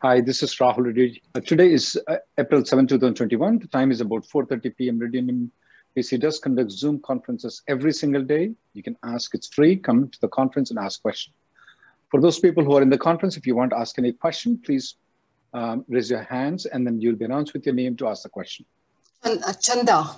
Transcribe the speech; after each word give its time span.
Hi, 0.00 0.20
this 0.20 0.44
is 0.44 0.54
Rahul 0.54 0.86
Reddy. 0.86 1.20
Uh, 1.34 1.40
today 1.40 1.72
is 1.72 1.98
uh, 2.06 2.18
April 2.38 2.64
7, 2.64 2.86
2021. 2.86 3.58
The 3.58 3.66
time 3.66 3.90
is 3.90 4.00
about 4.00 4.24
4.30 4.24 4.76
p.m. 4.76 5.00
Radian 5.00 5.50
PC 5.96 6.20
does 6.20 6.38
conduct 6.38 6.70
Zoom 6.70 7.00
conferences 7.00 7.62
every 7.66 7.92
single 7.92 8.22
day. 8.22 8.52
You 8.74 8.84
can 8.84 8.96
ask, 9.02 9.34
it's 9.34 9.48
free. 9.48 9.74
Come 9.74 10.08
to 10.08 10.20
the 10.20 10.28
conference 10.28 10.70
and 10.70 10.78
ask 10.78 11.02
questions. 11.02 11.34
For 12.12 12.20
those 12.20 12.38
people 12.38 12.62
who 12.62 12.76
are 12.76 12.82
in 12.82 12.90
the 12.90 12.96
conference, 12.96 13.36
if 13.36 13.44
you 13.44 13.56
want 13.56 13.72
to 13.72 13.76
ask 13.76 13.98
any 13.98 14.12
question, 14.12 14.60
please 14.64 14.94
um, 15.52 15.84
raise 15.88 16.08
your 16.08 16.22
hands 16.22 16.66
and 16.66 16.86
then 16.86 17.00
you'll 17.00 17.16
be 17.16 17.24
announced 17.24 17.52
with 17.52 17.66
your 17.66 17.74
name 17.74 17.96
to 17.96 18.06
ask 18.06 18.22
the 18.22 18.28
question. 18.28 18.66
Uh, 19.24 19.52
Chanda. 19.54 20.10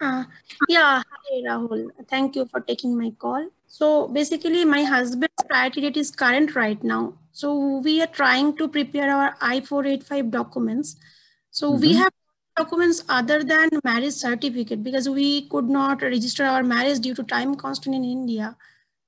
Uh, 0.00 0.22
yeah, 0.68 1.02
hi 1.10 1.40
Rahul. 1.44 1.88
Thank 2.08 2.36
you 2.36 2.46
for 2.46 2.60
taking 2.60 2.96
my 2.96 3.10
call. 3.18 3.48
So 3.66 4.06
basically, 4.06 4.64
my 4.64 4.84
husband's 4.84 5.42
priority 5.48 5.80
date 5.80 5.96
is 5.96 6.12
current 6.12 6.54
right 6.54 6.82
now. 6.84 7.14
So 7.34 7.78
we 7.78 8.00
are 8.00 8.06
trying 8.06 8.56
to 8.58 8.68
prepare 8.68 9.12
our 9.12 9.36
I-485 9.40 10.30
documents. 10.30 10.94
So 11.50 11.72
mm-hmm. 11.72 11.80
we 11.80 11.94
have 11.94 12.12
documents 12.56 13.02
other 13.08 13.42
than 13.42 13.70
marriage 13.82 14.14
certificate 14.14 14.84
because 14.84 15.08
we 15.08 15.48
could 15.48 15.68
not 15.68 16.02
register 16.02 16.44
our 16.44 16.62
marriage 16.62 17.00
due 17.00 17.14
to 17.14 17.24
time 17.24 17.56
constraint 17.56 17.96
in 17.96 18.04
India. 18.04 18.56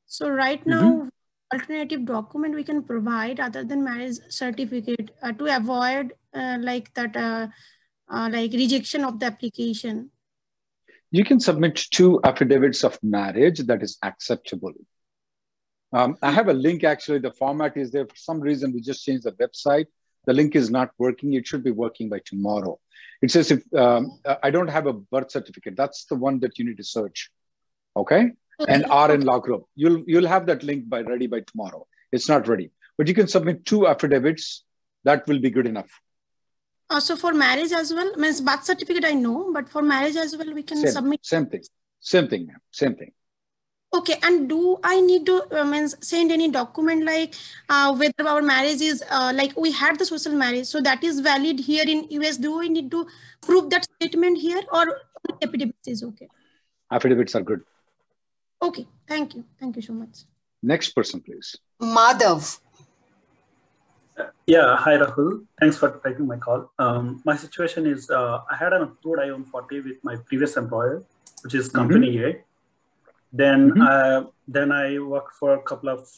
So 0.07 0.29
right 0.29 0.67
now, 0.67 0.83
mm-hmm. 0.83 1.09
alternative 1.55 2.05
document 2.05 2.57
we 2.57 2.65
can 2.65 2.83
provide 2.83 3.39
other 3.39 3.63
than 3.63 3.85
marriage 3.85 4.19
certificate 4.29 5.13
uh, 5.23 5.31
to 5.31 5.57
avoid 5.57 6.13
uh, 6.35 6.59
like 6.61 6.93
that, 6.95 7.17
uh, 7.17 7.47
uh 8.11 8.29
like 8.33 8.53
rejection 8.53 9.05
of 9.05 9.21
the 9.21 9.27
application. 9.27 10.11
You 11.13 11.25
can 11.25 11.39
submit 11.39 11.77
two 11.77 12.21
affidavits 12.25 12.83
of 12.83 12.99
marriage 13.05 13.61
that 13.61 13.85
is 13.85 13.99
acceptable. 14.03 14.73
Um, 15.97 16.19
I 16.21 16.31
have 16.31 16.49
a 16.49 16.53
link 16.53 16.85
actually. 16.85 17.21
The 17.21 17.33
format 17.33 17.77
is 17.77 17.91
there. 17.91 18.07
For 18.07 18.17
some 18.17 18.39
reason, 18.39 18.73
we 18.73 18.81
just 18.83 19.03
changed 19.03 19.25
the 19.25 19.33
website. 19.33 19.87
The 20.27 20.35
link 20.35 20.55
is 20.55 20.69
not 20.71 20.91
working. 20.99 21.33
It 21.35 21.47
should 21.47 21.65
be 21.65 21.71
working 21.71 22.11
by 22.11 22.21
tomorrow. 22.27 22.79
It 23.23 23.31
says 23.31 23.51
if 23.51 23.63
um, 23.75 24.21
I 24.43 24.51
don't 24.51 24.69
have 24.69 24.87
a 24.87 24.93
birth 24.93 25.31
certificate, 25.31 25.75
that's 25.75 26.05
the 26.05 26.17
one 26.17 26.39
that 26.41 26.59
you 26.59 26.67
need 26.67 26.77
to 26.77 26.85
search. 26.85 27.31
Okay. 27.97 28.33
And 28.69 28.85
RN 28.91 29.23
law 29.23 29.39
group. 29.39 29.65
You'll 29.75 30.03
you'll 30.07 30.29
have 30.35 30.45
that 30.51 30.63
link 30.63 30.89
by 30.95 31.01
ready 31.01 31.27
by 31.35 31.41
tomorrow. 31.41 31.87
It's 32.13 32.29
not 32.29 32.47
ready, 32.47 32.71
but 32.99 33.09
you 33.09 33.15
can 33.15 33.29
submit 33.29 33.65
two 33.65 33.87
affidavits. 33.87 34.65
That 35.05 35.27
will 35.27 35.41
be 35.41 35.51
good 35.51 35.67
enough. 35.67 35.91
Uh, 36.91 37.01
so 37.01 37.17
for 37.17 37.33
marriage 37.33 37.73
as 37.73 37.93
well, 37.93 38.15
means 38.17 38.41
birth 38.41 38.65
certificate 38.65 39.05
I 39.05 39.13
know, 39.13 39.51
but 39.53 39.69
for 39.69 39.83
marriage 39.83 40.17
as 40.17 40.37
well, 40.37 40.53
we 40.53 40.63
can 40.63 40.79
same, 40.79 40.93
submit. 40.93 41.21
Same 41.23 41.47
thing. 41.47 41.63
Same 42.01 42.29
thing, 42.29 42.47
ma'am. 42.47 42.61
Same 42.71 42.97
thing. 42.97 43.13
Okay, 43.97 44.17
and 44.23 44.49
do 44.49 44.79
I 44.85 45.01
need 45.01 45.25
to 45.27 45.37
uh, 45.59 45.65
means 45.65 45.95
send 46.07 46.33
any 46.33 46.51
document 46.51 47.05
like 47.05 47.35
uh, 47.69 47.95
whether 47.95 48.29
our 48.29 48.43
marriage 48.43 48.83
is 48.83 49.03
uh, 49.11 49.33
like 49.35 49.57
we 49.57 49.73
had 49.73 49.99
the 49.99 50.05
social 50.05 50.33
marriage, 50.33 50.67
so 50.67 50.81
that 50.81 51.03
is 51.03 51.21
valid 51.21 51.61
here 51.61 51.85
in 51.87 52.07
US? 52.17 52.37
Do 52.37 52.59
we 52.59 52.69
need 52.69 52.91
to 52.91 53.07
prove 53.41 53.71
that 53.71 53.85
statement 53.85 54.39
here, 54.39 54.63
or 54.73 54.85
affidavits 55.43 55.89
is 55.89 56.03
okay? 56.03 56.29
Affidavits 56.91 57.35
are 57.37 57.43
good. 57.43 57.63
Okay, 58.61 58.87
thank 59.09 59.35
you, 59.35 59.45
thank 59.59 59.77
you 59.77 59.83
so 59.83 59.93
much. 59.93 60.25
Next 60.63 60.91
person, 60.91 61.21
please. 61.21 61.57
Madhav. 61.81 62.59
Yeah, 64.47 64.77
hi 64.77 64.97
Rahul. 64.97 65.45
Thanks 65.61 65.77
for 65.77 66.01
taking 66.05 66.27
my 66.27 66.37
call. 66.37 66.71
Um, 66.79 67.23
my 67.25 67.37
situation 67.37 67.87
is 67.87 68.11
uh, 68.11 68.41
I 68.51 68.57
had 68.57 68.73
an 68.73 68.83
approved 68.83 69.21
I-140 69.21 69.85
with 69.85 70.05
my 70.05 70.17
previous 70.17 70.57
employer, 70.57 71.03
which 71.43 71.55
is 71.55 71.69
mm-hmm. 71.69 71.79
company 71.79 72.17
mm-hmm. 72.17 72.39
A 72.39 72.45
then 73.37 73.71
mm-hmm. 73.71 73.83
uh, 73.83 74.31
then 74.49 74.73
I 74.73 74.99
worked 74.99 75.35
for 75.35 75.55
a 75.55 75.63
couple 75.63 75.89
of 75.89 76.09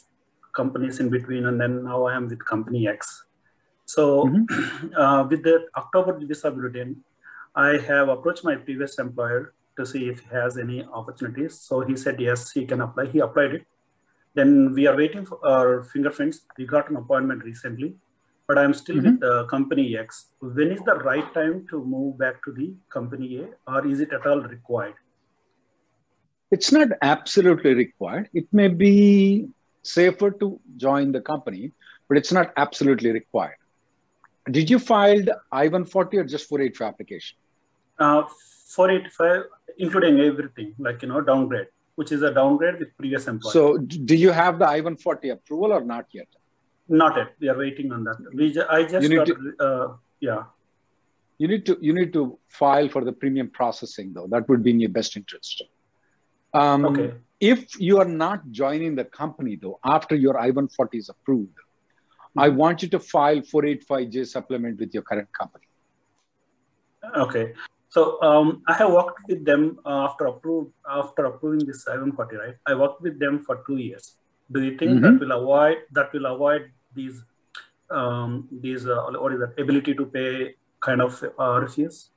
companies 0.53 0.99
in 0.99 1.09
between, 1.09 1.45
and 1.45 1.59
then 1.59 1.83
now 1.83 2.05
I 2.05 2.15
am 2.15 2.27
with 2.27 2.43
company 2.45 2.87
X. 2.87 3.25
So 3.85 4.25
mm-hmm. 4.25 4.93
uh, 5.01 5.23
with 5.27 5.43
the 5.43 5.67
October 5.75 6.17
visa 6.19 6.51
bulletin, 6.51 7.03
I 7.55 7.77
have 7.77 8.09
approached 8.09 8.43
my 8.43 8.55
previous 8.55 8.99
employer 8.99 9.53
to 9.77 9.85
see 9.85 10.09
if 10.09 10.19
he 10.19 10.29
has 10.29 10.57
any 10.57 10.83
opportunities. 10.83 11.59
So 11.59 11.81
he 11.81 11.95
said 11.95 12.19
yes, 12.19 12.51
he 12.51 12.65
can 12.65 12.81
apply. 12.81 13.07
He 13.07 13.19
applied 13.19 13.55
it. 13.55 13.65
Then 14.35 14.73
we 14.73 14.85
are 14.87 14.95
waiting 14.95 15.25
for 15.25 15.39
our 15.45 15.83
fingerprints. 15.83 16.41
We 16.57 16.65
got 16.65 16.89
an 16.89 16.97
appointment 16.97 17.43
recently, 17.43 17.95
but 18.47 18.57
I'm 18.57 18.73
still 18.73 18.97
mm-hmm. 18.97 19.11
with 19.11 19.19
the 19.21 19.45
company 19.45 19.97
X. 19.97 20.27
When 20.39 20.71
is 20.71 20.81
the 20.81 20.95
right 20.95 21.33
time 21.33 21.65
to 21.71 21.83
move 21.83 22.19
back 22.19 22.43
to 22.45 22.51
the 22.51 22.73
company 22.89 23.39
A, 23.43 23.47
or 23.73 23.87
is 23.87 23.99
it 23.99 24.13
at 24.13 24.27
all 24.27 24.41
required? 24.41 24.95
It's 26.51 26.71
not 26.71 26.89
absolutely 27.01 27.73
required. 27.73 28.29
It 28.33 28.47
may 28.51 28.67
be 28.67 29.47
safer 29.83 30.31
to 30.31 30.59
join 30.77 31.11
the 31.11 31.21
company, 31.21 31.71
but 32.07 32.17
it's 32.17 32.31
not 32.31 32.51
absolutely 32.57 33.11
required. 33.11 33.55
Did 34.49 34.69
you 34.69 34.79
file 34.79 35.21
I-140 35.51 36.13
or 36.15 36.23
just 36.23 36.49
485 36.49 36.87
application? 36.87 37.37
Uh, 37.99 38.23
485, 38.67 39.43
including 39.77 40.19
everything, 40.21 40.73
like, 40.79 41.01
you 41.03 41.07
know, 41.09 41.21
downgrade, 41.21 41.67
which 41.95 42.11
is 42.11 42.23
a 42.23 42.33
downgrade 42.33 42.79
with 42.79 42.95
previous 42.97 43.27
employer. 43.27 43.53
So 43.53 43.77
do 43.77 44.15
you 44.15 44.31
have 44.31 44.57
the 44.57 44.67
I-140 44.67 45.33
approval 45.33 45.73
or 45.73 45.81
not 45.83 46.07
yet? 46.11 46.27
Not 46.87 47.15
yet. 47.15 47.35
We 47.39 47.49
are 47.49 47.57
waiting 47.57 47.91
on 47.91 48.03
that. 48.05 48.17
We 48.33 48.51
ju- 48.51 48.65
I 48.67 48.83
just 48.83 49.07
got, 49.11 49.27
to, 49.27 49.53
uh, 49.59 49.95
yeah. 50.19 50.43
You 51.37 51.47
need 51.47 51.65
to 51.67 51.77
you 51.79 51.93
need 51.93 52.11
to 52.13 52.37
file 52.49 52.89
for 52.89 53.03
the 53.05 53.13
premium 53.13 53.49
processing 53.49 54.11
though. 54.13 54.27
That 54.27 54.49
would 54.49 54.63
be 54.63 54.71
in 54.71 54.79
your 54.79 54.89
best 54.89 55.15
interest. 55.15 55.63
Um, 56.53 56.85
okay. 56.85 57.13
If 57.39 57.79
you 57.79 57.99
are 57.99 58.05
not 58.05 58.51
joining 58.51 58.95
the 58.95 59.05
company, 59.05 59.55
though, 59.55 59.79
after 59.83 60.15
your 60.15 60.37
I 60.37 60.47
140 60.47 60.97
is 60.97 61.09
approved, 61.09 61.51
mm-hmm. 61.51 62.39
I 62.39 62.49
want 62.49 62.81
you 62.81 62.89
to 62.89 62.99
file 62.99 63.37
485J 63.37 64.27
supplement 64.27 64.79
with 64.79 64.93
your 64.93 65.03
current 65.03 65.29
company. 65.31 65.65
Okay. 67.15 67.53
So 67.89 68.21
um, 68.21 68.61
I 68.67 68.73
have 68.73 68.91
worked 68.91 69.19
with 69.27 69.45
them 69.45 69.79
uh, 69.85 70.05
after 70.05 70.27
approved 70.27 70.71
after 70.87 71.25
approving 71.25 71.65
this 71.65 71.87
I 71.87 71.93
140, 71.93 72.35
right? 72.35 72.55
I 72.67 72.75
worked 72.75 73.01
with 73.01 73.19
them 73.19 73.39
for 73.39 73.63
two 73.65 73.77
years. 73.77 74.15
Do 74.51 74.61
you 74.63 74.77
think 74.77 74.91
mm-hmm. 74.91 75.01
that 75.01 75.19
will 75.19 75.31
avoid 75.31 75.77
that 75.91 76.13
will 76.13 76.27
avoid 76.27 76.71
these 76.93 77.23
um, 77.89 78.47
these 78.51 78.87
uh, 78.87 79.05
what 79.11 79.33
is 79.33 79.39
that 79.39 79.59
ability 79.59 79.95
to 79.95 80.05
pay 80.05 80.55
kind 80.81 81.01
of 81.01 81.21
uh, 81.23 81.29
RFEs 81.39 82.09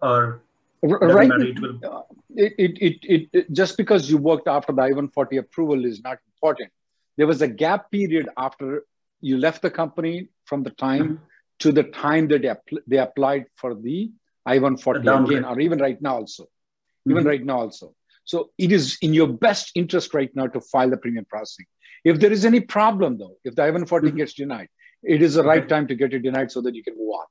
or 0.00 0.42
right 0.82 1.30
it. 1.40 1.84
Uh, 1.84 2.02
it, 2.34 2.54
it, 2.58 2.98
it, 3.02 3.28
it, 3.32 3.52
just 3.52 3.76
because 3.76 4.10
you 4.10 4.18
worked 4.18 4.48
after 4.48 4.72
the 4.72 4.82
i-140 4.82 5.38
approval 5.38 5.84
is 5.84 6.02
not 6.02 6.18
important 6.34 6.70
there 7.16 7.26
was 7.26 7.42
a 7.42 7.48
gap 7.48 7.90
period 7.90 8.28
after 8.36 8.84
you 9.20 9.38
left 9.38 9.62
the 9.62 9.70
company 9.70 10.28
from 10.44 10.62
the 10.62 10.70
time 10.70 11.02
mm-hmm. 11.02 11.24
to 11.60 11.72
the 11.72 11.84
time 11.84 12.26
that 12.28 12.42
they, 12.42 12.78
they 12.86 12.98
applied 12.98 13.46
for 13.54 13.74
the 13.74 14.10
i-140 14.46 15.24
again 15.24 15.44
or 15.44 15.60
even 15.60 15.78
right 15.78 16.02
now 16.02 16.16
also 16.16 16.44
mm-hmm. 16.44 17.12
even 17.12 17.24
right 17.24 17.44
now 17.44 17.60
also 17.60 17.94
so 18.24 18.50
it 18.58 18.72
is 18.72 18.98
in 19.02 19.14
your 19.14 19.28
best 19.28 19.70
interest 19.76 20.14
right 20.14 20.34
now 20.34 20.46
to 20.46 20.60
file 20.60 20.90
the 20.90 20.96
premium 20.96 21.24
processing 21.26 21.66
if 22.04 22.18
there 22.18 22.32
is 22.32 22.44
any 22.44 22.60
problem 22.60 23.18
though 23.18 23.36
if 23.44 23.54
the 23.54 23.62
i-140 23.62 23.86
mm-hmm. 23.86 24.16
gets 24.16 24.34
denied 24.34 24.68
it 25.04 25.22
is 25.22 25.34
the 25.34 25.44
right 25.44 25.68
time 25.68 25.86
to 25.86 25.94
get 25.94 26.12
it 26.12 26.20
denied 26.20 26.50
so 26.50 26.60
that 26.60 26.74
you 26.74 26.82
can 26.82 26.96
move 26.96 27.10
on 27.20 27.26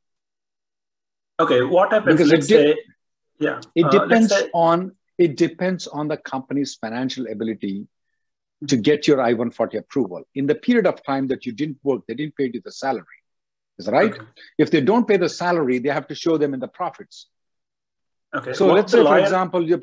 okay 1.42 1.64
what 1.64 1.92
happens 1.92 2.16
because 2.16 2.32
let's 2.32 2.48
say 2.48 2.78
yeah. 3.42 3.60
It 3.76 3.86
uh, 3.86 3.90
depends 3.90 4.30
say- 4.30 4.50
on 4.54 4.96
it 5.18 5.38
depends 5.38 5.88
on 5.88 6.08
the 6.08 6.18
company's 6.18 6.76
financial 6.76 7.28
ability 7.28 7.88
to 8.68 8.78
get 8.78 9.08
your 9.08 9.22
I-140 9.22 9.78
approval. 9.80 10.24
In 10.36 10.48
the 10.48 10.56
period 10.56 10.88
of 10.88 11.04
time 11.04 11.28
that 11.28 11.46
you 11.46 11.52
didn't 11.52 11.78
work, 11.84 12.02
they 12.08 12.16
didn't 12.16 12.36
pay 12.36 12.50
you 12.54 12.62
the 12.64 12.72
salary. 12.72 13.20
Is 13.78 13.86
that 13.86 13.94
right? 13.94 14.14
Okay. 14.14 14.26
If 14.58 14.72
they 14.72 14.82
don't 14.82 15.08
pay 15.08 15.18
the 15.18 15.30
salary, 15.30 15.80
they 15.80 15.90
have 15.90 16.08
to 16.08 16.16
show 16.16 16.38
them 16.38 16.54
in 16.54 16.60
the 16.60 16.68
profits. 16.68 17.28
Okay. 18.36 18.54
So 18.54 18.68
What 18.68 18.76
let's 18.76 18.92
say, 18.92 19.04
for 19.04 19.20
example, 19.20 19.68
your 19.68 19.80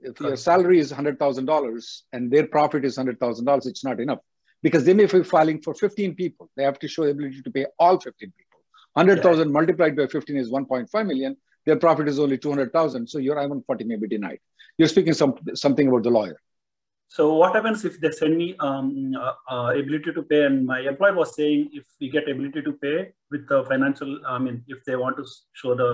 if 0.00 0.20
your 0.20 0.36
salary 0.36 0.78
is 0.78 0.90
hundred 0.90 1.18
thousand 1.18 1.46
dollars 1.46 2.04
and 2.12 2.30
their 2.30 2.46
profit 2.46 2.84
is 2.84 2.96
hundred 2.96 3.18
thousand 3.20 3.44
dollars, 3.44 3.66
it's 3.66 3.84
not 3.84 4.00
enough 4.00 4.20
because 4.62 4.84
they 4.84 4.94
may 4.94 5.06
be 5.06 5.22
filing 5.22 5.60
for 5.60 5.74
fifteen 5.74 6.14
people. 6.14 6.50
They 6.56 6.64
have 6.64 6.78
to 6.80 6.88
show 6.88 7.04
the 7.04 7.10
ability 7.10 7.42
to 7.42 7.50
pay 7.50 7.66
all 7.78 7.98
fifteen 8.00 8.32
people. 8.36 8.60
Hundred 8.96 9.22
thousand 9.22 9.52
multiplied 9.52 9.96
by 9.96 10.06
fifteen 10.06 10.36
is 10.36 10.50
one 10.50 10.66
point 10.66 10.88
five 10.90 11.06
million. 11.06 11.36
Their 11.68 11.76
profit 11.76 12.08
is 12.08 12.18
only 12.18 12.38
two 12.38 12.48
hundred 12.48 12.72
thousand, 12.72 13.08
so 13.12 13.18
your 13.18 13.38
I 13.38 13.44
one 13.44 13.62
forty 13.62 13.84
may 13.84 13.96
be 13.96 14.08
denied. 14.08 14.38
You're 14.78 14.88
speaking 14.88 15.12
some 15.12 15.34
something 15.54 15.88
about 15.88 16.04
the 16.04 16.12
lawyer. 16.18 16.38
So 17.16 17.34
what 17.40 17.54
happens 17.54 17.84
if 17.88 18.00
they 18.00 18.10
send 18.10 18.38
me 18.38 18.46
um, 18.60 19.14
uh, 19.14 19.32
uh, 19.54 19.72
ability 19.80 20.12
to 20.14 20.22
pay 20.30 20.44
and 20.46 20.66
my 20.70 20.80
employer 20.80 21.14
was 21.14 21.34
saying 21.34 21.70
if 21.72 21.84
we 22.00 22.08
get 22.14 22.28
ability 22.28 22.62
to 22.62 22.72
pay 22.84 23.12
with 23.30 23.48
the 23.48 23.64
financial, 23.64 24.18
I 24.26 24.38
mean, 24.38 24.62
if 24.68 24.82
they 24.86 24.96
want 24.96 25.16
to 25.18 25.24
show 25.52 25.74
the 25.74 25.90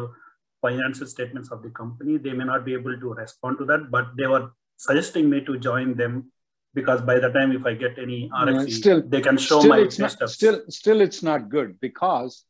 financial 0.61 1.07
statements 1.07 1.51
of 1.51 1.63
the 1.63 1.71
company, 1.71 2.19
they 2.19 2.33
may 2.33 2.45
not 2.45 2.65
be 2.65 2.75
able 2.75 2.97
to 3.05 3.13
respond 3.15 3.59
to 3.59 3.65
that, 3.67 3.91
but 3.91 4.09
they 4.17 4.29
were 4.29 4.51
suggesting 4.77 5.29
me 5.29 5.41
to 5.51 5.59
join 5.59 5.95
them 5.95 6.31
because 6.75 7.01
by 7.13 7.19
the 7.19 7.31
time 7.31 7.53
if 7.53 7.67
I 7.67 7.75
get 7.75 7.99
any 7.99 8.31
RFE, 8.33 8.73
still- 8.81 9.03
they 9.15 9.21
can 9.21 9.37
show 9.37 9.63
my 9.63 9.79
not, 9.99 10.31
still, 10.39 10.63
still, 10.69 11.01
it's 11.01 11.23
not 11.23 11.49
good 11.49 11.81
because 11.81 12.45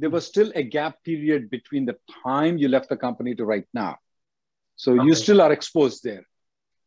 there 0.00 0.10
was 0.16 0.26
still 0.26 0.50
a 0.54 0.62
gap 0.76 0.94
period 1.04 1.50
between 1.50 1.84
the 1.90 1.96
time 2.24 2.56
you 2.62 2.68
left 2.68 2.88
the 2.88 2.96
company 3.06 3.34
to 3.38 3.44
right 3.44 3.66
now. 3.74 3.92
So 4.76 4.94
you 5.06 5.14
still 5.14 5.40
are 5.44 5.52
exposed 5.52 6.02
there. 6.08 6.24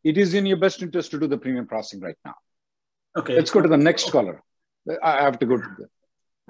It 0.04 0.18
is 0.18 0.34
in 0.34 0.46
your 0.52 0.58
best 0.66 0.82
interest 0.82 1.12
to 1.12 1.20
do 1.20 1.28
the 1.34 1.38
premium 1.38 1.68
processing 1.74 2.02
right 2.08 2.20
now. 2.30 2.36
okay. 3.20 3.36
Let's 3.40 3.52
go 3.56 3.62
to 3.66 3.70
the 3.76 3.82
next 3.90 4.06
caller. 4.16 4.36
I 4.92 5.12
I 5.20 5.22
have 5.28 5.38
to 5.44 5.48
go 5.52 5.58
to 5.66 5.70
the. 5.80 5.86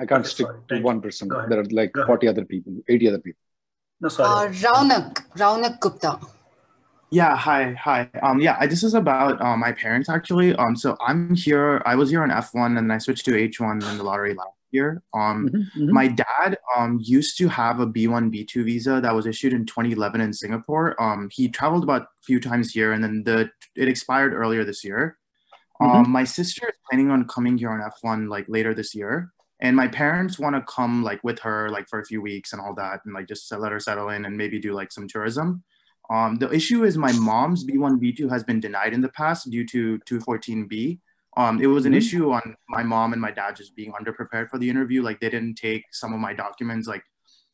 I 0.02 0.06
can't 0.12 0.22
Okay, 0.26 0.34
stick 0.36 0.48
sorry. 0.48 0.60
to 0.62 0.66
Thank 0.70 0.86
one 0.92 1.00
person. 1.06 1.26
There 1.50 1.60
are 1.64 1.68
like 1.80 1.92
40 2.12 2.28
other 2.32 2.46
people, 2.54 2.74
80 2.96 3.10
other 3.12 3.20
people. 3.28 3.44
No, 4.06 4.08
Uh, 4.08 4.16
sorry. 4.20 4.56
Raunak, 4.64 5.10
Raunak 5.42 5.76
Gupta. 5.84 6.14
Yeah, 7.20 7.36
hi, 7.48 7.60
hi. 7.88 8.00
Um, 8.28 8.40
yeah, 8.46 8.56
I, 8.60 8.66
this 8.74 8.82
is 8.88 8.96
about 9.04 9.40
uh, 9.48 9.56
my 9.66 9.72
parents 9.84 10.10
actually. 10.18 10.50
Um, 10.62 10.76
so 10.84 10.96
I'm 11.10 11.36
here. 11.46 11.68
I 11.92 11.94
was 12.02 12.10
here 12.14 12.24
on 12.28 12.32
F1, 12.46 12.80
and 12.80 12.92
I 12.96 12.98
switched 13.06 13.26
to 13.30 13.34
H1 13.46 13.76
in 13.92 13.98
the 14.00 14.06
lottery 14.10 14.34
last 14.42 14.58
year. 14.74 15.02
Um, 15.14 15.50
Mm-hmm. 15.54 15.94
my 15.94 16.08
dad 16.08 16.58
um 16.76 17.00
used 17.02 17.38
to 17.38 17.48
have 17.48 17.80
a 17.80 17.88
B1 17.88 18.32
B2 18.32 18.66
visa 18.66 19.00
that 19.02 19.14
was 19.16 19.26
issued 19.28 19.54
in 19.54 19.66
2011 19.66 20.22
in 20.22 20.34
Singapore. 20.34 21.02
Um, 21.02 21.30
he 21.32 21.48
traveled 21.50 21.84
about 21.84 22.04
a 22.04 22.08
few 22.24 22.40
times 22.40 22.72
here, 22.74 22.92
and 22.94 23.04
then 23.04 23.24
the 23.24 23.50
it 23.76 23.88
expired 23.88 24.34
earlier 24.34 24.64
this 24.66 24.84
year. 24.84 25.18
Um, 25.82 26.10
my 26.10 26.24
sister 26.24 26.68
is 26.68 26.76
planning 26.90 27.10
on 27.12 27.28
coming 27.28 27.58
here 27.58 27.72
on 27.72 27.82
F1 27.82 28.30
like 28.30 28.46
later 28.48 28.74
this 28.74 28.96
year, 28.96 29.32
and 29.60 29.76
my 29.76 29.88
parents 29.88 30.40
want 30.40 30.56
to 30.56 30.62
come 30.64 31.04
like 31.04 31.24
with 31.24 31.40
her 31.40 31.70
like 31.70 31.88
for 31.90 32.00
a 32.00 32.06
few 32.06 32.22
weeks 32.22 32.54
and 32.54 32.62
all 32.62 32.74
that, 32.76 33.02
and 33.06 33.14
like 33.14 33.28
just 33.28 33.52
let 33.52 33.72
her 33.72 33.80
settle 33.80 34.10
in 34.10 34.26
and 34.26 34.38
maybe 34.38 34.60
do 34.60 34.74
like 34.74 34.92
some 34.92 35.08
tourism. 35.08 35.64
Um, 36.10 36.36
the 36.36 36.52
issue 36.54 36.84
is 36.84 36.98
my 36.98 37.12
mom's 37.14 37.64
B1 37.66 38.00
B2 38.00 38.30
has 38.30 38.44
been 38.44 38.60
denied 38.60 38.94
in 38.94 39.02
the 39.02 39.10
past 39.10 39.50
due 39.50 39.66
to 39.68 40.00
214B. 40.00 41.00
Um, 41.38 41.62
it 41.62 41.68
was 41.68 41.86
an 41.86 41.94
Mhm. 41.94 41.98
issue 41.98 42.32
on 42.32 42.56
my 42.70 42.84
mom 42.84 43.14
and 43.14 43.22
my 43.22 43.32
dad 43.32 43.56
just 43.56 43.76
being 43.76 43.92
underprepared 43.94 44.50
for 44.50 44.58
the 44.60 44.70
interview. 44.70 45.02
Like 45.02 45.20
they 45.20 45.30
didn't 45.30 45.56
take 45.56 45.84
some 45.92 46.14
of 46.14 46.20
my 46.20 46.34
documents. 46.34 46.88
Like 46.88 47.04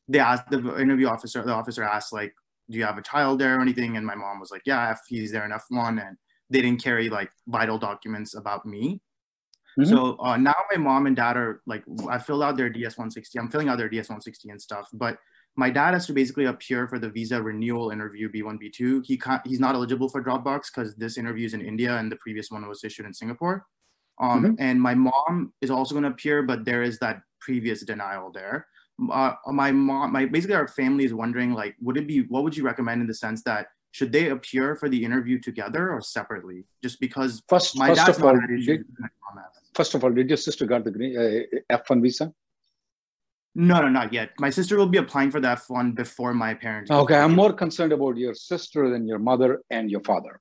they 0.07 0.19
asked 0.19 0.49
the 0.49 0.59
interview 0.77 1.07
officer, 1.07 1.43
the 1.43 1.53
officer 1.53 1.83
asked 1.83 2.11
like, 2.13 2.33
"Do 2.69 2.77
you 2.77 2.85
have 2.85 2.97
a 2.97 3.01
child 3.01 3.39
there 3.39 3.57
or 3.57 3.61
anything?" 3.61 3.97
And 3.97 4.05
my 4.05 4.15
mom 4.15 4.39
was 4.39 4.51
like, 4.51 4.63
"Yeah, 4.65 4.91
if 4.91 4.99
he's 5.07 5.31
there 5.31 5.45
in 5.45 5.51
F1," 5.51 5.99
and 5.99 6.17
they 6.49 6.61
didn't 6.61 6.83
carry 6.83 7.09
like 7.09 7.31
vital 7.47 7.77
documents 7.79 8.35
about 8.35 8.65
me. 8.65 9.01
Mhm. 9.77 9.85
So 9.87 10.17
uh, 10.19 10.37
now 10.37 10.55
my 10.71 10.77
mom 10.77 11.05
and 11.07 11.15
dad 11.15 11.37
are 11.37 11.61
like, 11.65 11.83
I 12.09 12.17
filled 12.19 12.43
out 12.43 12.57
their 12.57 12.69
DS160. 12.69 13.39
I'm 13.39 13.49
filling 13.49 13.69
out 13.69 13.77
their 13.77 13.89
DS160 13.89 14.49
and 14.51 14.61
stuff, 14.61 14.89
but 14.93 15.17
my 15.55 15.69
dad 15.69 15.93
has 15.93 16.05
to 16.07 16.13
basically 16.13 16.45
appear 16.45 16.87
for 16.87 16.99
the 16.99 17.09
visa 17.09 17.41
renewal 17.41 17.91
interview 17.91 18.31
B1 18.31 18.57
B2. 18.61 19.05
He 19.05 19.17
can't, 19.17 19.45
he's 19.45 19.59
not 19.59 19.75
eligible 19.75 20.07
for 20.07 20.23
Dropbox 20.23 20.67
because 20.73 20.95
this 20.95 21.17
interview 21.17 21.45
is 21.45 21.53
in 21.53 21.61
India 21.61 21.97
and 21.97 22.11
the 22.11 22.15
previous 22.17 22.49
one 22.49 22.67
was 22.67 22.83
issued 22.83 23.05
in 23.05 23.13
Singapore. 23.13 23.65
Um, 24.21 24.43
Mhm. 24.43 24.55
And 24.59 24.81
my 24.81 24.95
mom 24.95 25.53
is 25.61 25.69
also 25.71 25.95
going 25.95 26.03
to 26.03 26.09
appear, 26.09 26.43
but 26.43 26.65
there 26.65 26.83
is 26.83 26.99
that 26.99 27.21
previous 27.39 27.83
denial 27.83 28.31
there. 28.31 28.67
Uh, 29.11 29.33
my 29.47 29.71
mom, 29.71 30.11
my 30.11 30.25
basically 30.25 30.55
our 30.55 30.67
family 30.67 31.05
is 31.05 31.13
wondering 31.13 31.53
like, 31.53 31.75
would 31.79 31.97
it 31.97 32.05
be 32.05 32.21
what 32.23 32.43
would 32.43 32.55
you 32.55 32.63
recommend 32.65 33.01
in 33.01 33.07
the 33.07 33.13
sense 33.13 33.41
that 33.43 33.67
should 33.91 34.11
they 34.11 34.29
appear 34.29 34.75
for 34.75 34.89
the 34.89 35.03
interview 35.03 35.39
together 35.39 35.91
or 35.91 36.01
separately? 36.01 36.65
Just 36.83 36.99
because 36.99 37.41
First, 37.47 37.77
my 37.77 37.87
first 37.89 38.05
dad's 38.05 38.17
of 38.17 38.25
all, 38.25 38.37
did, 38.37 38.85
first 39.73 39.95
of 39.95 40.03
all, 40.03 40.11
did 40.11 40.27
your 40.29 40.37
sister 40.37 40.65
got 40.65 40.83
the 40.83 40.91
green, 40.91 41.17
uh, 41.17 41.75
F1 41.77 42.01
visa? 42.01 42.33
No, 43.55 43.81
no, 43.81 43.89
not 43.89 44.13
yet. 44.13 44.29
My 44.39 44.49
sister 44.49 44.77
will 44.77 44.87
be 44.87 44.99
applying 44.99 45.31
for 45.31 45.39
the 45.39 45.47
F1 45.47 45.95
before 45.95 46.33
my 46.33 46.53
parents. 46.53 46.91
Okay, 46.91 47.15
I'm 47.15 47.35
more 47.35 47.51
concerned 47.51 47.91
about 47.91 48.17
your 48.17 48.33
sister 48.33 48.89
than 48.89 49.07
your 49.07 49.19
mother 49.19 49.61
and 49.69 49.89
your 49.89 50.01
father. 50.01 50.39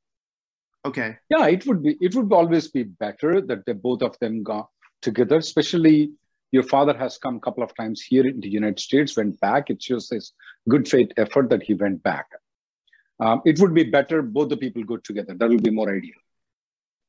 Okay. 0.84 1.16
Yeah, 1.28 1.46
it 1.46 1.66
would 1.66 1.82
be. 1.82 1.96
It 2.00 2.14
would 2.14 2.32
always 2.32 2.68
be 2.68 2.84
better 2.84 3.40
that 3.40 3.64
they 3.66 3.72
both 3.72 4.02
of 4.02 4.16
them 4.20 4.42
go 4.42 4.68
together. 5.02 5.38
Especially 5.38 6.12
your 6.52 6.62
father 6.62 6.96
has 6.96 7.18
come 7.18 7.36
a 7.36 7.40
couple 7.40 7.62
of 7.62 7.74
times 7.76 8.00
here 8.00 8.26
in 8.26 8.40
the 8.40 8.48
United 8.48 8.80
States, 8.80 9.16
went 9.16 9.38
back. 9.40 9.70
It 9.70 9.82
shows 9.82 10.08
his 10.10 10.32
good 10.68 10.88
faith 10.88 11.10
effort 11.16 11.50
that 11.50 11.62
he 11.62 11.74
went 11.74 12.02
back. 12.02 12.26
Um, 13.20 13.42
it 13.44 13.58
would 13.58 13.74
be 13.74 13.84
better 13.84 14.22
both 14.22 14.48
the 14.48 14.56
people 14.56 14.84
go 14.84 14.96
together. 14.98 15.34
That 15.34 15.48
will 15.48 15.58
be 15.58 15.70
more 15.70 15.94
ideal. 15.94 16.20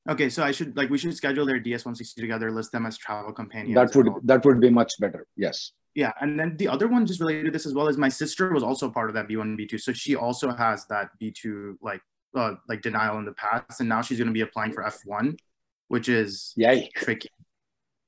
Okay, 0.09 0.29
so 0.29 0.43
I 0.43 0.51
should 0.51 0.75
like 0.75 0.89
we 0.89 0.97
should 0.97 1.15
schedule 1.15 1.45
their 1.45 1.59
DS160 1.59 2.15
together, 2.15 2.51
list 2.51 2.71
them 2.71 2.85
as 2.85 2.97
travel 2.97 3.31
companions. 3.31 3.75
That 3.75 3.95
would 3.95 4.13
that 4.23 4.43
would 4.45 4.59
be 4.59 4.69
much 4.69 4.93
better. 4.99 5.27
Yes. 5.35 5.71
Yeah, 5.95 6.11
and 6.21 6.39
then 6.39 6.55
the 6.57 6.67
other 6.67 6.87
one 6.87 7.05
just 7.05 7.19
related 7.19 7.45
to 7.45 7.51
this 7.51 7.65
as 7.65 7.73
well 7.73 7.87
is 7.87 7.97
my 7.97 8.09
sister 8.09 8.51
was 8.53 8.63
also 8.63 8.89
part 8.89 9.09
of 9.09 9.15
that 9.15 9.27
B1 9.27 9.57
B2, 9.59 9.79
so 9.79 9.91
she 9.93 10.15
also 10.15 10.51
has 10.51 10.85
that 10.87 11.09
B2 11.21 11.75
like 11.81 12.01
uh, 12.35 12.53
like 12.67 12.81
denial 12.81 13.17
in 13.17 13.25
the 13.25 13.33
past, 13.33 13.79
and 13.79 13.89
now 13.89 14.01
she's 14.01 14.17
going 14.17 14.27
to 14.27 14.33
be 14.33 14.41
applying 14.41 14.71
for 14.71 14.83
F1, 14.83 15.37
which 15.87 16.07
is 16.09 16.53
Yay. 16.55 16.89
tricky. 16.95 17.29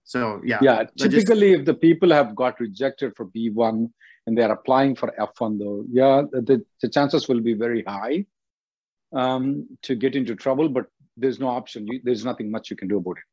So 0.04 0.42
yeah, 0.46 0.60
Yeah. 0.62 0.76
that 0.78 0.96
just- 0.96 1.12
Typically, 1.12 1.54
if 1.54 1.66
the 1.66 1.74
people 1.74 2.12
have 2.12 2.36
got 2.36 2.60
rejected 2.60 3.16
for 3.16 3.26
B1 3.26 3.92
and 4.28 4.38
they're 4.38 4.52
applying 4.52 4.96
for 4.96 5.12
F1, 5.20 5.58
though, 5.58 5.84
yeah, 5.90 6.22
the, 6.32 6.64
the 6.82 6.90
chances 6.90 7.28
will 7.28 7.40
be 7.42 7.54
very 7.56 7.84
high 7.84 8.26
um, 9.14 9.68
to 9.82 9.96
get 9.96 10.16
into 10.16 10.36
trouble. 10.36 10.70
But 10.70 10.86
there's 11.18 11.40
no 11.40 11.48
option. 11.48 11.88
You, 11.88 12.00
there's 12.04 12.24
nothing 12.24 12.52
much 12.52 12.70
you 12.70 12.76
can 12.76 12.88
do 12.88 12.98
about 12.98 13.18
it. 13.18 13.24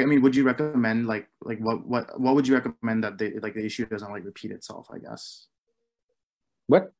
I 0.00 0.06
mean, 0.06 0.22
would 0.22 0.34
you 0.34 0.44
recommend 0.44 1.06
like 1.06 1.28
like 1.42 1.58
what 1.58 1.84
what 1.86 2.18
what 2.20 2.34
would 2.34 2.48
you 2.48 2.54
recommend 2.54 3.04
that 3.04 3.18
they 3.18 3.32
like 3.40 3.54
the 3.54 3.64
issue 3.64 3.84
doesn't 3.86 4.10
like 4.10 4.24
repeat 4.24 4.50
itself? 4.50 4.88
I 4.92 4.98
guess. 4.98 5.46
What? 6.66 6.92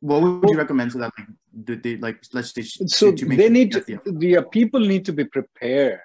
What 0.00 0.22
would 0.22 0.50
you 0.50 0.58
recommend 0.58 0.92
so 0.92 0.98
that 0.98 1.12
like 1.18 1.28
did 1.64 1.82
they 1.82 1.96
like 1.96 2.22
let's 2.32 2.52
say 2.52 2.62
so 2.62 3.12
to 3.12 3.26
make 3.26 3.38
they 3.38 3.44
sure 3.44 3.52
need 3.52 3.72
to, 3.72 3.80
the- 3.80 4.00
the 4.36 4.42
people 4.50 4.80
need 4.80 5.04
to 5.06 5.12
be 5.12 5.24
prepared 5.24 6.00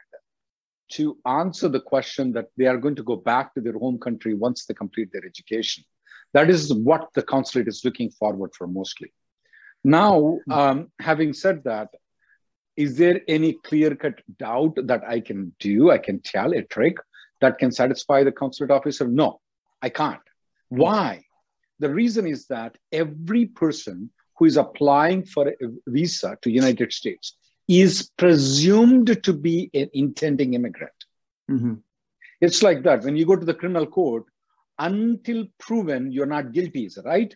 to 0.94 1.18
answer 1.26 1.70
the 1.70 1.80
question 1.80 2.34
that 2.34 2.48
they 2.58 2.66
are 2.66 2.78
going 2.78 2.96
to 2.96 3.04
go 3.04 3.16
back 3.16 3.54
to 3.54 3.62
their 3.62 3.78
home 3.78 3.98
country 3.98 4.34
once 4.34 4.66
they 4.66 4.74
complete 4.74 5.10
their 5.12 5.26
education 5.26 5.84
that 6.34 6.50
is 6.50 6.74
what 6.74 7.10
the 7.16 7.22
consulate 7.22 7.68
is 7.68 7.84
looking 7.84 8.10
forward 8.12 8.52
for 8.58 8.66
mostly 8.68 9.14
now 9.84 10.38
um, 10.50 10.92
having 11.00 11.34
said 11.34 11.64
that 11.64 11.90
is 12.78 12.98
there 12.98 13.22
any 13.28 13.54
clear 13.64 13.96
cut 13.96 14.22
doubt 14.38 14.76
that 14.86 15.04
i 15.08 15.20
can 15.20 15.54
do 15.60 15.92
i 15.92 15.98
can 15.98 16.20
tell 16.22 16.54
a 16.54 16.62
trick 16.64 16.98
that 17.42 17.58
can 17.58 17.72
satisfy 17.72 18.24
the 18.24 18.32
consulate 18.32 18.72
officer 18.72 19.08
no 19.08 19.40
i 19.82 19.90
can't 19.90 20.22
why 20.70 21.24
the 21.80 21.90
reason 21.90 22.28
is 22.28 22.46
that 22.48 22.78
every 22.92 23.48
person 23.48 24.12
who 24.38 24.46
is 24.46 24.56
applying 24.56 25.24
for 25.24 25.48
a 25.48 25.56
visa 25.88 26.38
to 26.42 26.52
United 26.52 26.94
States 26.94 27.38
is 27.68 28.12
presumed 28.18 29.24
to 29.24 29.34
be 29.34 29.70
an 29.74 29.90
intending 29.94 30.54
immigrant. 30.54 31.00
Mhm. 31.50 31.82
It's 32.40 32.64
like 32.64 32.84
that. 32.84 33.04
When 33.04 33.16
you 33.16 33.26
go 33.26 33.36
to 33.36 33.46
the 33.46 33.54
criminal 33.54 33.88
court, 33.88 34.26
until 34.78 35.46
proven, 35.60 36.12
you're 36.12 36.34
not 36.38 36.54
guilty, 36.54 36.86
is 36.86 36.98
right? 37.06 37.36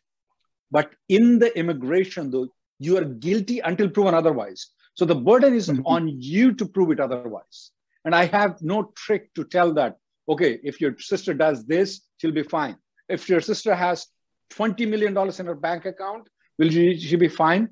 But 0.72 0.96
in 1.10 1.40
the 1.40 1.56
immigration, 1.58 2.32
though, 2.32 2.50
you 2.80 2.98
are 2.98 3.06
guilty 3.06 3.60
until 3.60 3.90
proven 3.90 4.16
otherwise. 4.16 4.72
So 4.96 5.06
the 5.06 5.16
burden 5.16 5.54
is 5.54 5.70
Mhm. 5.70 5.84
on 5.86 6.08
you 6.08 6.54
to 6.54 6.66
prove 6.66 6.92
it 6.92 7.00
otherwise. 7.00 7.72
And 8.06 8.16
I 8.16 8.26
have 8.26 8.62
no 8.62 8.92
trick 8.96 9.34
to 9.36 9.44
tell 9.44 9.74
that, 9.74 9.98
okay, 10.30 10.60
if 10.64 10.82
your 10.82 10.98
sister 11.00 11.34
does 11.34 11.66
this, 11.66 12.02
she'll 12.18 12.32
be 12.32 12.44
fine. 12.44 12.78
If 13.10 13.30
your 13.30 13.42
sister 13.42 13.76
has 13.76 14.08
$20 14.52 14.86
million 14.88 15.16
in 15.40 15.46
her 15.46 15.56
bank 15.56 15.86
account, 15.86 16.30
will 16.58 16.70
she, 16.70 16.98
she 16.98 17.16
be 17.16 17.28
fine? 17.28 17.70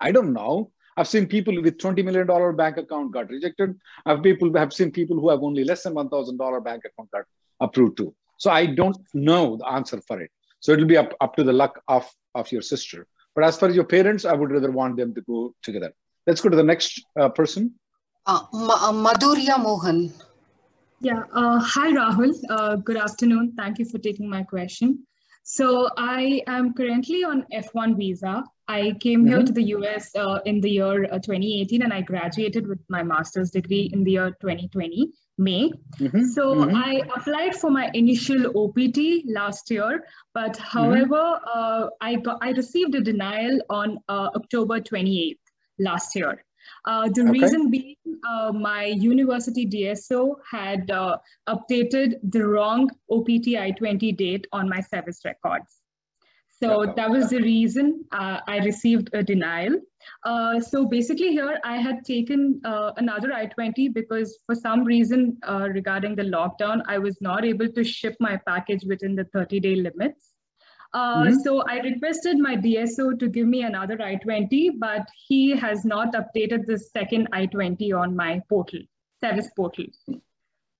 I 0.00 0.12
don't 0.12 0.32
know. 0.32 0.72
I've 0.96 1.08
seen 1.08 1.26
people 1.26 1.62
with 1.62 1.78
$20 1.78 2.04
million 2.04 2.26
bank 2.56 2.76
account 2.76 3.12
got 3.12 3.30
rejected. 3.30 3.78
I've 4.04 4.22
people 4.22 4.52
have 4.56 4.72
seen 4.72 4.90
people 4.90 5.20
who 5.20 5.28
have 5.30 5.42
only 5.42 5.64
less 5.64 5.84
than 5.84 5.94
$1,000 5.94 6.64
bank 6.64 6.82
account 6.84 7.10
got 7.12 7.24
approved 7.60 7.98
too. 7.98 8.14
So 8.38 8.50
I 8.50 8.66
don't 8.66 8.96
know 9.14 9.56
the 9.56 9.68
answer 9.68 10.00
for 10.08 10.20
it. 10.20 10.30
So 10.60 10.72
it'll 10.72 10.86
be 10.86 10.96
up, 10.96 11.14
up 11.20 11.36
to 11.36 11.44
the 11.44 11.52
luck 11.52 11.80
of, 11.86 12.08
of 12.34 12.50
your 12.50 12.62
sister. 12.62 13.06
But 13.34 13.44
as 13.44 13.58
far 13.58 13.68
as 13.68 13.76
your 13.76 13.84
parents, 13.84 14.24
I 14.24 14.32
would 14.32 14.50
rather 14.50 14.72
want 14.72 14.96
them 14.96 15.14
to 15.14 15.20
go 15.20 15.54
together. 15.62 15.92
Let's 16.28 16.42
go 16.42 16.50
to 16.50 16.56
the 16.56 16.62
next 16.62 17.06
uh, 17.18 17.30
person. 17.30 17.74
Uh, 18.26 18.42
Ma- 18.52 18.88
uh, 18.88 18.92
Madhurya 18.92 19.58
Mohan. 19.58 20.12
Yeah. 21.00 21.22
Uh, 21.32 21.58
hi, 21.58 21.90
Rahul. 21.90 22.34
Uh, 22.50 22.76
good 22.76 22.98
afternoon. 22.98 23.54
Thank 23.56 23.78
you 23.78 23.86
for 23.86 23.96
taking 23.96 24.28
my 24.28 24.42
question. 24.42 25.06
So 25.44 25.88
I 25.96 26.42
am 26.46 26.74
currently 26.74 27.24
on 27.24 27.46
F1 27.50 27.96
visa. 27.96 28.44
I 28.68 28.94
came 29.00 29.20
mm-hmm. 29.20 29.28
here 29.28 29.42
to 29.42 29.52
the 29.52 29.62
US 29.76 30.14
uh, 30.16 30.40
in 30.44 30.60
the 30.60 30.68
year 30.68 31.04
uh, 31.06 31.18
2018 31.18 31.80
and 31.80 31.94
I 31.94 32.02
graduated 32.02 32.66
with 32.66 32.80
my 32.90 33.02
master's 33.02 33.50
degree 33.50 33.88
in 33.94 34.04
the 34.04 34.10
year 34.10 34.28
2020, 34.42 35.10
May. 35.38 35.72
Mm-hmm. 35.98 36.24
So 36.24 36.56
mm-hmm. 36.56 36.76
I 36.76 37.00
applied 37.16 37.56
for 37.56 37.70
my 37.70 37.90
initial 37.94 38.52
OPT 38.54 39.24
last 39.32 39.70
year, 39.70 40.04
but 40.34 40.52
mm-hmm. 40.52 40.78
however, 40.78 41.40
uh, 41.54 41.86
I, 42.02 42.16
got, 42.16 42.36
I 42.42 42.50
received 42.50 42.94
a 42.96 43.00
denial 43.00 43.60
on 43.70 43.98
uh, 44.10 44.28
October 44.36 44.78
28th 44.78 45.38
last 45.78 46.14
year. 46.14 46.44
Uh, 46.84 47.08
the 47.08 47.22
okay. 47.22 47.30
reason 47.30 47.70
being 47.70 47.96
uh, 48.28 48.52
my 48.52 48.84
university 48.84 49.66
DSO 49.66 50.36
had 50.50 50.90
uh, 50.90 51.16
updated 51.48 52.16
the 52.22 52.46
wrong 52.46 52.90
OPT 53.10 53.56
I-20 53.56 54.16
date 54.16 54.46
on 54.52 54.68
my 54.68 54.80
service 54.80 55.20
records. 55.24 55.80
So 56.60 56.92
that 56.96 57.08
was 57.08 57.30
the 57.30 57.40
reason 57.40 58.04
uh, 58.10 58.40
I 58.48 58.58
received 58.58 59.10
a 59.12 59.22
denial. 59.22 59.80
Uh, 60.24 60.58
so 60.58 60.86
basically 60.86 61.30
here 61.30 61.60
I 61.62 61.76
had 61.76 62.04
taken 62.04 62.60
uh, 62.64 62.90
another 62.96 63.32
I-20 63.32 63.94
because 63.94 64.40
for 64.44 64.56
some 64.56 64.82
reason 64.82 65.38
regarding 65.48 66.16
the 66.16 66.24
lockdown, 66.24 66.82
I 66.88 66.98
was 66.98 67.16
not 67.20 67.44
able 67.44 67.68
to 67.68 67.84
ship 67.84 68.16
my 68.18 68.40
package 68.44 68.84
within 68.84 69.14
the 69.14 69.24
30 69.32 69.60
day 69.60 69.76
limits. 69.76 70.34
Uh, 70.94 71.24
mm-hmm. 71.24 71.34
So 71.44 71.62
I 71.62 71.80
requested 71.80 72.38
my 72.38 72.56
DSO 72.56 73.18
to 73.18 73.28
give 73.28 73.46
me 73.46 73.62
another 73.62 74.00
I-20, 74.00 74.78
but 74.78 75.06
he 75.26 75.50
has 75.50 75.84
not 75.84 76.14
updated 76.14 76.66
the 76.66 76.78
second 76.78 77.28
I-20 77.32 77.98
on 77.98 78.16
my 78.16 78.40
portal, 78.48 78.80
service 79.20 79.50
portal. 79.54 79.84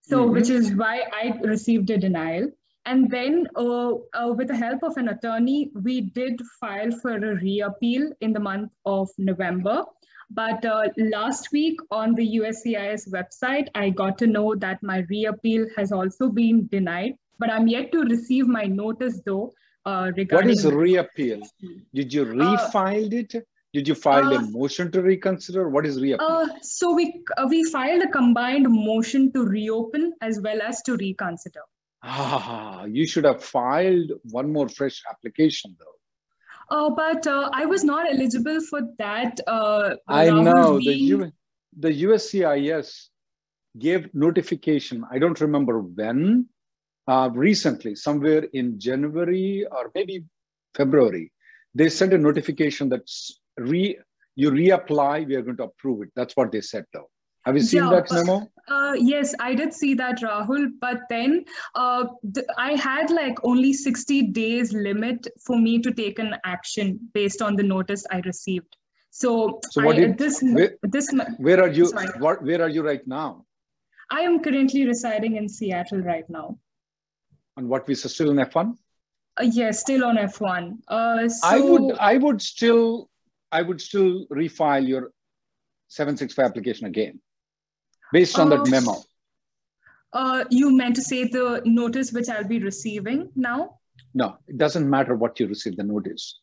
So 0.02 0.24
mm-hmm. 0.24 0.32
which 0.32 0.48
is 0.48 0.74
why 0.74 1.04
I 1.12 1.38
received 1.42 1.90
a 1.90 1.98
denial. 1.98 2.50
And 2.86 3.10
then 3.10 3.46
uh, 3.54 3.96
uh, 4.14 4.32
with 4.32 4.48
the 4.48 4.56
help 4.56 4.82
of 4.82 4.96
an 4.96 5.08
attorney, 5.08 5.70
we 5.74 6.00
did 6.00 6.40
file 6.58 6.90
for 6.90 7.16
a 7.16 7.34
reappeal 7.36 8.10
in 8.22 8.32
the 8.32 8.40
month 8.40 8.72
of 8.86 9.10
November. 9.18 9.84
But 10.30 10.64
uh, 10.64 10.88
last 10.96 11.52
week 11.52 11.78
on 11.90 12.14
the 12.14 12.38
USCIS 12.38 13.10
website, 13.10 13.68
I 13.74 13.90
got 13.90 14.16
to 14.18 14.26
know 14.26 14.54
that 14.54 14.82
my 14.82 14.98
reappeal 15.10 15.66
has 15.76 15.92
also 15.92 16.30
been 16.30 16.66
denied. 16.68 17.16
But 17.38 17.50
I'm 17.50 17.68
yet 17.68 17.92
to 17.92 18.00
receive 18.04 18.46
my 18.46 18.64
notice 18.64 19.20
though, 19.24 19.52
uh, 19.88 20.10
regarding. 20.16 20.56
What 20.56 20.58
is 20.58 20.66
reappeal? 20.66 21.40
Did 21.94 22.12
you 22.12 22.22
uh, 22.22 22.34
refile 22.42 23.12
it? 23.12 23.34
Did 23.72 23.88
you 23.88 23.94
file 23.94 24.32
uh, 24.34 24.38
a 24.38 24.42
motion 24.50 24.90
to 24.92 25.02
reconsider? 25.02 25.68
What 25.68 25.86
is 25.86 26.00
reappeal? 26.00 26.26
Uh, 26.26 26.48
so 26.62 26.94
we 26.94 27.22
uh, 27.36 27.46
we 27.48 27.64
filed 27.64 28.02
a 28.02 28.08
combined 28.08 28.66
motion 28.68 29.32
to 29.32 29.44
reopen 29.44 30.12
as 30.30 30.40
well 30.40 30.62
as 30.62 30.82
to 30.82 30.96
reconsider. 30.96 31.66
Ah, 32.02 32.84
you 32.84 33.06
should 33.06 33.24
have 33.24 33.42
filed 33.44 34.12
one 34.38 34.52
more 34.52 34.68
fresh 34.68 35.02
application 35.10 35.76
though. 35.78 35.96
Uh, 36.76 36.90
but 36.90 37.26
uh, 37.26 37.50
I 37.52 37.66
was 37.66 37.84
not 37.84 38.08
eligible 38.12 38.60
for 38.60 38.80
that. 38.98 39.40
Uh, 39.46 39.96
I 40.06 40.30
know 40.30 40.78
the 40.88 40.94
U- 40.94 41.32
the 41.78 41.92
USCIS 42.02 43.08
gave 43.78 44.08
notification. 44.14 45.04
I 45.10 45.18
don't 45.18 45.40
remember 45.40 45.80
when, 45.80 46.48
uh, 47.08 47.30
recently, 47.32 47.94
somewhere 47.94 48.44
in 48.52 48.78
January 48.78 49.66
or 49.72 49.90
maybe 49.94 50.24
February, 50.76 51.32
they 51.74 51.88
sent 51.88 52.12
a 52.12 52.18
notification 52.18 52.88
that 52.90 53.10
re, 53.56 53.98
you 54.36 54.50
reapply, 54.50 55.26
we 55.26 55.34
are 55.34 55.42
going 55.42 55.56
to 55.56 55.64
approve 55.64 56.02
it. 56.02 56.10
That's 56.14 56.36
what 56.36 56.52
they 56.52 56.60
said 56.60 56.84
though. 56.92 57.08
Have 57.46 57.56
you 57.56 57.62
seen 57.62 57.84
yeah, 57.84 57.90
that 57.90 58.12
memo? 58.12 58.46
Uh, 58.68 58.94
yes, 58.98 59.34
I 59.40 59.54
did 59.54 59.72
see 59.72 59.94
that, 59.94 60.20
Rahul. 60.20 60.68
But 60.82 61.00
then 61.08 61.46
uh, 61.74 62.04
th- 62.34 62.46
I 62.58 62.72
had 62.72 63.10
like 63.10 63.38
only 63.42 63.72
60 63.72 64.22
days 64.22 64.74
limit 64.74 65.26
for 65.46 65.58
me 65.58 65.78
to 65.78 65.90
take 65.90 66.18
an 66.18 66.36
action 66.44 67.00
based 67.14 67.40
on 67.40 67.56
the 67.56 67.62
notice 67.62 68.04
I 68.10 68.20
received. 68.26 68.76
So, 69.10 69.60
so 69.70 69.82
what 69.82 69.96
I, 69.96 70.00
did, 70.00 70.18
this, 70.18 70.42
where, 70.42 70.74
this, 70.82 71.10
where 71.38 71.62
are 71.62 71.68
you? 71.68 71.90
What, 72.18 72.42
where 72.42 72.60
are 72.60 72.68
you 72.68 72.82
right 72.82 73.06
now? 73.06 73.46
I 74.10 74.20
am 74.20 74.40
currently 74.40 74.86
residing 74.86 75.36
in 75.36 75.48
Seattle 75.48 76.00
right 76.00 76.28
now 76.28 76.58
on 77.58 77.68
what 77.68 77.86
visa? 77.86 78.08
Still 78.08 78.30
on 78.30 78.36
F1? 78.36 78.76
Uh, 79.38 79.42
yes, 79.42 79.80
still 79.80 80.04
on 80.04 80.16
F1. 80.16 80.78
Uh, 80.88 81.28
so... 81.28 81.48
I 81.48 81.60
would 81.60 81.98
I 81.98 82.16
would 82.16 82.40
still 82.40 83.10
I 83.52 83.62
would 83.62 83.80
still 83.80 84.26
refile 84.28 84.86
your 84.86 85.10
765 85.88 86.46
application 86.50 86.86
again 86.86 87.20
based 88.12 88.38
on 88.38 88.52
uh, 88.52 88.56
that 88.56 88.70
memo. 88.70 88.96
Uh, 90.12 90.44
you 90.50 90.74
meant 90.74 90.96
to 90.96 91.02
say 91.02 91.24
the 91.24 91.60
notice 91.66 92.12
which 92.12 92.28
I'll 92.28 92.44
be 92.44 92.60
receiving 92.60 93.30
now? 93.34 93.78
No, 94.14 94.38
it 94.46 94.56
doesn't 94.56 94.88
matter 94.88 95.14
what 95.14 95.38
you 95.38 95.46
receive 95.48 95.76
the 95.76 95.82
notice. 95.82 96.40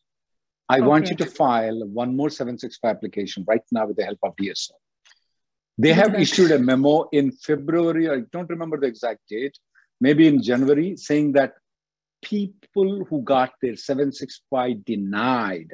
I 0.68 0.78
okay. 0.78 0.86
want 0.86 1.10
you 1.10 1.16
to 1.16 1.26
file 1.26 1.84
one 1.86 2.16
more 2.16 2.30
765 2.30 2.96
application 2.96 3.44
right 3.46 3.62
now 3.72 3.86
with 3.86 3.96
the 3.96 4.04
help 4.04 4.18
of 4.22 4.36
DSO. 4.36 4.72
They 5.78 5.92
have 5.92 6.14
issued 6.14 6.52
a 6.52 6.58
memo 6.58 7.08
in 7.12 7.32
February, 7.32 8.08
I 8.08 8.20
don't 8.32 8.48
remember 8.48 8.80
the 8.80 8.86
exact 8.86 9.20
date, 9.28 9.58
maybe 10.00 10.26
in 10.26 10.42
January, 10.42 10.96
saying 10.96 11.32
that 11.32 11.54
people 12.22 13.04
who 13.08 13.22
got 13.22 13.52
their 13.62 13.76
765 13.76 14.84
denied, 14.84 15.72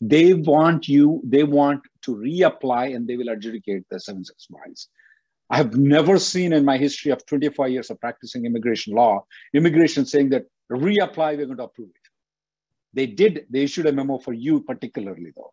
they 0.00 0.32
want 0.32 0.88
you, 0.88 1.20
they 1.24 1.44
want 1.44 1.82
to 2.02 2.16
reapply 2.16 2.94
and 2.96 3.06
they 3.06 3.16
will 3.16 3.28
adjudicate 3.28 3.84
the 3.90 3.96
765s. 3.96 4.86
I 5.50 5.56
have 5.56 5.76
never 5.76 6.18
seen 6.18 6.52
in 6.52 6.64
my 6.64 6.78
history 6.78 7.10
of 7.10 7.26
25 7.26 7.70
years 7.70 7.90
of 7.90 8.00
practicing 8.00 8.46
immigration 8.46 8.94
law, 8.94 9.24
immigration 9.52 10.06
saying 10.06 10.30
that 10.30 10.44
reapply, 10.70 11.36
we're 11.36 11.46
going 11.46 11.58
to 11.58 11.64
approve 11.64 11.90
it. 11.90 12.10
They 12.94 13.06
did, 13.06 13.46
they 13.50 13.64
issued 13.64 13.86
a 13.86 13.92
memo 13.92 14.18
for 14.18 14.32
you 14.32 14.62
particularly 14.62 15.32
though. 15.36 15.52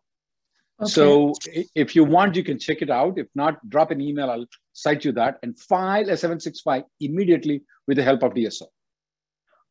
Okay. 0.80 0.90
So 0.90 1.34
if 1.74 1.96
you 1.96 2.04
want, 2.04 2.36
you 2.36 2.44
can 2.44 2.58
check 2.58 2.82
it 2.82 2.90
out. 2.90 3.18
If 3.18 3.26
not, 3.34 3.68
drop 3.68 3.90
an 3.90 4.00
email. 4.00 4.30
I'll 4.30 4.46
cite 4.72 5.04
you 5.04 5.12
that 5.12 5.38
and 5.42 5.58
file 5.58 6.08
a 6.08 6.16
765 6.16 6.84
immediately 7.00 7.62
with 7.86 7.96
the 7.96 8.04
help 8.04 8.22
of 8.22 8.34
DSO. 8.34 8.66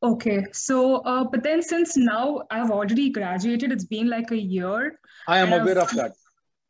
Okay. 0.04 0.46
So, 0.52 0.98
uh, 0.98 1.24
but 1.24 1.44
then 1.44 1.62
since 1.62 1.96
now 1.96 2.44
I've 2.52 2.72
already 2.72 3.10
graduated, 3.10 3.72
it's 3.72 3.86
been 3.86 4.10
like 4.10 4.32
a 4.32 4.38
year. 4.38 5.00
I 5.28 5.40
am 5.40 5.54
aware 5.54 5.80
of 5.80 5.92
that. 5.92 6.12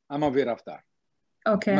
I'm 0.10 0.24
aware 0.24 0.50
of 0.50 0.62
that. 0.66 0.82
Okay. 1.46 1.74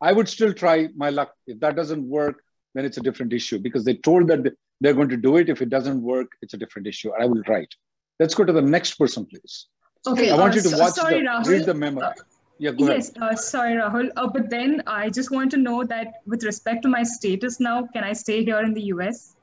I 0.00 0.12
would 0.12 0.28
still 0.28 0.52
try 0.52 0.88
my 0.96 1.10
luck. 1.10 1.32
If 1.46 1.58
that 1.60 1.74
doesn't 1.74 2.04
work, 2.04 2.42
then 2.74 2.84
it's 2.84 2.98
a 2.98 3.00
different 3.00 3.32
issue 3.32 3.58
because 3.58 3.84
they 3.84 3.94
told 3.94 4.28
that 4.28 4.54
they're 4.80 4.94
going 4.94 5.08
to 5.08 5.16
do 5.16 5.36
it. 5.36 5.48
If 5.48 5.62
it 5.62 5.68
doesn't 5.68 6.00
work, 6.00 6.28
it's 6.42 6.54
a 6.54 6.56
different 6.56 6.86
issue. 6.86 7.10
I 7.18 7.24
will 7.24 7.42
write. 7.48 7.74
Let's 8.20 8.34
go 8.34 8.44
to 8.44 8.52
the 8.52 8.62
next 8.62 8.94
person, 8.94 9.26
please. 9.26 9.66
Okay. 10.06 10.30
I 10.30 10.36
want 10.36 10.52
uh, 10.52 10.56
you 10.56 10.62
to 10.70 10.76
watch 10.78 10.94
sorry, 10.94 11.22
the, 11.22 11.44
read 11.46 11.66
the 11.66 11.74
memo. 11.74 12.12
Yeah, 12.60 12.72
yes, 12.76 13.12
uh, 13.20 13.36
sorry, 13.36 13.74
Rahul. 13.74 14.10
Uh, 14.16 14.26
but 14.26 14.50
then 14.50 14.82
I 14.86 15.10
just 15.10 15.30
want 15.30 15.50
to 15.52 15.56
know 15.56 15.84
that 15.84 16.22
with 16.26 16.42
respect 16.42 16.82
to 16.82 16.88
my 16.88 17.04
status 17.04 17.60
now, 17.60 17.86
can 17.86 18.02
I 18.02 18.12
stay 18.12 18.44
here 18.44 18.58
in 18.60 18.74
the 18.74 18.82
US? 18.94 19.36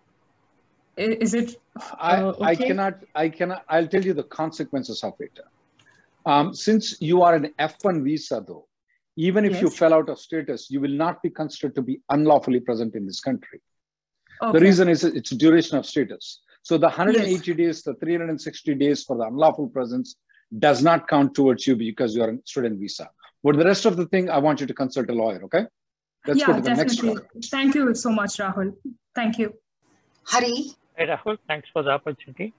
Is 0.98 1.34
it? 1.34 1.62
I, 1.98 2.18
uh, 2.18 2.26
okay? 2.26 2.46
I 2.46 2.56
cannot. 2.56 3.00
I 3.16 3.30
cannot. 3.30 3.64
I'll 3.70 3.88
tell 3.88 4.04
you 4.04 4.14
the 4.14 4.24
consequences 4.24 5.04
of 5.04 5.14
it. 5.20 5.40
Um, 6.26 6.54
since 6.54 7.00
you 7.02 7.22
are 7.22 7.36
an 7.36 7.54
F1 7.60 8.04
visa, 8.04 8.44
though, 8.46 8.68
even 9.16 9.46
if 9.46 9.54
yes. 9.54 9.62
you 9.62 9.70
fell 9.70 9.94
out 9.94 10.10
of 10.10 10.20
status, 10.20 10.70
you 10.70 10.82
will 10.82 10.98
not 11.06 11.22
be 11.22 11.30
considered 11.30 11.76
to 11.76 11.82
be 11.82 12.02
unlawfully 12.10 12.60
present 12.60 12.96
in 12.96 13.06
this 13.06 13.22
country. 13.22 13.62
Okay. 14.42 14.58
The 14.58 14.66
reason 14.66 14.90
is 14.90 15.04
its 15.04 15.30
duration 15.30 15.78
of 15.78 15.86
status. 15.86 16.42
So 16.64 16.78
the 16.78 16.88
180 16.88 17.32
yes. 17.32 17.58
days, 17.58 17.84
the 17.84 17.94
360 17.96 18.76
days 18.76 19.04
for 19.04 19.18
the 19.18 19.24
unlawful 19.24 19.68
presence 19.68 20.16
does 20.60 20.84
not 20.84 21.08
count 21.08 21.36
towards 21.36 21.68
you 21.68 21.76
because 21.76 22.16
you're 22.16 22.30
a 22.30 22.38
student 22.46 22.80
visa. 22.80 23.10
But 23.44 23.58
the 23.58 23.66
rest 23.66 23.86
of 23.86 23.98
the 23.98 24.06
thing, 24.08 24.30
I 24.30 24.38
want 24.40 24.62
you 24.62 24.68
to 24.68 24.74
consult 24.74 25.10
a 25.10 25.14
lawyer, 25.14 25.44
okay? 25.46 25.66
Let's 26.26 26.40
yeah, 26.40 26.48
go 26.48 26.54
to 26.54 26.62
the 26.62 26.70
definitely. 26.70 27.10
next 27.10 27.22
one. 27.34 27.42
Thank 27.44 27.76
you 27.76 27.94
so 27.94 28.10
much, 28.12 28.38
Rahul. 28.38 28.76
Thank 29.14 29.38
you. 29.38 29.54
Hari. 30.24 30.72
Hey, 30.96 31.08
Rahul, 31.08 31.38
thanks 31.48 31.68
for 31.72 31.84
the 31.84 31.92
opportunity. 31.92 32.54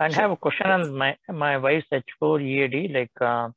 I 0.00 0.12
have 0.12 0.30
a 0.30 0.36
question 0.36 0.66
on 0.66 0.96
my, 0.96 1.16
my 1.28 1.56
wife's 1.58 1.86
H4 1.92 2.42
EAD. 2.42 2.92
Like, 2.92 3.10
uh, 3.20 3.50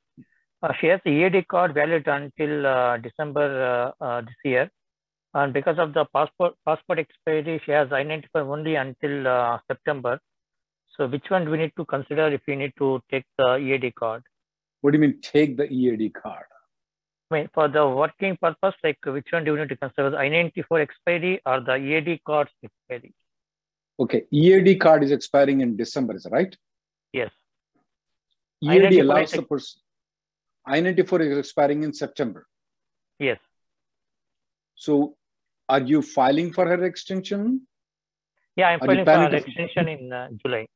uh, 0.63 0.73
she 0.79 0.87
has 0.87 0.99
the 1.05 1.11
EAD 1.11 1.47
card 1.47 1.73
valid 1.73 2.07
until 2.07 2.67
uh, 2.67 2.97
December 2.97 3.93
uh, 3.99 4.03
uh, 4.03 4.21
this 4.21 4.35
year. 4.43 4.69
And 5.33 5.53
because 5.53 5.79
of 5.79 5.93
the 5.93 6.05
passport 6.13 6.55
passport 6.65 6.99
expiry, 6.99 7.61
she 7.65 7.71
has 7.71 7.91
I-95 7.91 8.25
only 8.35 8.75
until 8.75 9.27
uh, 9.27 9.59
September. 9.67 10.19
So 10.97 11.07
which 11.07 11.29
one 11.29 11.45
do 11.45 11.51
we 11.51 11.57
need 11.57 11.73
to 11.77 11.85
consider 11.85 12.27
if 12.27 12.41
we 12.47 12.55
need 12.55 12.73
to 12.77 13.01
take 13.09 13.25
the 13.37 13.55
EAD 13.55 13.95
card? 13.95 14.23
What 14.81 14.91
do 14.91 14.97
you 14.97 15.01
mean 15.01 15.19
take 15.21 15.57
the 15.57 15.71
EAD 15.71 16.13
card? 16.13 16.45
I 17.29 17.35
mean, 17.35 17.49
for 17.53 17.69
the 17.69 17.87
working 17.87 18.37
purpose, 18.41 18.75
like 18.83 18.97
which 19.05 19.27
one 19.31 19.45
do 19.45 19.53
you 19.53 19.59
need 19.59 19.69
to 19.69 19.77
consider, 19.77 20.09
the 20.09 20.17
I-94 20.17 20.81
expiry 20.81 21.41
or 21.45 21.61
the 21.61 21.75
EAD 21.75 22.19
card's 22.25 22.51
expiry? 22.61 23.13
Okay, 23.99 24.23
EAD 24.31 24.79
card 24.81 25.03
is 25.03 25.11
expiring 25.11 25.61
in 25.61 25.77
December, 25.77 26.15
is 26.15 26.23
that 26.23 26.33
right? 26.33 26.55
Yes. 27.13 27.31
EAD 28.61 28.99
allows 28.99 29.31
the 29.31 29.43
person, 29.43 29.79
I-94 30.65 31.31
is 31.31 31.37
expiring 31.37 31.83
in 31.83 31.93
September. 31.93 32.47
Yes. 33.17 33.39
So 34.75 35.15
are 35.69 35.81
you 35.81 36.01
filing 36.01 36.51
for 36.51 36.67
her 36.67 36.83
extension? 36.83 37.61
Yeah, 38.57 38.69
I'm 38.69 38.79
filing 38.79 39.05
for 39.05 39.11
her 39.11 39.35
extension 39.35 39.87
in 39.87 40.11
uh, 40.11 40.27
July. 40.43 40.67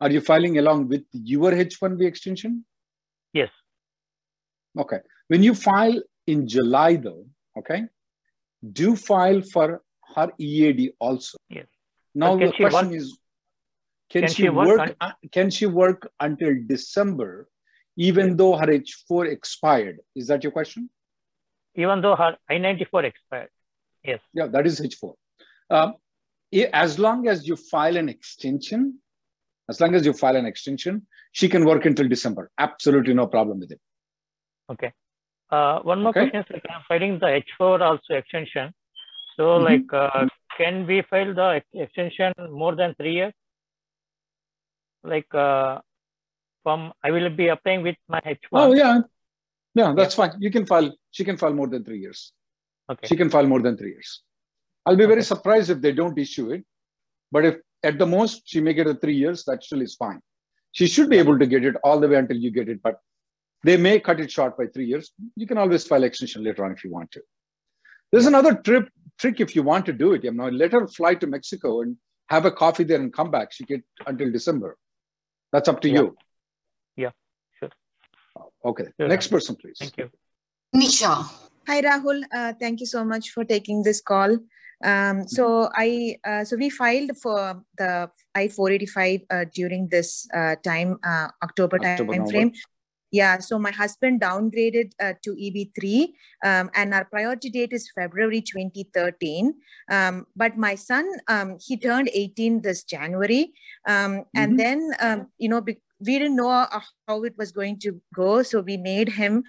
Are 0.00 0.10
you 0.10 0.20
filing 0.20 0.58
along 0.58 0.88
with 0.88 1.04
your 1.12 1.52
H1B 1.52 2.02
extension? 2.04 2.64
Yes. 3.32 3.50
Okay. 4.78 4.98
When 5.28 5.42
you 5.42 5.54
file 5.54 6.00
in 6.26 6.48
July, 6.48 6.96
though, 6.96 7.26
okay, 7.58 7.84
do 8.72 8.96
file 8.96 9.42
for 9.42 9.82
her 10.14 10.32
EAD 10.38 10.92
also. 10.98 11.36
Yes. 11.48 11.66
Now 12.14 12.36
the 12.36 12.52
question 12.52 12.88
work? 12.88 12.96
is, 12.96 13.18
can, 14.10 14.22
can 14.22 14.30
she, 14.30 14.42
she, 14.42 14.48
work? 14.48 14.68
work 14.68 14.96
un- 15.00 15.14
can 15.30 15.50
she 15.50 15.66
work 15.66 16.10
until 16.18 16.54
December, 16.66 17.48
even 17.96 18.28
yes. 18.28 18.36
though 18.38 18.56
her 18.56 18.66
H4 18.66 19.30
expired? 19.30 20.00
Is 20.16 20.26
that 20.28 20.42
your 20.42 20.52
question? 20.52 20.90
Even 21.76 22.00
though 22.00 22.16
her 22.16 22.36
I-94 22.48 23.04
expired. 23.04 23.50
Yes. 24.04 24.20
Yeah, 24.32 24.46
that 24.46 24.66
is 24.66 24.80
H4. 24.80 25.14
Um, 25.70 25.94
as 26.72 26.98
long 26.98 27.28
as 27.28 27.46
you 27.46 27.54
file 27.54 27.96
an 27.96 28.08
extension, 28.08 28.98
as 29.70 29.80
long 29.80 29.94
as 29.94 30.04
you 30.04 30.12
file 30.12 30.36
an 30.36 30.46
extension, 30.46 31.06
she 31.32 31.48
can 31.48 31.64
work 31.64 31.86
until 31.86 32.08
December. 32.08 32.50
Absolutely 32.58 33.14
no 33.14 33.26
problem 33.26 33.60
with 33.60 33.70
it. 33.72 33.80
Okay. 34.72 34.92
Uh, 35.50 35.80
one 35.80 36.02
more 36.02 36.10
okay. 36.10 36.28
question 36.28 36.40
is 36.40 36.46
like 36.52 36.66
I'm 36.68 36.82
filing 36.88 37.18
the 37.18 37.42
H4 37.60 37.80
also 37.80 38.14
extension. 38.14 38.72
So 39.36 39.44
mm-hmm. 39.44 39.64
like, 39.64 39.92
uh, 39.92 40.26
can 40.58 40.86
we 40.86 41.02
file 41.10 41.32
the 41.34 41.62
extension 41.72 42.32
more 42.50 42.74
than 42.74 42.94
three 42.94 43.14
years? 43.14 43.32
Like 45.02 45.32
uh, 45.34 45.78
from, 46.62 46.92
I 47.02 47.10
will 47.10 47.30
be 47.30 47.48
applying 47.48 47.82
with 47.82 47.96
my 48.08 48.20
H1. 48.20 48.38
Oh 48.52 48.74
yeah. 48.74 49.00
Yeah, 49.74 49.94
that's 49.96 50.18
yeah. 50.18 50.26
fine. 50.28 50.40
You 50.40 50.50
can 50.50 50.66
file, 50.66 50.92
she 51.12 51.24
can 51.24 51.36
file 51.36 51.54
more 51.54 51.68
than 51.68 51.84
three 51.84 52.00
years. 52.00 52.32
Okay. 52.90 53.06
She 53.06 53.16
can 53.16 53.30
file 53.30 53.46
more 53.46 53.62
than 53.62 53.76
three 53.76 53.90
years. 53.90 54.22
I'll 54.84 54.96
be 54.96 55.06
very 55.06 55.22
surprised 55.22 55.70
if 55.70 55.80
they 55.80 55.92
don't 55.92 56.18
issue 56.18 56.50
it. 56.50 56.64
But 57.30 57.44
if 57.44 57.56
at 57.82 57.98
the 57.98 58.06
most 58.06 58.42
she 58.44 58.60
may 58.60 58.74
get 58.74 58.86
a 58.86 58.94
three 58.94 59.14
years, 59.14 59.44
that 59.44 59.62
still 59.64 59.82
is 59.82 59.94
fine. 59.94 60.20
She 60.72 60.86
should 60.86 61.10
be 61.10 61.18
able 61.18 61.38
to 61.38 61.46
get 61.46 61.64
it 61.64 61.76
all 61.82 61.98
the 61.98 62.08
way 62.08 62.16
until 62.16 62.36
you 62.36 62.50
get 62.50 62.68
it, 62.68 62.80
but 62.82 63.00
they 63.64 63.76
may 63.76 64.00
cut 64.00 64.20
it 64.20 64.30
short 64.30 64.56
by 64.56 64.66
three 64.66 64.86
years. 64.86 65.12
You 65.36 65.46
can 65.46 65.58
always 65.58 65.86
file 65.86 66.04
extension 66.04 66.44
later 66.44 66.64
on 66.64 66.72
if 66.72 66.84
you 66.84 66.90
want 66.90 67.10
to. 67.12 67.20
There's 68.12 68.26
another 68.26 68.54
trip 68.54 68.88
trick 69.18 69.40
if 69.40 69.54
you 69.54 69.62
want 69.62 69.86
to 69.86 69.92
do 69.92 70.12
it. 70.14 70.24
You 70.24 70.32
know, 70.32 70.48
let 70.48 70.72
her 70.72 70.86
fly 70.88 71.14
to 71.16 71.26
Mexico 71.26 71.82
and 71.82 71.96
have 72.28 72.44
a 72.44 72.50
coffee 72.50 72.84
there 72.84 73.00
and 73.00 73.12
come 73.12 73.30
back. 73.30 73.52
She 73.52 73.64
get 73.64 73.82
until 74.06 74.30
December. 74.32 74.76
That's 75.52 75.68
up 75.68 75.80
to 75.82 75.88
yeah. 75.88 75.94
you. 75.94 76.16
Yeah, 76.96 77.10
sure. 77.58 77.70
Okay. 78.64 78.84
Sure. 78.98 79.08
Next 79.08 79.28
person, 79.28 79.56
please. 79.56 79.76
Thank 79.78 79.96
you. 79.98 80.10
Nisha. 80.74 81.28
Hi, 81.66 81.82
Rahul. 81.82 82.22
Uh, 82.32 82.52
thank 82.58 82.80
you 82.80 82.86
so 82.86 83.04
much 83.04 83.30
for 83.30 83.44
taking 83.44 83.82
this 83.82 84.00
call. 84.00 84.38
Um, 84.82 85.28
so 85.28 85.68
I 85.74 86.16
uh, 86.24 86.44
so 86.44 86.56
we 86.56 86.70
filed 86.70 87.16
for 87.20 87.62
the 87.76 88.10
I 88.34 88.48
four 88.48 88.70
eighty 88.70 88.86
five 88.86 89.20
uh, 89.30 89.44
during 89.54 89.88
this 89.88 90.26
uh, 90.34 90.56
time 90.64 90.98
uh, 91.04 91.28
October, 91.42 91.78
October 91.84 92.14
time 92.14 92.26
frame. 92.26 92.52
Yeah, 93.12 93.38
so 93.38 93.58
my 93.58 93.72
husband 93.72 94.20
downgraded 94.20 94.92
uh, 95.02 95.14
to 95.24 95.34
EB3, 95.34 96.12
um, 96.44 96.70
and 96.76 96.94
our 96.94 97.04
priority 97.04 97.50
date 97.50 97.72
is 97.72 97.90
February 97.92 98.40
2013. 98.40 99.52
Um, 99.90 100.26
but 100.36 100.56
my 100.56 100.76
son, 100.76 101.10
um, 101.26 101.58
he 101.60 101.76
turned 101.76 102.08
18 102.14 102.62
this 102.62 102.84
January, 102.84 103.52
um, 103.88 104.26
and 104.36 104.52
mm-hmm. 104.52 104.56
then 104.56 104.90
um, 105.00 105.26
you 105.38 105.48
know 105.48 105.60
we 106.06 106.18
didn't 106.18 106.36
know 106.36 106.50
uh, 106.50 106.80
how 107.06 107.22
it 107.24 107.34
was 107.36 107.52
going 107.52 107.78
to 107.78 108.00
go 108.14 108.42
so 108.42 108.60
we 108.60 108.76
made 108.76 109.08
him 109.08 109.42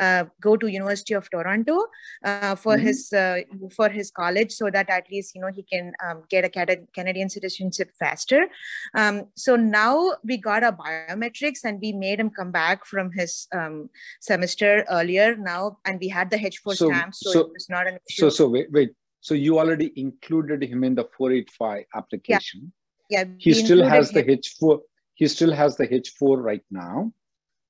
uh, 0.00 0.24
go 0.40 0.56
to 0.56 0.66
university 0.68 1.14
of 1.14 1.30
toronto 1.30 1.78
uh, 2.24 2.54
for 2.54 2.76
mm-hmm. 2.76 2.86
his 2.86 3.12
uh, 3.12 3.40
for 3.74 3.88
his 3.88 4.10
college 4.10 4.52
so 4.52 4.70
that 4.70 4.88
at 4.90 5.04
least 5.10 5.34
you 5.34 5.40
know 5.40 5.50
he 5.54 5.62
can 5.62 5.92
um, 6.04 6.22
get 6.28 6.44
a 6.44 6.76
canadian 6.94 7.28
citizenship 7.28 7.90
faster. 7.98 8.48
Um, 8.94 9.26
so 9.34 9.56
now 9.56 10.14
we 10.24 10.36
got 10.36 10.62
our 10.62 10.72
biometrics 10.72 11.60
and 11.64 11.80
we 11.80 11.92
made 11.92 12.20
him 12.20 12.30
come 12.30 12.50
back 12.50 12.86
from 12.86 13.10
his 13.12 13.46
um, 13.54 13.90
semester 14.20 14.84
earlier 14.90 15.36
now 15.36 15.78
and 15.84 15.98
we 16.00 16.08
had 16.08 16.30
the 16.30 16.36
h4 16.36 16.76
so, 16.76 16.88
stamp 16.88 17.14
so, 17.14 17.30
so, 17.30 17.40
it 17.40 17.52
was 17.52 17.68
not 17.68 17.86
an 17.86 17.98
issue. 18.08 18.22
so 18.22 18.28
so 18.28 18.48
wait 18.48 18.70
wait. 18.72 18.90
So 19.20 19.34
you 19.34 19.58
already 19.58 19.92
included 19.96 20.62
him 20.62 20.84
in 20.84 20.94
the 20.94 21.04
485 21.16 21.84
application 21.94 22.72
yeah, 23.10 23.24
yeah 23.24 23.34
he 23.38 23.52
still 23.52 23.84
has 23.84 24.10
him. 24.10 24.26
the 24.26 24.36
h4 24.36 24.80
he 25.18 25.26
still 25.26 25.52
has 25.52 25.76
the 25.76 25.86
H4 25.88 26.40
right 26.40 26.64
now. 26.70 27.12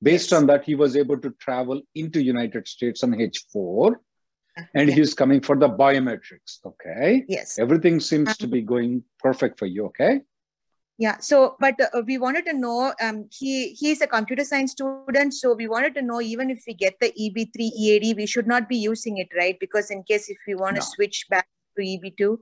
Based 0.02 0.34
on 0.34 0.46
that, 0.46 0.64
he 0.64 0.74
was 0.74 0.96
able 0.96 1.18
to 1.18 1.30
travel 1.40 1.80
into 1.94 2.22
United 2.22 2.68
States 2.68 3.02
on 3.02 3.12
H4 3.12 3.96
and 4.74 4.90
he's 4.90 5.14
coming 5.14 5.40
for 5.40 5.56
the 5.56 5.68
biometrics. 5.68 6.58
Okay. 6.64 7.24
Yes. 7.26 7.58
Everything 7.58 8.00
seems 8.00 8.36
to 8.36 8.46
be 8.46 8.60
going 8.60 9.02
perfect 9.18 9.58
for 9.58 9.64
you. 9.64 9.86
Okay. 9.86 10.20
Yeah. 10.98 11.16
So, 11.20 11.56
but 11.58 11.80
uh, 11.80 12.02
we 12.06 12.18
wanted 12.18 12.44
to 12.46 12.52
know. 12.52 12.92
Um, 13.00 13.28
he 13.32 13.70
he's 13.70 14.02
a 14.02 14.06
computer 14.06 14.44
science 14.44 14.72
student, 14.72 15.32
so 15.32 15.54
we 15.54 15.68
wanted 15.68 15.94
to 15.94 16.02
know 16.02 16.20
even 16.20 16.50
if 16.50 16.64
we 16.66 16.74
get 16.74 17.00
the 17.00 17.12
EB3 17.12 17.56
EAD, 17.56 18.16
we 18.16 18.26
should 18.26 18.46
not 18.46 18.68
be 18.68 18.76
using 18.76 19.16
it, 19.18 19.28
right? 19.36 19.56
Because 19.58 19.90
in 19.90 20.02
case 20.02 20.28
if 20.28 20.38
we 20.46 20.54
want 20.54 20.76
to 20.76 20.80
no. 20.80 20.86
switch 20.94 21.26
back 21.30 21.46
to 21.76 21.82
EB2, 21.82 22.38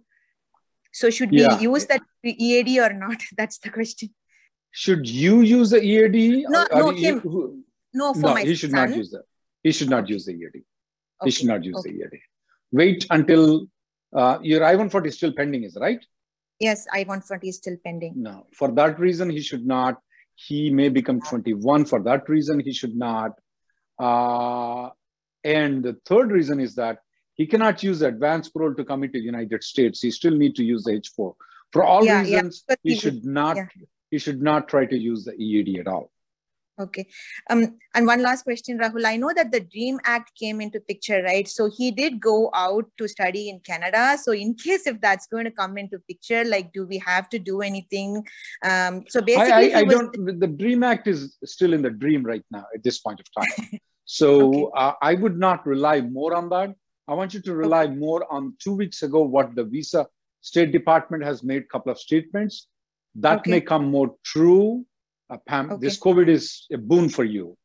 so 0.92 1.10
should 1.10 1.30
we 1.30 1.42
yeah. 1.42 1.60
use 1.60 1.86
that 1.86 2.00
EAD 2.24 2.78
or 2.78 2.92
not? 2.92 3.22
That's 3.36 3.58
the 3.58 3.70
question 3.70 4.10
should 4.76 5.08
you 5.08 5.40
use 5.40 5.70
the 5.70 5.82
EAD? 5.82 6.44
No, 6.50 6.66
no, 6.70 6.90
him. 6.90 7.20
Who, 7.20 7.62
no, 7.94 8.12
for 8.12 8.20
no, 8.20 8.34
my 8.34 8.42
he 8.42 8.54
should 8.54 8.72
son. 8.72 8.90
not 8.90 8.96
use 8.96 9.10
that. 9.10 9.22
He 9.62 9.72
should 9.72 9.88
not 9.88 10.06
use 10.06 10.26
the 10.26 10.32
EAD. 10.32 10.56
Okay. 10.56 10.64
He 11.24 11.30
should 11.30 11.46
not 11.46 11.64
use 11.64 11.78
okay. 11.78 11.92
the 11.92 11.96
EAD. 11.96 12.20
Wait 12.72 13.06
until 13.08 13.68
uh, 14.14 14.38
your 14.42 14.62
I-140 14.62 15.06
is 15.06 15.14
still 15.14 15.32
pending, 15.32 15.64
is 15.64 15.78
right? 15.80 16.04
Yes, 16.60 16.86
I-140 16.92 17.44
is 17.44 17.56
still 17.56 17.78
pending. 17.82 18.12
No, 18.16 18.46
for 18.52 18.70
that 18.72 19.00
reason, 19.00 19.30
he 19.30 19.40
should 19.40 19.66
not. 19.66 19.96
He 20.34 20.68
may 20.68 20.90
become 20.90 21.22
21. 21.22 21.86
For 21.86 22.02
that 22.02 22.28
reason, 22.28 22.60
he 22.60 22.74
should 22.74 22.94
not. 22.94 23.30
Uh, 23.98 24.90
and 25.42 25.82
the 25.82 25.96
third 26.04 26.30
reason 26.30 26.60
is 26.60 26.74
that 26.74 26.98
he 27.32 27.46
cannot 27.46 27.82
use 27.82 28.00
the 28.00 28.08
advanced 28.08 28.52
parole 28.52 28.74
to 28.74 28.84
come 28.84 29.04
into 29.04 29.20
the 29.20 29.24
United 29.24 29.64
States. 29.64 30.02
He 30.02 30.10
still 30.10 30.36
need 30.36 30.54
to 30.56 30.64
use 30.64 30.84
the 30.84 31.00
H4. 31.00 31.34
For 31.72 31.82
all 31.82 32.04
yeah, 32.04 32.20
reasons, 32.20 32.64
yeah. 32.68 32.76
he, 32.82 32.90
he 32.90 32.96
should 32.98 33.24
not 33.24 33.56
yeah 33.56 33.68
you 34.10 34.18
should 34.18 34.42
not 34.42 34.68
try 34.68 34.86
to 34.86 34.96
use 34.96 35.24
the 35.24 35.34
EAD 35.34 35.80
at 35.80 35.88
all. 35.88 36.10
Okay. 36.78 37.06
Um, 37.48 37.78
and 37.94 38.06
one 38.06 38.20
last 38.20 38.42
question, 38.42 38.78
Rahul. 38.78 39.06
I 39.06 39.16
know 39.16 39.32
that 39.34 39.50
the 39.50 39.60
DREAM 39.60 39.98
Act 40.04 40.32
came 40.38 40.60
into 40.60 40.78
picture, 40.78 41.22
right? 41.22 41.48
So 41.48 41.70
he 41.74 41.90
did 41.90 42.20
go 42.20 42.50
out 42.54 42.84
to 42.98 43.08
study 43.08 43.48
in 43.48 43.60
Canada. 43.60 44.18
So 44.22 44.32
in 44.32 44.54
case 44.64 44.86
if 44.86 45.00
that's 45.00 45.26
going 45.26 45.44
to 45.44 45.50
come 45.50 45.78
into 45.78 45.98
picture, 46.00 46.44
like, 46.44 46.72
do 46.72 46.86
we 46.86 46.98
have 46.98 47.30
to 47.30 47.38
do 47.38 47.62
anything? 47.62 48.26
Um, 48.62 49.04
so 49.08 49.22
basically, 49.22 49.72
I, 49.72 49.78
I, 49.78 49.80
I 49.80 49.84
don't. 49.84 50.38
The 50.38 50.46
DREAM 50.46 50.82
Act 50.82 51.08
is 51.08 51.36
still 51.44 51.72
in 51.72 51.80
the 51.80 51.90
dream 51.90 52.22
right 52.22 52.44
now 52.50 52.66
at 52.74 52.82
this 52.82 52.98
point 52.98 53.20
of 53.20 53.26
time. 53.32 53.80
So 54.08 54.66
okay. 54.66 54.70
uh, 54.76 54.92
I 55.02 55.14
would 55.14 55.36
not 55.36 55.66
rely 55.66 56.00
more 56.00 56.36
on 56.36 56.48
that. 56.50 56.72
I 57.08 57.14
want 57.14 57.34
you 57.34 57.40
to 57.40 57.54
rely 57.56 57.86
okay. 57.86 57.94
more 57.94 58.24
on 58.32 58.54
two 58.60 58.72
weeks 58.72 59.02
ago 59.02 59.22
what 59.22 59.56
the 59.56 59.64
Visa 59.64 60.06
State 60.42 60.70
Department 60.70 61.24
has 61.24 61.42
made 61.42 61.62
a 61.62 61.66
couple 61.66 61.90
of 61.90 61.98
statements 61.98 62.68
that 63.20 63.40
okay. 63.40 63.50
may 63.50 63.60
come 63.60 63.90
more 63.90 64.14
true. 64.24 64.84
Uh, 65.28 65.38
Pam, 65.46 65.72
okay. 65.72 65.80
this 65.80 65.98
COVID 65.98 66.28
is 66.28 66.66
a 66.72 66.78
boon 66.78 67.08
for 67.08 67.24
you. 67.24 67.56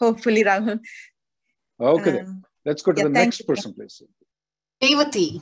Hopefully, 0.00 0.44
Rahul. 0.44 0.80
Okay, 1.80 2.20
um, 2.20 2.44
let's 2.64 2.82
go 2.82 2.92
to 2.92 2.98
yeah, 2.98 3.04
the 3.04 3.10
next 3.10 3.40
you. 3.40 3.46
person, 3.46 3.72
please. 3.72 4.02
Devati. 4.82 5.40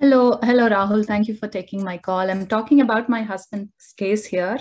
Hello, 0.00 0.38
hello, 0.42 0.68
Rahul. 0.68 1.06
Thank 1.06 1.28
you 1.28 1.34
for 1.34 1.46
taking 1.46 1.84
my 1.84 1.98
call. 1.98 2.30
I'm 2.30 2.46
talking 2.46 2.80
about 2.80 3.08
my 3.08 3.22
husband's 3.22 3.94
case 3.96 4.26
here. 4.26 4.58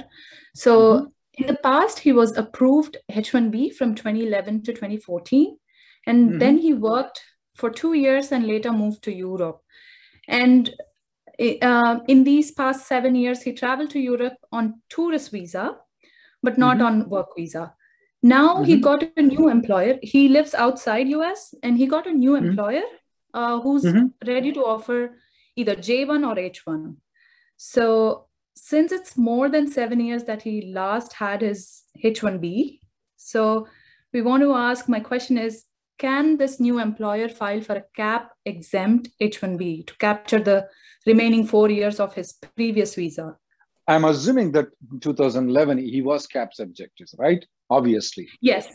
So, 0.56 0.94
mm-hmm. 0.94 1.06
in 1.44 1.48
the 1.48 1.58
past, 1.64 2.00
he 2.00 2.12
was 2.12 2.38
approved 2.38 2.98
H1B 3.12 3.74
from 3.74 3.96
2011 3.96 4.64
to 4.64 4.74
2014, 4.74 5.58
and 6.06 6.30
mm-hmm. 6.30 6.38
then 6.38 6.58
he 6.58 6.74
worked 6.74 7.24
for 7.56 7.70
two 7.70 7.94
years 7.94 8.32
and 8.32 8.46
later 8.46 8.72
moved 8.72 9.04
to 9.04 9.14
Europe. 9.14 9.62
And 10.28 10.74
uh, 11.40 12.00
in 12.08 12.24
these 12.24 12.52
past 12.52 12.88
seven 12.88 13.16
years, 13.16 13.42
he 13.42 13.54
traveled 13.54 13.90
to 13.92 14.00
Europe 14.00 14.38
on 14.52 14.82
tourist 14.90 15.32
visa, 15.32 15.78
but 16.42 16.58
not 16.58 16.78
mm-hmm. 16.78 16.86
on 16.86 17.10
work 17.10 17.30
visa. 17.36 17.74
Now 18.22 18.56
mm-hmm. 18.56 18.64
he 18.66 18.78
got 18.78 19.04
a 19.18 19.22
new 19.22 19.50
employer. 19.50 20.00
He 20.02 20.30
lives 20.30 20.54
outside 20.54 21.10
US, 21.10 21.54
and 21.64 21.78
he 21.78 21.88
got 21.88 22.08
a 22.08 22.14
new 22.14 22.32
mm-hmm. 22.32 22.50
employer 22.50 22.84
uh, 23.34 23.60
who's 23.60 23.84
mm-hmm. 23.84 24.08
ready 24.28 24.52
to 24.54 24.62
offer 24.62 25.18
either 25.56 25.76
J1 25.76 26.28
or 26.28 26.36
H1. 26.36 26.96
So 27.58 28.28
since 28.56 28.92
it's 28.92 29.18
more 29.18 29.50
than 29.50 29.72
seven 29.72 30.00
years 30.00 30.24
that 30.26 30.44
he 30.44 30.72
last 30.74 31.14
had 31.14 31.42
his 31.42 31.84
H1B, 32.04 32.80
so 33.18 33.68
we 34.14 34.22
want 34.22 34.44
to 34.44 34.54
ask. 34.54 34.88
My 34.88 35.00
question 35.00 35.38
is: 35.38 35.66
Can 35.98 36.38
this 36.38 36.60
new 36.60 36.80
employer 36.80 37.28
file 37.28 37.62
for 37.62 37.76
a 37.76 37.86
cap 37.96 38.32
exempt 38.46 39.10
H1B 39.22 39.88
to 39.88 39.98
capture 39.98 40.40
the 40.40 40.68
remaining 41.06 41.46
four 41.46 41.70
years 41.70 42.00
of 42.00 42.14
his 42.14 42.34
previous 42.56 42.96
visa. 42.96 43.36
I'm 43.88 44.06
assuming 44.06 44.52
that 44.54 44.68
2011 45.02 45.78
he 45.78 46.02
was 46.02 46.26
cap 46.28 46.54
subject, 46.54 47.02
right? 47.18 47.46
Obviously. 47.70 48.28
Yes. 48.42 48.68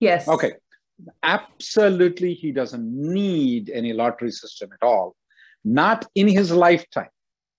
Yes. 0.00 0.26
Okay. 0.28 0.52
Absolutely, 1.22 2.34
he 2.34 2.52
doesn't 2.52 2.86
need 2.86 3.68
any 3.70 3.92
lottery 3.92 4.30
system 4.30 4.70
at 4.72 4.86
all. 4.86 5.16
not 5.64 6.06
in 6.14 6.28
his 6.28 6.50
lifetime, 6.52 7.08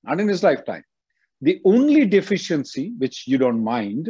not 0.03 0.19
in 0.19 0.27
his 0.27 0.43
lifetime. 0.43 0.83
The 1.41 1.59
only 1.65 2.05
deficiency, 2.05 2.93
which 2.97 3.27
you 3.27 3.37
don't 3.37 3.63
mind, 3.63 4.09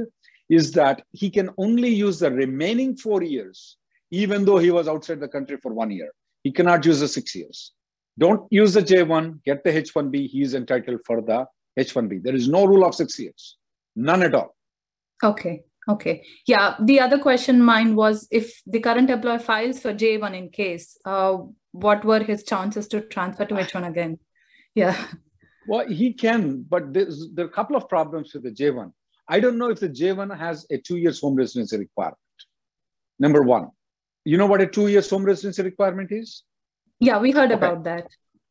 is 0.50 0.72
that 0.74 1.02
he 1.12 1.30
can 1.30 1.50
only 1.58 1.90
use 1.90 2.20
the 2.20 2.32
remaining 2.32 2.96
four 2.98 3.24
years, 3.24 3.78
even 4.12 4.46
though 4.46 4.58
he 4.58 4.72
was 4.72 4.88
outside 4.88 5.20
the 5.20 5.28
country 5.28 5.58
for 5.64 5.74
one 5.74 5.92
year. 5.92 6.12
He 6.44 6.52
cannot 6.52 6.86
use 6.86 7.00
the 7.00 7.08
six 7.08 7.34
years. 7.34 7.72
Don't 8.18 8.48
use 8.52 8.74
the 8.74 8.82
J1, 8.82 9.44
get 9.44 9.64
the 9.64 9.72
H1B, 9.72 10.30
he 10.30 10.42
is 10.42 10.54
entitled 10.54 11.02
for 11.06 11.22
the 11.22 11.46
H1B. 11.78 12.24
There 12.24 12.36
is 12.36 12.48
no 12.48 12.66
rule 12.66 12.86
of 12.86 12.96
six 12.96 13.20
years, 13.20 13.58
none 13.96 14.24
at 14.24 14.34
all. 14.34 14.56
Okay. 15.24 15.64
Okay. 15.88 16.24
Yeah. 16.48 16.76
The 16.82 17.00
other 17.00 17.20
question 17.20 17.62
mine 17.62 17.96
was 17.96 18.28
if 18.32 18.62
the 18.66 18.80
current 18.80 19.10
employer 19.10 19.40
files 19.40 19.80
for 19.80 19.94
J1 19.94 20.36
in 20.36 20.50
case, 20.50 20.98
uh, 21.06 21.38
what 21.72 22.04
were 22.04 22.24
his 22.24 22.44
chances 22.44 22.88
to 22.88 23.02
transfer 23.02 23.46
to 23.46 23.56
H1 23.56 23.88
again? 23.88 24.20
Yeah. 24.76 25.08
Well, 25.70 25.88
he 25.88 26.12
can, 26.12 26.66
but 26.68 26.94
there's, 26.94 27.30
there 27.34 27.46
are 27.46 27.48
a 27.48 27.52
couple 27.52 27.78
of 27.78 27.88
problems 27.88 28.34
with 28.34 28.44
the 28.44 28.52
J1. 28.52 28.92
I 29.30 29.40
don't 29.40 29.58
know 29.58 29.70
if 29.70 29.80
the 29.80 29.88
J1 29.88 30.38
has 30.38 30.66
a 30.70 30.78
two 30.78 30.98
years 30.98 31.22
home 31.22 31.36
residency 31.36 31.78
requirement. 31.78 32.18
Number 33.18 33.42
one, 33.42 33.70
you 34.26 34.38
know 34.38 34.48
what 34.48 34.60
a 34.60 34.68
two 34.68 34.90
years 34.90 35.10
home 35.10 35.24
residency 35.24 35.64
requirement 35.64 36.12
is? 36.12 36.44
Yeah, 37.00 37.20
we 37.20 37.32
heard 37.32 37.52
okay. 37.52 37.56
about 37.56 37.84
that. 37.84 38.08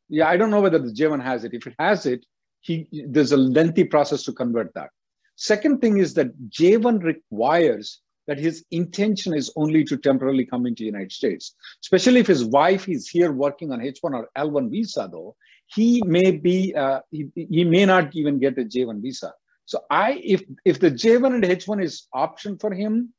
Yeah, 0.08 0.28
I 0.28 0.36
don't 0.36 0.50
know 0.50 0.60
whether 0.60 0.78
the 0.78 0.92
J1 0.92 1.22
has 1.22 1.44
it. 1.44 1.54
If 1.54 1.66
it 1.66 1.74
has 1.78 2.06
it, 2.06 2.24
he 2.60 2.88
there's 3.08 3.32
a 3.32 3.36
lengthy 3.36 3.84
process 3.84 4.22
to 4.24 4.32
convert 4.32 4.72
that. 4.74 4.90
Second 5.36 5.80
thing 5.80 5.98
is 5.98 6.14
that 6.14 6.36
J1 6.48 7.02
requires 7.02 8.00
that 8.26 8.38
his 8.38 8.64
intention 8.70 9.34
is 9.34 9.52
only 9.56 9.84
to 9.84 9.96
temporarily 9.96 10.46
come 10.46 10.66
into 10.66 10.80
the 10.82 10.86
United 10.86 11.12
States. 11.12 11.54
Especially 11.82 12.20
if 12.20 12.26
his 12.26 12.44
wife 12.44 12.88
is 12.88 13.08
here 13.08 13.32
working 13.32 13.72
on 13.72 13.80
H1 13.80 14.14
or 14.14 14.28
L1 14.36 14.70
visa, 14.70 15.08
though, 15.10 15.36
he 15.66 16.02
may 16.06 16.30
be 16.30 16.74
uh, 16.74 17.00
he, 17.10 17.28
he 17.34 17.64
may 17.64 17.84
not 17.84 18.14
even 18.14 18.38
get 18.38 18.58
a 18.58 18.64
J1 18.64 19.02
visa. 19.02 19.32
So 19.66 19.80
I 19.90 20.20
if 20.22 20.42
if 20.64 20.78
the 20.78 20.90
J1 20.90 21.34
and 21.34 21.44
H1 21.44 21.82
is 21.82 22.06
option 22.12 22.58
for 22.58 22.72
him, 22.72 23.12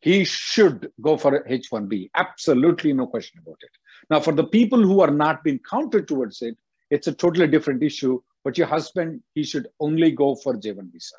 he 0.00 0.24
should 0.24 0.90
go 1.00 1.16
for 1.16 1.44
H1B. 1.48 2.10
Absolutely 2.14 2.92
no 2.92 3.06
question 3.06 3.40
about 3.44 3.58
it. 3.62 3.70
Now, 4.10 4.20
for 4.20 4.32
the 4.32 4.44
people 4.44 4.80
who 4.80 5.00
are 5.00 5.10
not 5.10 5.42
being 5.42 5.60
counted 5.68 6.06
towards 6.06 6.40
it, 6.42 6.56
it's 6.90 7.06
a 7.06 7.12
totally 7.12 7.46
different 7.46 7.82
issue. 7.82 8.20
But 8.44 8.56
your 8.56 8.68
husband, 8.68 9.22
he 9.34 9.42
should 9.42 9.68
only 9.80 10.12
go 10.12 10.36
for 10.36 10.54
J1 10.54 10.92
visa. 10.92 11.16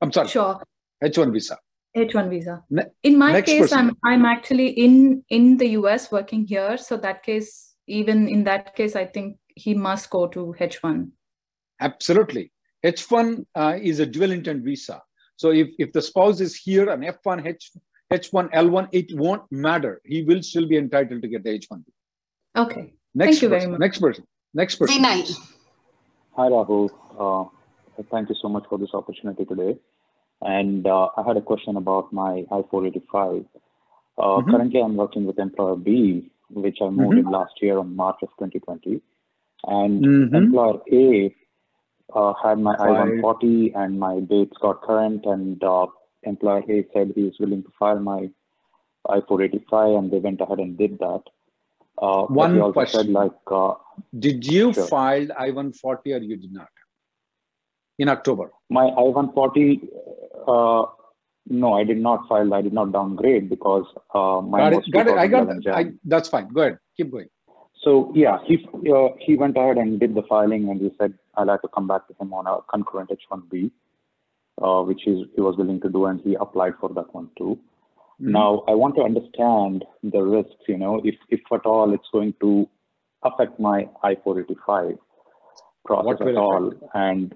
I'm 0.00 0.12
sorry. 0.12 0.28
Sure. 0.28 0.60
H1 1.02 1.32
visa. 1.32 1.58
H1 1.96 2.28
visa. 2.28 2.64
Ne 2.70 2.82
in 3.02 3.16
my 3.18 3.40
case, 3.40 3.60
person. 3.60 3.78
I'm 3.78 3.96
I'm 4.04 4.24
actually 4.26 4.68
in 4.68 5.24
in 5.30 5.56
the 5.56 5.68
US 5.80 6.12
working 6.12 6.46
here. 6.46 6.76
So 6.76 6.96
that 6.98 7.22
case, 7.22 7.74
even 7.86 8.28
in 8.28 8.44
that 8.44 8.74
case, 8.76 8.94
I 8.94 9.06
think 9.06 9.38
he 9.54 9.74
must 9.74 10.10
go 10.10 10.26
to 10.26 10.54
H1. 10.58 11.10
Absolutely. 11.80 12.52
H1 12.84 13.46
uh, 13.54 13.78
is 13.80 14.00
a 14.00 14.06
dual 14.06 14.32
intent 14.32 14.64
visa. 14.64 15.02
So 15.36 15.50
if, 15.52 15.68
if 15.78 15.92
the 15.92 16.02
spouse 16.02 16.40
is 16.40 16.56
here 16.56 16.90
on 16.90 17.00
F1, 17.00 17.46
H, 17.46 17.70
H1, 18.12 18.52
L1, 18.52 18.88
it 18.92 19.16
won't 19.16 19.42
matter. 19.50 20.00
He 20.04 20.22
will 20.22 20.42
still 20.42 20.66
be 20.66 20.76
entitled 20.76 21.22
to 21.22 21.28
get 21.28 21.44
the 21.44 21.58
H1B. 21.58 21.84
Okay. 22.56 22.92
Next 23.14 23.40
Thank 23.40 23.42
you 23.42 23.48
person. 23.48 23.60
very 23.60 23.66
much. 23.66 23.80
Next 23.80 23.98
person. 23.98 24.24
Next 24.54 24.76
person. 24.76 25.02
Vinay. 25.02 25.36
Hi, 26.36 26.48
Rahul. 26.48 26.90
Uh, 27.18 28.02
thank 28.10 28.28
you 28.28 28.34
so 28.40 28.48
much 28.48 28.64
for 28.68 28.78
this 28.78 28.90
opportunity 28.94 29.44
today. 29.44 29.78
And 30.40 30.86
uh, 30.86 31.08
I 31.16 31.22
had 31.26 31.36
a 31.36 31.42
question 31.42 31.76
about 31.76 32.12
my 32.12 32.44
I-485. 32.50 33.44
Uh, 34.16 34.22
mm-hmm. 34.22 34.50
Currently, 34.50 34.80
I'm 34.80 34.96
working 34.96 35.26
with 35.26 35.38
employer 35.38 35.76
B, 35.76 36.30
which 36.50 36.78
I 36.80 36.88
moved 36.88 37.16
mm-hmm. 37.16 37.26
in 37.26 37.32
last 37.32 37.54
year 37.60 37.78
on 37.78 37.94
March 37.94 38.16
of 38.22 38.28
2020. 38.38 39.02
And 39.64 40.04
mm-hmm. 40.04 40.34
employer 40.34 40.80
A 40.92 41.34
uh, 42.14 42.32
had 42.42 42.58
my 42.58 42.74
I-140 42.78 43.76
and 43.76 43.98
my 43.98 44.20
dates 44.20 44.56
got 44.62 44.82
current, 44.82 45.24
and 45.26 45.62
uh, 45.62 45.86
employer 46.22 46.62
A 46.68 46.86
said 46.92 47.12
he 47.14 47.22
is 47.22 47.38
willing 47.38 47.62
to 47.62 47.70
file 47.78 48.00
my 48.00 48.30
I-485, 49.08 49.98
and 49.98 50.10
they 50.10 50.18
went 50.18 50.40
ahead 50.40 50.58
and 50.58 50.76
did 50.76 50.98
that. 50.98 51.22
Uh, 52.00 52.24
One 52.26 52.72
question. 52.72 53.00
Said, 53.00 53.10
like, 53.10 53.32
uh, 53.46 53.74
did 54.18 54.46
you 54.46 54.72
sure. 54.72 54.86
file 54.86 55.26
I-140 55.36 56.14
or 56.14 56.18
you 56.18 56.36
did 56.36 56.52
not? 56.52 56.68
in 57.98 58.08
October? 58.08 58.50
My 58.70 58.86
I-140, 58.86 59.88
uh, 60.46 60.86
no, 61.48 61.72
I 61.74 61.84
did 61.84 61.98
not 61.98 62.28
file. 62.28 62.54
I 62.54 62.62
did 62.62 62.72
not 62.72 62.92
downgrade 62.92 63.48
because 63.48 63.86
uh, 64.14 64.40
my 64.40 64.58
got 64.58 64.72
it. 64.72 64.90
Got 64.90 65.06
it. 65.08 65.16
I 65.16 65.26
got 65.26 65.66
I, 65.68 65.92
that's 66.04 66.28
fine. 66.28 66.48
Go 66.48 66.62
ahead. 66.62 66.78
Keep 66.96 67.10
going. 67.12 67.28
So 67.82 68.12
yeah, 68.14 68.38
he 68.44 68.66
uh, 68.92 69.08
he 69.18 69.36
went 69.36 69.56
ahead 69.56 69.78
and 69.78 69.98
did 69.98 70.14
the 70.14 70.22
filing, 70.28 70.68
and 70.68 70.80
he 70.80 70.90
said 70.98 71.14
I'll 71.36 71.48
have 71.48 71.62
to 71.62 71.68
come 71.68 71.86
back 71.86 72.06
to 72.08 72.14
him 72.20 72.34
on 72.34 72.46
a 72.46 72.58
concurrent 72.70 73.10
H1B, 73.10 73.70
uh, 74.62 74.82
which 74.82 75.06
is 75.06 75.26
he 75.34 75.40
was 75.40 75.56
willing 75.56 75.80
to 75.80 75.88
do, 75.88 76.06
and 76.06 76.20
he 76.20 76.34
applied 76.34 76.74
for 76.80 76.88
that 76.90 77.14
one 77.14 77.30
too. 77.36 77.58
Mm-hmm. 78.20 78.32
Now 78.32 78.64
I 78.68 78.74
want 78.74 78.96
to 78.96 79.02
understand 79.02 79.84
the 80.02 80.22
risks. 80.22 80.64
You 80.66 80.78
know, 80.78 81.00
if 81.04 81.14
if 81.30 81.40
at 81.52 81.66
all 81.66 81.94
it's 81.94 82.08
going 82.12 82.34
to 82.40 82.68
affect 83.22 83.58
my 83.58 83.88
I-485 84.02 84.98
process 85.84 86.26
at 86.26 86.36
all, 86.36 86.72
and 86.94 87.34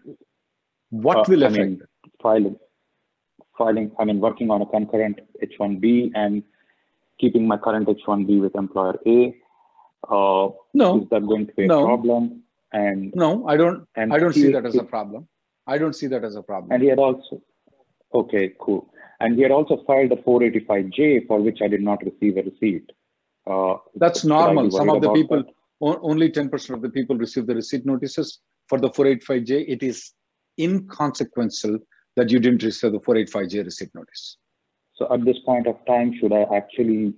what 0.90 1.18
uh, 1.18 1.24
will 1.28 1.42
affect? 1.44 1.61
I 1.61 1.64
mean, 1.64 1.82
filing, 2.22 2.56
filing. 3.56 3.92
I 3.98 4.04
mean, 4.04 4.20
working 4.20 4.50
on 4.50 4.62
a 4.62 4.66
concurrent 4.66 5.20
H1B 5.42 6.12
and 6.14 6.42
keeping 7.20 7.46
my 7.46 7.56
current 7.56 7.88
H1B 7.88 8.40
with 8.40 8.54
employer 8.56 8.98
A. 9.06 9.35
Uh, 10.08 10.48
no, 10.74 11.02
is 11.02 11.08
that 11.11 11.24
going 11.26 11.46
to 11.46 11.52
be 11.54 11.64
a 11.64 11.66
no. 11.68 11.85
problem? 11.85 12.42
And 12.72 13.12
no, 13.14 13.46
I 13.46 13.56
don't. 13.56 13.87
And 13.94 14.12
I 14.12 14.18
don't 14.18 14.32
see 14.32 14.50
that 14.50 14.66
as 14.66 14.74
a 14.76 14.82
problem. 14.82 15.28
I 15.66 15.79
don't 15.79 15.94
see 15.94 16.07
that 16.09 16.25
as 16.25 16.37
a 16.37 16.42
problem. 16.42 16.72
And 16.72 16.83
he 16.83 16.88
had 16.88 16.98
also, 16.98 17.42
okay, 18.14 18.53
cool. 18.61 18.92
And 19.20 19.37
he 19.37 19.42
had 19.42 19.53
also 19.53 19.83
filed 19.87 20.11
a 20.12 20.16
485J 20.16 21.27
for 21.29 21.40
which 21.40 21.59
I 21.62 21.68
did 21.68 21.83
not 21.83 22.03
receive 22.05 22.37
a 22.37 22.42
receipt. 22.42 22.90
Uh, 23.46 23.75
That's 23.94 24.25
normal. 24.25 24.70
Some 24.70 24.90
of 24.90 25.03
the 25.03 25.12
people, 25.12 25.44
that? 25.44 25.98
only 26.03 26.31
10% 26.31 26.75
of 26.75 26.83
the 26.83 26.90
people 26.90 27.16
receive 27.16 27.46
the 27.46 27.55
receipt 27.55 27.87
notices. 27.87 28.40
For 28.68 28.81
the 28.81 28.90
485J, 28.90 29.64
it 29.68 29.83
is 29.83 30.12
inconsequential 30.59 31.79
that 32.16 32.31
you 32.31 32.40
didn't 32.40 32.62
receive 32.62 32.92
the 32.92 33.01
485J 33.01 33.64
receipt 33.64 33.90
notice. 33.94 34.38
So 34.94 35.12
at 35.12 35.25
this 35.25 35.38
point 35.44 35.66
of 35.66 35.77
time, 35.87 36.14
should 36.18 36.33
I 36.33 36.42
actually 36.55 37.14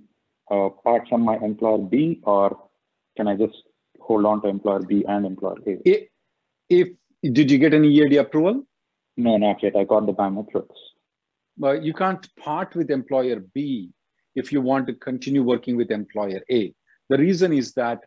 uh, 0.49 0.69
part 0.83 1.07
from 1.09 1.21
my 1.21 1.37
employer 1.37 1.79
B 1.79 2.21
or 2.23 2.57
can 3.17 3.27
I 3.27 3.35
just 3.35 3.55
hold 3.99 4.25
on 4.25 4.41
to 4.43 4.47
employer 4.47 4.79
B 4.79 5.03
and 5.07 5.25
employer 5.25 5.57
A? 5.67 5.79
If, 5.85 6.07
if 6.69 6.89
did 7.31 7.51
you 7.51 7.57
get 7.57 7.73
any 7.73 7.89
EAD 7.89 8.15
approval? 8.17 8.63
No, 9.17 9.37
not 9.37 9.63
yet. 9.63 9.75
I 9.75 9.83
got 9.83 10.05
the 10.05 10.13
biometrics. 10.13 10.75
But 11.57 11.83
you 11.83 11.93
can't 11.93 12.27
part 12.37 12.75
with 12.75 12.91
employer 12.91 13.39
B 13.53 13.91
if 14.35 14.51
you 14.51 14.61
want 14.61 14.87
to 14.87 14.93
continue 14.93 15.43
working 15.43 15.77
with 15.77 15.91
employer 15.91 16.41
A. 16.51 16.73
The 17.09 17.17
reason 17.17 17.53
is 17.53 17.73
that 17.73 17.99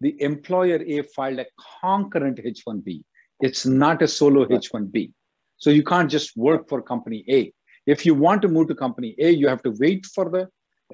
the 0.00 0.20
employer 0.22 0.82
A 0.86 1.02
filed 1.02 1.40
a 1.40 1.46
concurrent 1.82 2.38
H1B 2.38 3.04
it's 3.40 3.66
not 3.66 4.02
a 4.02 4.08
solo 4.08 4.46
H1B. 4.46 5.12
So 5.56 5.70
you 5.70 5.82
can't 5.82 6.10
just 6.10 6.36
work 6.36 6.68
for 6.68 6.82
company 6.82 7.24
A. 7.28 7.52
If 7.86 8.06
you 8.06 8.14
want 8.14 8.42
to 8.42 8.48
move 8.48 8.68
to 8.68 8.74
company 8.74 9.14
A, 9.18 9.30
you 9.30 9.48
have 9.48 9.62
to 9.62 9.74
wait 9.78 10.06
for 10.06 10.30
the 10.30 10.48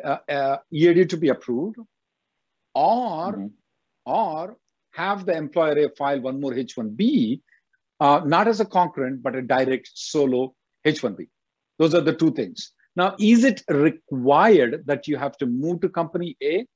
uh, 0.04 0.18
uh, 0.28 0.56
EAD 0.72 1.10
to 1.10 1.16
be 1.16 1.28
approved 1.28 1.76
or, 2.74 3.32
mm-hmm. 3.32 3.46
or 4.06 4.56
have 4.92 5.26
the 5.26 5.36
employer 5.36 5.78
A 5.78 5.90
file 5.90 6.20
one 6.20 6.40
more 6.40 6.52
H1B, 6.52 7.40
uh, 8.00 8.22
not 8.24 8.48
as 8.48 8.60
a 8.60 8.64
concurrent, 8.64 9.22
but 9.22 9.34
a 9.34 9.42
direct 9.42 9.90
solo 9.94 10.54
H1B. 10.86 11.28
Those 11.78 11.94
are 11.94 12.00
the 12.00 12.14
two 12.14 12.32
things. 12.32 12.72
Now, 12.96 13.14
is 13.18 13.44
it 13.44 13.62
required 13.68 14.82
that 14.86 15.06
you 15.06 15.16
have 15.16 15.36
to 15.38 15.46
move 15.46 15.80
to 15.82 15.88
company 15.88 16.36
A? 16.42 16.66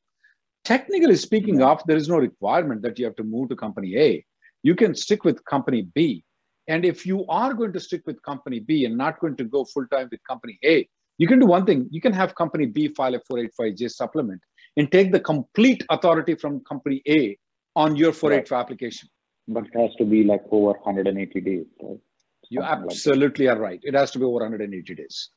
Technically 0.65 1.17
speaking, 1.17 1.57
mm-hmm. 1.57 1.65
of 1.65 1.83
there 1.87 1.97
is 1.97 2.09
no 2.09 2.17
requirement 2.17 2.83
that 2.83 2.99
you 2.99 3.05
have 3.05 3.17
to 3.17 3.25
move 3.25 3.49
to 3.51 3.57
company 3.57 3.97
A 3.97 4.25
you 4.65 4.75
can 4.75 4.97
stick 4.97 5.25
with 5.25 5.45
company 5.45 5.83
B. 5.95 6.25
And 6.67 6.85
if 6.85 7.07
you 7.07 7.25
are 7.27 7.53
going 7.55 7.73
to 7.75 7.81
stick 7.81 8.03
with 8.07 8.21
company 8.23 8.59
B 8.59 8.87
and 8.87 8.97
not 8.97 9.21
going 9.21 9.37
to 9.37 9.45
go 9.45 9.65
full 9.67 9.87
time 9.87 10.09
with 10.11 10.21
company 10.27 10.59
A, 10.65 10.89
you 11.19 11.29
can 11.29 11.39
do 11.39 11.47
one 11.47 11.67
thing. 11.67 11.87
You 11.91 12.01
can 12.01 12.15
have 12.15 12.35
company 12.35 12.67
B 12.67 12.89
file 12.89 13.15
a 13.15 13.21
485J 13.31 13.91
supplement 13.91 14.41
and 14.77 14.91
take 14.91 15.13
the 15.13 15.21
complete 15.21 15.85
authority 15.91 16.35
from 16.35 16.65
company 16.65 17.03
A 17.07 17.39
on 17.77 17.95
your 17.95 18.13
485 18.13 18.51
right. 18.51 18.61
application. 18.61 19.09
But 19.47 19.67
it 19.67 19.79
has 19.79 19.95
to 19.97 20.05
be 20.05 20.25
like 20.25 20.43
over 20.51 20.73
180 20.79 21.41
days, 21.41 21.67
right? 21.83 21.99
You 22.51 22.63
absolutely 22.63 23.47
like 23.47 23.57
are 23.57 23.61
right. 23.61 23.81
It 23.83 23.95
has 23.95 24.11
to 24.13 24.19
be 24.19 24.25
over 24.25 24.41
180 24.41 24.95
days. 24.95 25.31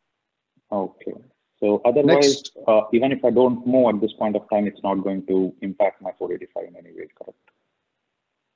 Okay. 0.72 1.14
So 1.60 1.82
otherwise, 1.86 2.44
uh, 2.68 2.82
even 2.94 3.12
if 3.12 3.26
I 3.26 3.32
don't 3.32 3.66
move 3.66 3.96
at 3.96 4.02
this 4.02 4.14
point 4.14 4.36
of 4.36 4.44
time, 4.50 4.68
it's 4.68 4.82
not 4.84 4.96
going 4.96 5.26
to 5.28 5.54
impact 5.62 6.02
my 6.02 6.12
485 6.18 6.68
in 6.68 6.76
any 6.76 6.96
way, 6.96 7.08
correct? 7.18 7.38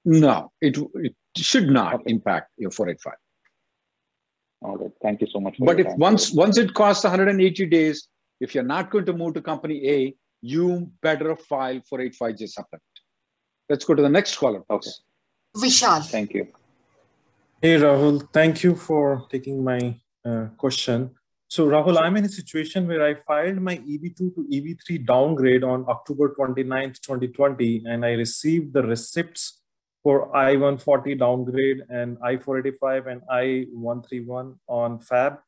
No, 0.05 0.51
it, 0.61 0.77
it 0.95 1.15
should 1.35 1.69
not 1.69 1.95
okay. 1.95 2.11
impact 2.11 2.51
your 2.57 2.71
485. 2.71 3.13
All 4.63 4.77
right. 4.77 4.91
Thank 5.01 5.21
you 5.21 5.27
so 5.31 5.39
much. 5.39 5.55
but 5.59 5.79
if 5.79 5.87
time. 5.87 5.97
once 5.97 6.31
once 6.31 6.57
it 6.57 6.73
costs 6.73 7.03
180 7.03 7.65
days, 7.67 8.07
if 8.39 8.53
you're 8.53 8.63
not 8.63 8.91
going 8.91 9.05
to 9.05 9.13
move 9.13 9.33
to 9.35 9.41
company 9.41 9.87
A, 9.87 10.15
you 10.41 10.91
better 11.01 11.35
file 11.35 11.79
485J 11.91 12.49
supplement. 12.49 12.83
Let's 13.69 13.85
go 13.85 13.95
to 13.95 14.01
the 14.01 14.09
next 14.09 14.35
caller. 14.37 14.63
Okay. 14.69 14.89
Vishal. 15.55 16.05
Thank 16.05 16.33
you. 16.33 16.47
Hey, 17.61 17.77
Rahul. 17.77 18.27
Thank 18.31 18.63
you 18.63 18.75
for 18.75 19.27
taking 19.29 19.63
my 19.63 19.99
uh, 20.25 20.47
question. 20.57 21.11
So, 21.47 21.67
Rahul, 21.67 22.01
I'm 22.01 22.15
in 22.15 22.25
a 22.25 22.29
situation 22.29 22.87
where 22.87 23.05
I 23.05 23.15
filed 23.15 23.61
my 23.61 23.77
EB2 23.77 24.17
to 24.35 24.47
EB3 24.49 25.05
downgrade 25.05 25.63
on 25.63 25.85
October 25.89 26.33
29th, 26.39 27.01
2020, 27.01 27.83
and 27.85 28.05
I 28.05 28.11
received 28.11 28.73
the 28.73 28.83
receipts 28.83 29.59
for 30.01 30.35
I-140 30.35 31.19
downgrade 31.19 31.83
and 31.89 32.17
I-485 32.23 33.11
and 33.11 33.21
I-131 33.29 34.57
on 34.67 34.99
FAB. 34.99 35.39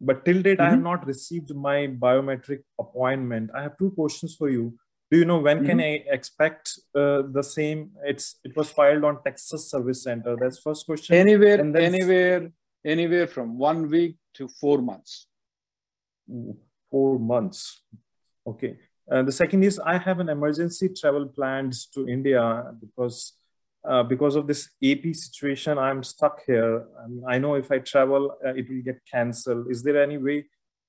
But 0.00 0.24
till 0.24 0.42
date, 0.42 0.58
mm-hmm. 0.58 0.62
I 0.62 0.64
have 0.66 0.74
mm-hmm. 0.74 0.84
not 0.84 1.06
received 1.06 1.54
my 1.54 1.88
biometric 1.88 2.60
appointment. 2.78 3.50
I 3.54 3.62
have 3.62 3.76
two 3.78 3.90
questions 3.92 4.36
for 4.36 4.48
you. 4.48 4.74
Do 5.10 5.18
you 5.18 5.24
know 5.24 5.38
when 5.38 5.58
mm-hmm. 5.58 5.66
can 5.66 5.80
I 5.80 6.04
expect 6.06 6.78
uh, 6.94 7.22
the 7.32 7.42
same? 7.42 7.92
It's 8.04 8.36
it 8.44 8.56
was 8.56 8.70
filed 8.70 9.04
on 9.04 9.22
Texas 9.22 9.70
Service 9.70 10.02
Center. 10.02 10.36
That's 10.36 10.58
first 10.58 10.84
question. 10.84 11.16
Anywhere, 11.16 11.60
anywhere, 11.60 12.50
anywhere 12.84 13.26
from 13.26 13.56
one 13.56 13.88
week 13.88 14.16
to 14.34 14.48
four 14.60 14.82
months. 14.82 15.26
Four 16.90 17.18
months. 17.18 17.82
Okay. 18.46 18.76
Uh, 19.10 19.22
the 19.22 19.32
second 19.32 19.62
is 19.62 19.78
I 19.78 19.96
have 19.96 20.20
an 20.20 20.28
emergency 20.28 20.90
travel 20.90 21.26
plans 21.26 21.86
to 21.94 22.06
India 22.06 22.72
because 22.78 23.32
uh, 23.88 24.02
because 24.02 24.36
of 24.36 24.46
this 24.46 24.68
AP 24.84 25.14
situation, 25.14 25.78
I'm 25.78 26.02
stuck 26.02 26.44
here. 26.44 26.84
I, 27.02 27.06
mean, 27.06 27.24
I 27.26 27.38
know 27.38 27.54
if 27.54 27.70
I 27.70 27.78
travel, 27.78 28.36
uh, 28.44 28.54
it 28.54 28.68
will 28.68 28.82
get 28.82 29.00
canceled. 29.10 29.70
Is 29.70 29.82
there 29.82 30.02
any 30.02 30.18
way 30.18 30.46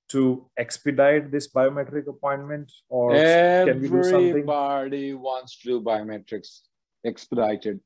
to 0.10 0.50
expedite 0.58 1.32
this 1.32 1.52
biometric 1.52 2.08
appointment, 2.08 2.72
or 2.90 3.14
Everybody 3.14 3.72
can 3.72 3.82
we 3.82 3.90
do 3.90 4.04
something? 4.04 4.30
Everybody 4.30 5.14
wants 5.14 5.60
to 5.60 5.68
do 5.68 5.82
biometrics 5.82 6.62
expedited. 7.06 7.80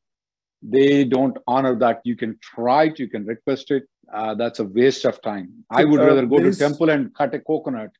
They 0.62 1.04
don't 1.04 1.38
honor 1.48 1.76
that. 1.80 2.02
You 2.06 2.16
can 2.16 2.38
try 2.42 2.86
it, 2.86 3.00
you 3.00 3.10
can 3.10 3.26
request 3.26 3.72
it. 3.72 3.84
Uh, 4.14 4.36
that's 4.36 4.60
a 4.60 4.64
waste 4.64 5.06
of 5.06 5.22
time. 5.22 5.66
I 5.70 5.84
would 5.84 6.00
uh, 6.00 6.06
rather 6.08 6.26
go 6.26 6.40
to 6.40 6.48
is... 6.48 6.60
temple 6.60 6.90
and 6.90 7.14
cut 7.14 7.34
a 7.34 7.40
coconut 7.40 7.92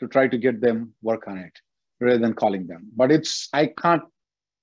to 0.00 0.08
try 0.08 0.28
to 0.28 0.38
get 0.38 0.60
them 0.60 0.94
work 1.02 1.26
on 1.26 1.38
it 1.38 1.52
rather 2.00 2.18
than 2.18 2.34
calling 2.34 2.66
them. 2.66 2.88
But 2.94 3.10
it's 3.10 3.48
I 3.52 3.66
can't 3.66 4.02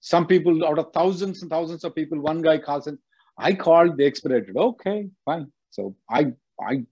some 0.01 0.25
people 0.27 0.65
out 0.65 0.79
of 0.79 0.91
thousands 0.93 1.41
and 1.41 1.51
thousands 1.51 1.83
of 1.83 1.93
people, 1.93 2.19
one 2.19 2.41
guy 2.41 2.57
calls 2.57 2.87
and 2.87 2.97
I 3.37 3.53
called, 3.53 3.97
they 3.97 4.05
expedited. 4.05 4.55
Okay, 4.55 5.09
fine. 5.25 5.51
So 5.69 5.95
I, 6.09 6.33
I, 6.59 6.83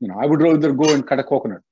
you 0.00 0.08
know, 0.08 0.18
I 0.20 0.26
would 0.26 0.40
rather 0.40 0.72
go 0.72 0.92
and 0.92 1.06
cut 1.06 1.18
a 1.18 1.24
coconut. 1.24 1.62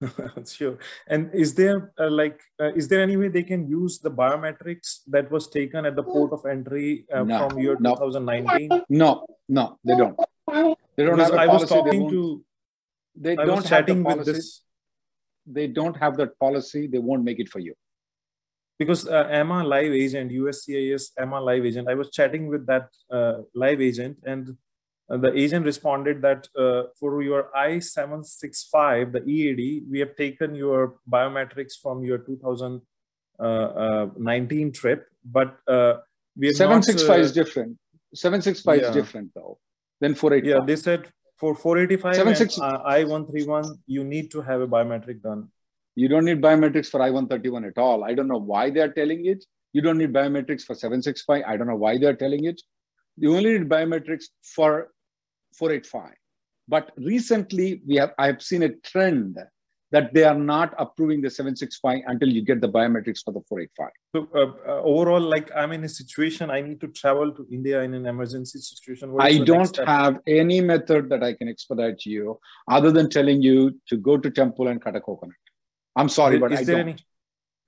sure. 0.46 0.78
And 1.06 1.30
is 1.32 1.54
there 1.54 1.92
uh, 1.98 2.10
like, 2.10 2.40
uh, 2.60 2.72
is 2.74 2.88
there 2.88 3.00
any 3.00 3.16
way 3.16 3.28
they 3.28 3.44
can 3.44 3.68
use 3.68 4.00
the 4.00 4.10
biometrics 4.10 5.00
that 5.08 5.30
was 5.30 5.48
taken 5.48 5.86
at 5.86 5.94
the 5.94 6.02
port 6.02 6.32
of 6.32 6.44
entry 6.44 7.06
uh, 7.12 7.22
no, 7.22 7.48
from 7.48 7.58
year 7.58 7.76
2019? 7.76 8.82
No, 8.88 9.26
no, 9.48 9.78
they 9.84 9.96
don't. 9.96 10.18
They 10.96 11.04
don't 11.04 11.16
because 11.16 11.30
have 11.30 11.38
I 11.38 11.46
was 11.46 11.68
talking 11.68 12.04
they 12.04 12.10
to. 12.10 12.44
They 13.14 13.36
I 13.36 13.44
don't 13.44 13.66
have 13.68 13.86
the 13.86 14.02
policy. 14.02 14.40
They 15.46 15.66
don't 15.66 15.96
have 15.96 16.16
that 16.16 16.38
policy. 16.38 16.86
They 16.86 16.98
won't 16.98 17.24
make 17.24 17.38
it 17.38 17.48
for 17.48 17.60
you 17.60 17.74
because 18.82 19.06
uh, 19.06 19.28
Emma 19.30 19.62
live 19.62 19.92
agent, 19.92 20.32
USCIS 20.32 21.10
Emma 21.18 21.40
live 21.40 21.64
agent, 21.64 21.88
I 21.88 21.94
was 21.94 22.10
chatting 22.10 22.48
with 22.48 22.66
that 22.66 22.88
uh, 23.10 23.42
live 23.54 23.80
agent 23.80 24.18
and 24.24 24.56
uh, 25.12 25.18
the 25.18 25.38
agent 25.38 25.66
responded 25.66 26.22
that 26.22 26.48
uh, 26.58 26.84
for 26.98 27.22
your 27.22 27.54
I-765, 27.54 29.12
the 29.12 29.22
EAD, 29.28 29.84
we 29.90 30.00
have 30.00 30.16
taken 30.16 30.54
your 30.54 30.94
biometrics 31.10 31.74
from 31.82 32.02
your 32.02 32.16
2019 32.18 32.80
uh, 33.38 34.68
uh, 34.68 34.70
trip, 34.72 35.06
but 35.24 35.58
we 36.34 36.46
have 36.46 36.56
765 36.56 37.08
not, 37.08 37.20
is 37.20 37.32
different. 37.32 37.76
765 38.14 38.80
yeah. 38.80 38.88
is 38.88 38.94
different 38.94 39.30
though 39.34 39.58
than 40.00 40.14
485. 40.14 40.60
Yeah, 40.60 40.66
they 40.66 40.76
said 40.76 41.06
for 41.36 41.54
485 41.54 42.18
and 42.18 42.82
I-131, 42.86 43.78
you 43.86 44.04
need 44.04 44.30
to 44.30 44.40
have 44.40 44.62
a 44.62 44.66
biometric 44.66 45.20
done. 45.20 45.48
You 45.94 46.08
don't 46.08 46.24
need 46.24 46.40
biometrics 46.40 46.86
for 46.86 47.02
I-131 47.02 47.68
at 47.68 47.76
all. 47.76 48.02
I 48.02 48.14
don't 48.14 48.28
know 48.28 48.38
why 48.40 48.70
they're 48.70 48.92
telling 48.92 49.26
it. 49.26 49.44
You 49.74 49.82
don't 49.82 49.98
need 49.98 50.12
biometrics 50.12 50.62
for 50.62 50.74
765. 50.74 51.42
I 51.46 51.56
don't 51.58 51.66
know 51.66 51.76
why 51.76 51.98
they're 51.98 52.16
telling 52.16 52.46
it. 52.46 52.62
You 53.18 53.36
only 53.36 53.58
need 53.58 53.68
biometrics 53.68 54.24
for 54.42 54.88
485. 55.54 56.14
But 56.68 56.92
recently, 56.96 57.82
we 57.86 57.96
have 57.96 58.12
I 58.18 58.26
have 58.26 58.42
seen 58.42 58.62
a 58.62 58.70
trend 58.70 59.38
that 59.92 60.14
they 60.14 60.24
are 60.24 60.38
not 60.38 60.74
approving 60.78 61.20
the 61.20 61.28
765 61.28 62.00
until 62.06 62.28
you 62.30 62.42
get 62.42 62.62
the 62.62 62.68
biometrics 62.68 63.22
for 63.22 63.32
the 63.32 63.42
485. 63.46 63.90
So 64.16 64.28
uh, 64.34 64.70
uh, 64.70 64.82
overall, 64.82 65.20
like 65.20 65.50
I'm 65.54 65.72
in 65.72 65.84
a 65.84 65.88
situation, 65.88 66.50
I 66.50 66.62
need 66.62 66.80
to 66.80 66.88
travel 66.88 67.30
to 67.32 67.46
India 67.52 67.82
in 67.82 67.92
an 67.92 68.06
emergency 68.06 68.58
situation. 68.58 69.14
I 69.20 69.38
don't 69.38 69.76
have 69.86 70.18
any 70.26 70.62
method 70.62 71.10
that 71.10 71.22
I 71.22 71.34
can 71.34 71.46
expedite 71.46 72.06
you 72.06 72.40
other 72.70 72.90
than 72.90 73.10
telling 73.10 73.42
you 73.42 73.78
to 73.88 73.98
go 73.98 74.16
to 74.16 74.30
temple 74.30 74.68
and 74.68 74.82
cut 74.82 74.96
a 74.96 75.00
coconut. 75.00 75.36
I'm 75.94 76.08
sorry, 76.08 76.36
is, 76.36 76.40
but 76.40 76.52
is 76.52 76.60
I 76.60 76.64
there 76.64 76.76
don't. 76.76 76.88
Any, 76.88 76.96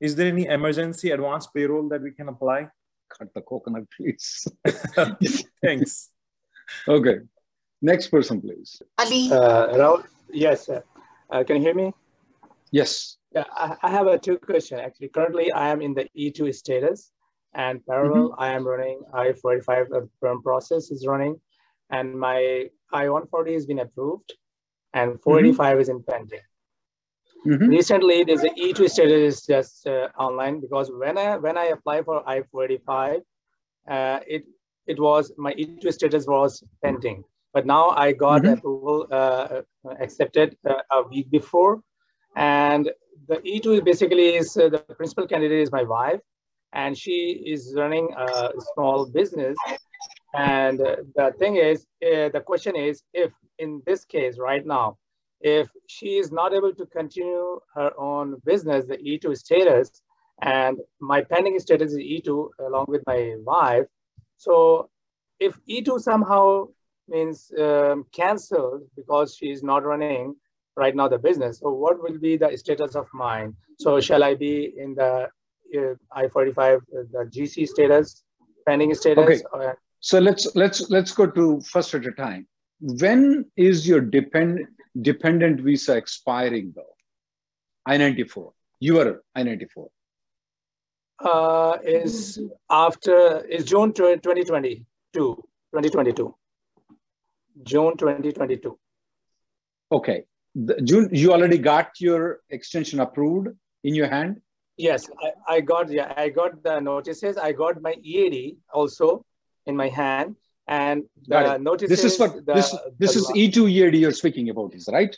is 0.01 0.17
there 0.17 0.29
any 0.29 0.47
emergency 0.47 1.11
advance 1.11 1.47
parole 1.47 1.89
that 1.91 2.01
we 2.01 2.13
can 2.13 2.29
apply? 2.29 2.71
Cut 3.19 3.35
the 3.35 3.43
coconut, 3.43 3.85
please. 3.95 4.49
Thanks. 5.63 6.09
okay. 6.89 7.19
Next 7.85 8.09
person, 8.09 8.41
please. 8.41 8.81
Ali. 8.99 9.31
Uh, 9.31 9.69
Rahul, 9.77 10.05
yes. 10.33 10.71
Uh, 10.71 11.45
can 11.45 11.57
you 11.57 11.63
hear 11.63 11.75
me? 11.75 11.93
Yes. 12.71 13.19
Yeah, 13.35 13.45
I, 13.55 13.77
I 13.83 13.91
have 13.91 14.07
a 14.07 14.19
two 14.19 14.39
question 14.39 14.81
actually. 14.81 15.09
Currently, 15.09 15.53
I 15.53 15.69
am 15.69 15.83
in 15.83 15.93
the 15.93 16.09
E2 16.17 16.55
status, 16.55 17.13
and 17.53 17.85
parallel, 17.85 18.31
mm-hmm. 18.31 18.43
I 18.43 18.49
am 18.53 18.67
running 18.67 19.03
I-45 19.13 19.69
uh, 19.71 20.01
firm 20.19 20.43
process 20.43 20.91
is 20.91 21.07
running, 21.07 21.39
and 21.91 22.19
my 22.19 22.71
I-140 22.95 23.53
has 23.53 23.67
been 23.67 23.81
approved, 23.81 24.33
and 24.95 25.21
485 25.21 25.73
mm-hmm. 25.73 25.81
is 25.83 25.89
in 25.91 26.03
pending. 26.05 26.47
Mm-hmm. 27.47 27.69
Recently, 27.69 28.25
there's 28.25 28.45
an 28.45 28.55
E2 28.57 28.89
status 28.89 29.45
just 29.45 29.87
uh, 29.87 30.09
online 30.19 30.61
because 30.61 30.91
when 30.91 31.19
I 31.19 31.37
when 31.37 31.59
I 31.59 31.67
apply 31.77 32.03
for 32.03 32.27
I-485, 32.27 33.21
uh, 33.91 34.21
it 34.27 34.45
it 34.87 34.99
was 34.99 35.33
my 35.37 35.53
E2 35.53 35.93
status 35.93 36.27
was 36.27 36.65
pending, 36.83 37.25
but 37.55 37.65
now 37.65 37.91
I 37.91 38.13
got 38.13 38.43
mm-hmm. 38.43 38.55
approval 38.55 39.07
uh, 39.11 39.63
accepted 40.01 40.57
uh, 40.69 40.75
a 40.91 41.03
week 41.09 41.31
before, 41.31 41.81
and 42.37 42.91
the 43.29 43.37
E2 43.37 43.85
basically 43.85 44.35
is 44.35 44.57
uh, 44.57 44.69
the 44.69 44.81
principal 44.81 45.27
candidate 45.27 45.61
is 45.61 45.73
my 45.73 45.85
wife, 45.85 46.21
and 46.73 46.99
she 46.99 47.43
is 47.47 47.73
running 47.77 48.13
a 48.17 48.51
small 48.75 49.07
business. 49.07 49.57
And 50.35 50.81
uh, 50.81 50.97
the 51.15 51.33
thing 51.39 51.57
is, 51.57 51.87
the 52.01 52.43
question 52.45 52.75
is, 52.75 53.03
if 53.15 53.33
in 53.61 53.81
this 53.87 54.05
case 54.05 54.37
right 54.37 54.67
now, 54.67 54.99
if 55.41 55.69
she 55.87 56.17
is 56.17 56.33
not 56.33 56.53
able 56.53 56.75
to 56.75 56.87
continue 56.87 57.61
her 57.77 57.93
own 57.97 58.37
business, 58.45 58.85
the 58.87 58.97
E2 58.97 59.37
status, 59.37 60.03
and 60.43 60.79
my 61.01 61.23
pending 61.23 61.59
status 61.61 61.93
is 61.93 61.99
E2 61.99 62.49
along 62.67 62.87
with 62.89 63.03
my 63.07 63.37
wife. 63.45 63.87
So 64.39 64.91
if 65.39 65.57
E2 65.69 66.01
somehow 66.01 66.69
means 67.09 67.53
um, 67.59 68.05
canceled 68.13 68.83
because 68.97 69.37
she 69.37 69.51
is 69.51 69.63
not 69.63 69.85
running 69.85 70.35
right 70.77 70.95
now 70.95 71.09
the 71.09 71.19
business, 71.19 71.61
so 71.61 71.71
what 71.71 72.03
will 72.03 72.19
be 72.19 72.37
the 72.37 72.57
status 72.57 72.97
of 72.97 73.07
mine? 73.13 73.55
So 73.79 74.01
shall 74.01 74.23
I 74.25 74.35
be 74.35 74.75
in 74.77 74.95
the 74.95 75.29
uh, 75.77 75.95
I-45, 76.13 76.77
uh, 76.77 76.79
the 77.13 77.31
GC 77.31 77.69
status, 77.69 78.23
pending 78.67 78.95
status? 78.95 79.25
Okay. 79.25 79.43
Or... 79.53 79.79
So 80.01 80.19
let's 80.19 80.55
let's 80.55 80.91
let's 80.91 81.13
go 81.13 81.27
to 81.27 81.61
first 81.63 81.95
at 81.95 82.07
a 82.07 82.13
time. 82.13 82.47
When 82.81 83.47
is 83.57 83.87
your 83.89 84.01
depend 84.01 84.67
dependent 85.01 85.61
visa 85.61 85.97
expiring 85.97 86.73
though? 86.75 86.95
I-94, 87.87 88.53
your 88.81 89.23
I-94. 89.35 89.89
Uh, 91.21 91.79
is 91.85 92.41
after, 92.71 93.45
is 93.45 93.65
June 93.65 93.93
2022, 93.93 94.85
2022. 95.15 96.35
June 97.63 97.97
2022. 97.97 98.79
Okay. 99.93 100.25
The, 100.55 100.81
June, 100.83 101.09
you 101.13 101.33
already 101.33 101.59
got 101.59 102.01
your 102.01 102.41
extension 102.51 103.01
approved 103.01 103.49
in 103.83 103.95
your 103.95 104.09
hand? 104.09 104.41
Yes, 104.77 105.09
I, 105.23 105.57
I 105.57 105.61
got, 105.61 105.91
yeah, 105.91 106.13
I 106.17 106.29
got 106.29 106.63
the 106.63 106.81
notices. 106.81 107.37
I 107.37 107.53
got 107.53 107.81
my 107.81 107.95
EAD 108.03 108.57
also 108.73 109.25
in 109.67 109.77
my 109.77 109.89
hand 109.89 110.37
and 110.67 111.05
the 111.27 111.59
notices. 111.59 111.91
This 111.91 112.05
is 112.05 112.17
for 112.17 112.29
the, 112.29 112.55
this. 112.55 112.77
This 112.99 113.17
is 113.17 113.27
E2 113.29 113.71
EAD 113.71 113.97
you're 113.97 114.13
speaking 114.13 114.49
about, 114.51 114.75
is 114.75 114.89
right? 114.93 115.17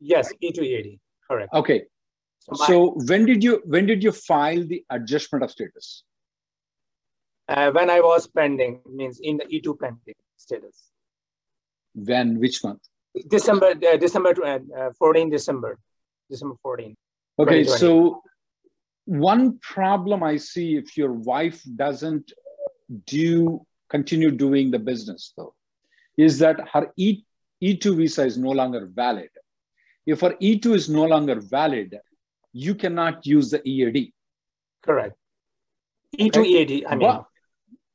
Yes, 0.00 0.32
E2 0.42 0.58
EAD, 0.62 1.00
correct. 1.28 1.52
Okay. 1.54 1.84
So, 2.40 2.52
my, 2.58 2.66
so, 2.66 2.94
when 3.06 3.26
did 3.26 3.44
you 3.44 3.62
when 3.64 3.86
did 3.86 4.02
you 4.02 4.12
file 4.12 4.66
the 4.66 4.84
adjustment 4.90 5.44
of 5.44 5.50
status? 5.50 6.04
Uh, 7.48 7.70
when 7.72 7.90
I 7.90 8.00
was 8.00 8.26
pending, 8.26 8.80
means 8.86 9.20
in 9.22 9.36
the 9.36 9.44
E2 9.44 9.78
pending 9.78 10.14
status. 10.36 10.89
When 11.94 12.38
which 12.38 12.62
month? 12.62 12.80
December, 13.28 13.74
uh, 13.86 13.96
December 13.96 14.34
uh, 14.44 14.90
14 14.98 15.30
December, 15.30 15.78
December 16.28 16.54
14. 16.62 16.96
Okay, 17.38 17.64
so 17.64 18.22
one 19.06 19.58
problem 19.58 20.22
I 20.22 20.36
see 20.36 20.76
if 20.76 20.96
your 20.96 21.12
wife 21.12 21.62
doesn't 21.76 22.32
do 23.06 23.66
continue 23.88 24.30
doing 24.30 24.70
the 24.70 24.78
business 24.78 25.32
though, 25.36 25.54
is 26.16 26.38
that 26.38 26.68
her 26.72 26.92
E, 26.96 27.22
E2 27.62 27.96
visa 27.96 28.24
is 28.24 28.38
no 28.38 28.50
longer 28.50 28.88
valid. 28.92 29.30
If 30.06 30.20
her 30.20 30.34
E2 30.40 30.74
is 30.74 30.88
no 30.88 31.04
longer 31.04 31.40
valid, 31.40 31.98
you 32.52 32.74
cannot 32.74 33.26
use 33.26 33.50
the 33.50 33.66
EAD. 33.68 34.12
Correct. 34.82 35.14
E2 36.18 36.36
right? 36.36 36.46
EAD, 36.46 36.86
I 36.86 36.94
mean. 36.94 37.08
But, 37.08 37.24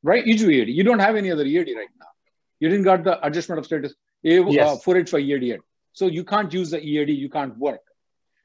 right, 0.04 0.26
E2 0.26 0.52
EAD. 0.52 0.70
You 0.70 0.84
don't 0.84 1.00
have 1.00 1.16
any 1.16 1.32
other 1.32 1.46
EAD 1.46 1.76
right 1.76 1.88
now. 2.00 2.08
You 2.60 2.70
didn't 2.70 2.86
got 2.86 3.04
the 3.04 3.26
adjustment 3.26 3.60
of 3.60 3.66
status, 3.66 3.94
A, 4.24 4.40
uh, 4.40 4.50
yes. 4.50 4.70
uh, 4.70 4.78
485 4.78 5.22
EAD 5.22 5.44
yet. 5.44 5.60
So 5.94 6.08
you 6.08 6.24
can't 6.24 6.54
use 6.54 6.72
the 6.72 6.82
EAD, 6.82 7.10
you 7.10 7.30
can't 7.30 7.58
work. 7.58 7.82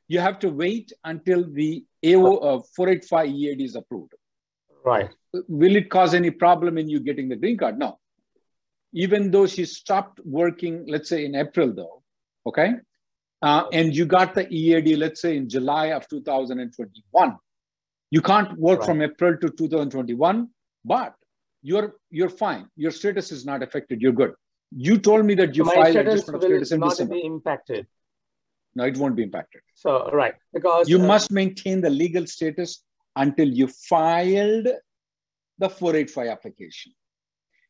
You 0.08 0.20
have 0.20 0.38
to 0.40 0.48
wait 0.48 0.92
until 1.04 1.44
the 1.50 1.84
AO 2.04 2.36
uh, 2.36 2.60
485 2.74 3.28
EAD 3.28 3.60
is 3.60 3.76
approved. 3.76 4.14
Right. 4.84 5.10
Will 5.48 5.76
it 5.76 5.90
cause 5.90 6.14
any 6.14 6.30
problem 6.30 6.78
in 6.78 6.88
you 6.88 7.00
getting 7.00 7.28
the 7.28 7.36
green 7.36 7.56
card? 7.56 7.78
No. 7.78 7.98
Even 8.92 9.30
though 9.30 9.46
she 9.46 9.64
stopped 9.64 10.20
working, 10.24 10.84
let's 10.88 11.08
say 11.08 11.24
in 11.24 11.36
April, 11.36 11.72
though, 11.72 12.02
okay, 12.46 12.72
uh, 13.42 13.64
and 13.72 13.94
you 13.94 14.04
got 14.04 14.34
the 14.34 14.52
EAD, 14.52 14.98
let's 14.98 15.20
say 15.20 15.36
in 15.36 15.48
July 15.48 15.86
of 15.86 16.08
2021, 16.08 17.36
you 18.10 18.20
can't 18.20 18.58
work 18.58 18.80
right. 18.80 18.86
from 18.86 19.02
April 19.02 19.36
to 19.38 19.48
2021, 19.48 20.48
but 20.84 21.14
you're 21.62 21.94
you're 22.10 22.30
fine. 22.30 22.68
Your 22.76 22.90
status 22.90 23.32
is 23.32 23.44
not 23.44 23.62
affected. 23.62 24.00
You're 24.00 24.12
good. 24.12 24.32
You 24.70 24.98
told 24.98 25.24
me 25.24 25.34
that 25.34 25.56
you 25.56 25.64
My 25.64 25.74
filed 25.74 25.90
status 25.90 26.14
adjustment 26.14 26.36
of 26.36 26.48
status 26.48 26.72
in 26.72 26.80
not 26.80 26.90
December. 26.90 27.14
be 27.14 27.24
impacted. 27.24 27.86
No, 28.74 28.84
it 28.84 28.96
won't 28.96 29.16
be 29.16 29.24
impacted. 29.24 29.62
So 29.74 30.10
right, 30.12 30.34
because 30.52 30.88
you 30.88 31.00
uh, 31.02 31.06
must 31.06 31.30
maintain 31.30 31.80
the 31.80 31.90
legal 31.90 32.26
status 32.26 32.82
until 33.16 33.48
you 33.48 33.66
filed 33.66 34.68
the 35.58 35.68
485 35.68 36.28
application. 36.28 36.92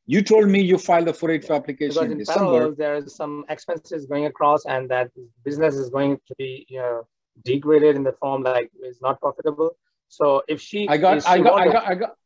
You 0.06 0.22
told 0.22 0.48
me 0.48 0.60
you 0.60 0.76
filed 0.76 1.06
the 1.06 1.14
485 1.14 1.56
application 1.56 1.88
because 1.88 2.04
in, 2.04 2.12
in 2.12 2.18
December. 2.18 2.40
Parallel, 2.40 2.74
there 2.76 2.96
is 2.96 3.14
some 3.14 3.44
expenses 3.48 4.06
going 4.06 4.26
across, 4.26 4.66
and 4.66 4.88
that 4.90 5.10
business 5.44 5.74
is 5.74 5.88
going 5.88 6.18
to 6.26 6.34
be 6.36 6.66
you 6.68 6.78
know, 6.78 7.06
degraded 7.44 7.96
in 7.96 8.02
the 8.02 8.12
form 8.12 8.42
like 8.42 8.70
it's 8.80 9.00
not 9.00 9.20
profitable. 9.20 9.76
So 10.08 10.42
if 10.48 10.60
she, 10.60 10.88
I 10.88 10.96
got, 10.96 11.26
I 11.26 11.38
got, 11.38 11.60
I 11.60 11.72
got, 11.72 11.88
I 11.88 11.94
got, 11.94 12.16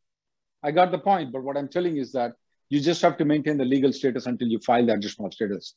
I 0.64 0.70
got 0.70 0.90
the 0.90 0.98
point. 0.98 1.30
But 1.30 1.42
what 1.44 1.56
I'm 1.56 1.68
telling 1.68 1.98
is 1.98 2.10
that 2.12 2.32
you 2.70 2.80
just 2.80 3.02
have 3.02 3.16
to 3.18 3.24
maintain 3.24 3.58
the 3.58 3.64
legal 3.64 3.92
status 3.92 4.26
until 4.26 4.48
you 4.48 4.58
file 4.58 4.86
the 4.86 4.94
additional 4.94 5.30
status. 5.30 5.74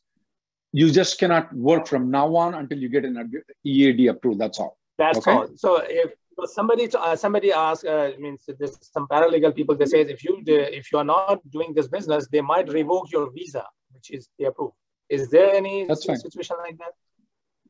You 0.71 0.91
just 0.91 1.19
cannot 1.19 1.53
work 1.53 1.87
from 1.87 2.09
now 2.09 2.35
on 2.35 2.53
until 2.55 2.79
you 2.79 2.89
get 2.89 3.05
an 3.05 3.31
EAD 3.63 4.07
approved. 4.07 4.39
That's 4.39 4.59
all. 4.59 4.77
That's 4.97 5.19
okay? 5.19 5.31
all. 5.31 5.47
So 5.55 5.81
if 5.85 6.11
somebody 6.45 6.87
uh, 6.93 7.15
somebody 7.15 7.51
asked 7.51 7.85
uh, 7.85 8.11
means 8.19 8.49
there's 8.59 8.77
some 8.81 9.07
paralegal 9.07 9.55
people 9.55 9.75
they 9.75 9.85
say 9.85 10.01
if 10.01 10.23
you 10.23 10.43
if 10.47 10.91
you 10.91 10.97
are 10.99 11.03
not 11.03 11.39
doing 11.49 11.73
this 11.73 11.87
business 11.87 12.27
they 12.31 12.41
might 12.41 12.67
revoke 12.69 13.11
your 13.11 13.31
visa 13.31 13.65
which 13.93 14.11
is 14.11 14.29
they 14.37 14.45
approve 14.45 14.71
is 15.09 15.29
there 15.29 15.51
any 15.55 15.87
That's 15.87 16.05
situation 16.05 16.57
fine. 16.57 16.65
like 16.67 16.77
that 16.77 16.93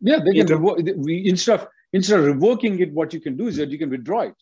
yeah 0.01 0.19
they 0.19 0.33
can 0.33 0.47
revoke 0.47 0.79
we 0.97 1.29
instead 1.29 1.61
of 1.61 1.67
instead 1.93 2.19
of 2.19 2.25
revoking 2.25 2.79
it 2.79 2.91
what 2.91 3.13
you 3.13 3.21
can 3.21 3.37
do 3.37 3.47
is 3.47 3.55
that 3.55 3.69
you 3.69 3.77
can 3.77 3.89
withdraw 3.89 4.21
it 4.21 4.35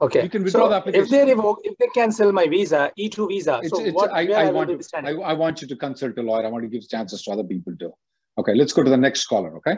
okay 0.00 0.22
you 0.24 0.28
can 0.28 0.42
withdraw 0.42 0.64
so 0.64 0.68
the 0.70 0.76
application 0.76 1.04
if 1.04 1.10
they 1.10 1.24
revoke 1.24 1.60
if 1.64 1.76
they 1.78 1.86
cancel 1.94 2.32
my 2.32 2.46
visa 2.46 2.90
e2 2.98 3.28
visa 3.28 3.60
it's, 3.62 3.70
so 3.70 3.84
it's, 3.84 3.94
what, 3.94 4.12
I, 4.12 4.26
I, 4.32 4.46
I 4.46 4.50
want 4.50 4.68
to, 4.70 4.98
I, 4.98 5.12
I 5.12 5.32
want 5.32 5.62
you 5.62 5.68
to 5.68 5.76
consult 5.76 6.18
a 6.18 6.22
lawyer 6.22 6.46
i 6.46 6.50
want 6.50 6.64
to 6.64 6.68
give 6.68 6.88
chances 6.88 7.22
to 7.22 7.30
other 7.30 7.44
people 7.44 7.74
too 7.76 7.92
okay 8.36 8.54
let's 8.54 8.72
go 8.72 8.82
to 8.82 8.90
the 8.90 8.96
next 8.96 9.26
caller 9.26 9.56
okay 9.58 9.76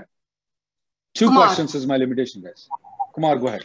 two 1.15 1.27
Come 1.27 1.37
questions 1.37 1.75
is 1.75 1.87
my 1.87 1.97
limitation 1.97 2.43
guys 2.43 2.69
Kumar, 3.17 3.37
go 3.37 3.47
ahead. 3.49 3.65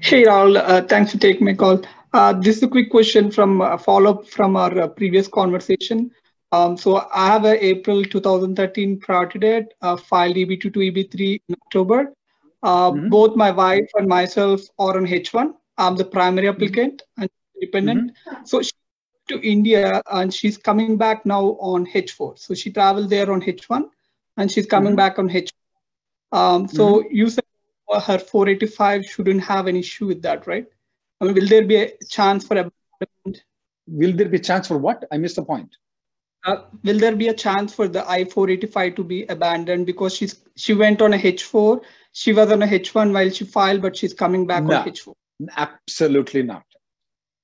Hey, 0.00 0.24
Rahul. 0.24 0.56
Uh, 0.56 0.80
thanks 0.80 1.12
for 1.12 1.18
taking 1.18 1.44
my 1.44 1.52
call. 1.52 1.82
Uh, 2.14 2.32
this 2.32 2.56
is 2.56 2.62
a 2.62 2.68
quick 2.68 2.90
question 2.90 3.30
from 3.30 3.60
a 3.60 3.64
uh, 3.64 3.76
follow-up 3.76 4.26
from 4.26 4.56
our 4.56 4.80
uh, 4.80 4.88
previous 4.88 5.28
conversation. 5.28 6.10
Um, 6.50 6.78
so 6.78 7.06
I 7.14 7.26
have 7.26 7.44
an 7.44 7.58
April 7.60 8.02
2013 8.02 9.00
priority 9.00 9.38
date, 9.38 9.66
uh, 9.82 9.98
filed 9.98 10.36
EB2 10.36 10.62
to 10.62 10.70
EB3 10.70 11.42
in 11.46 11.56
October. 11.66 12.14
Uh, 12.62 12.90
mm-hmm. 12.90 13.08
Both 13.08 13.36
my 13.36 13.50
wife 13.50 13.88
and 13.94 14.08
myself 14.08 14.62
are 14.78 14.96
on 14.96 15.06
H1. 15.06 15.52
I'm 15.76 15.96
the 15.96 16.04
primary 16.04 16.48
mm-hmm. 16.48 16.56
applicant 16.56 17.02
and 17.16 17.30
dependent. 17.60 18.12
Mm-hmm. 18.12 18.44
So 18.44 18.62
she 18.62 18.72
to 19.28 19.40
India 19.46 20.02
and 20.10 20.32
she's 20.32 20.58
coming 20.58 20.96
back 20.96 21.24
now 21.24 21.56
on 21.60 21.86
H4. 21.86 22.38
So 22.38 22.54
she 22.54 22.72
traveled 22.72 23.10
there 23.10 23.30
on 23.30 23.40
H1 23.40 23.82
and 24.36 24.50
she's 24.50 24.66
coming 24.66 24.90
mm-hmm. 24.90 24.96
back 24.96 25.18
on 25.18 25.28
H1. 25.28 25.50
Um, 26.32 26.68
so 26.68 27.00
mm-hmm. 27.00 27.14
you 27.14 27.30
said 27.30 27.44
her 27.90 28.18
485 28.18 29.06
shouldn't 29.06 29.42
have 29.42 29.66
an 29.66 29.76
issue 29.76 30.06
with 30.06 30.22
that, 30.22 30.46
right? 30.46 30.66
I 31.20 31.24
mean, 31.24 31.34
will 31.34 31.46
there 31.46 31.64
be 31.64 31.76
a 31.76 31.92
chance 32.08 32.46
for 32.46 32.54
abandonment? 32.54 33.44
Will 33.86 34.12
there 34.12 34.28
be 34.28 34.36
a 34.36 34.42
chance 34.42 34.68
for 34.68 34.78
what? 34.78 35.04
I 35.10 35.16
missed 35.16 35.36
the 35.36 35.44
point. 35.44 35.76
Uh, 36.44 36.64
will 36.84 36.98
there 36.98 37.16
be 37.16 37.28
a 37.28 37.34
chance 37.34 37.74
for 37.74 37.88
the 37.88 38.08
I-485 38.08 38.96
to 38.96 39.04
be 39.04 39.24
abandoned 39.26 39.86
because 39.86 40.14
she's 40.14 40.40
she 40.56 40.72
went 40.72 41.02
on 41.02 41.14
a 41.14 41.18
H4, 41.18 41.82
she 42.12 42.32
was 42.32 42.50
on 42.50 42.62
a 42.62 42.66
H1 42.66 43.12
while 43.12 43.30
she 43.30 43.44
filed, 43.44 43.82
but 43.82 43.96
she's 43.96 44.14
coming 44.14 44.46
back 44.46 44.64
no, 44.64 44.76
on 44.76 44.88
H4? 44.88 45.14
Absolutely 45.56 46.42
not. 46.42 46.64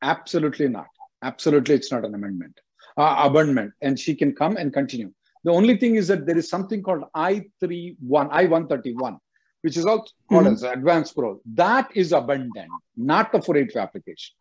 Absolutely 0.02 0.68
not. 0.68 0.86
Absolutely, 1.22 1.74
it's 1.74 1.90
not 1.90 2.04
an 2.04 2.14
amendment, 2.14 2.60
uh, 2.98 3.16
abandonment, 3.18 3.72
and 3.80 3.98
she 3.98 4.14
can 4.14 4.34
come 4.34 4.56
and 4.58 4.72
continue. 4.72 5.10
The 5.44 5.52
only 5.52 5.76
thing 5.78 5.96
is 5.96 6.08
that 6.08 6.26
there 6.26 6.36
is 6.36 6.48
something 6.50 6.82
called 6.82 7.04
I-31, 7.14 8.28
I-131, 8.30 9.18
which 9.62 9.78
is 9.78 9.86
also 9.86 10.12
called 10.28 10.44
mm-hmm. 10.44 10.54
as 10.54 10.62
advance 10.62 11.12
parole. 11.12 11.40
That 11.54 11.90
is 11.94 12.12
abundant, 12.12 12.70
not 12.96 13.32
the 13.32 13.40
485 13.40 13.82
application. 13.82 14.34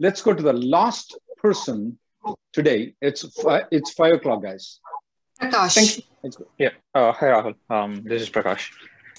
Let's 0.00 0.20
go 0.20 0.34
to 0.34 0.42
the 0.42 0.52
last 0.52 1.16
person 1.36 1.98
today. 2.52 2.94
It's 3.00 3.24
it's 3.70 3.92
five 3.92 4.14
o'clock, 4.14 4.42
guys. 4.42 4.80
Prakash. 5.40 6.02
Thank 6.22 6.38
you. 6.38 6.46
Yeah. 6.58 6.70
Uh, 6.94 7.12
hi, 7.12 7.26
Rahul. 7.26 7.54
Um, 7.70 8.02
this 8.04 8.22
is 8.22 8.30
Prakash. 8.30 8.70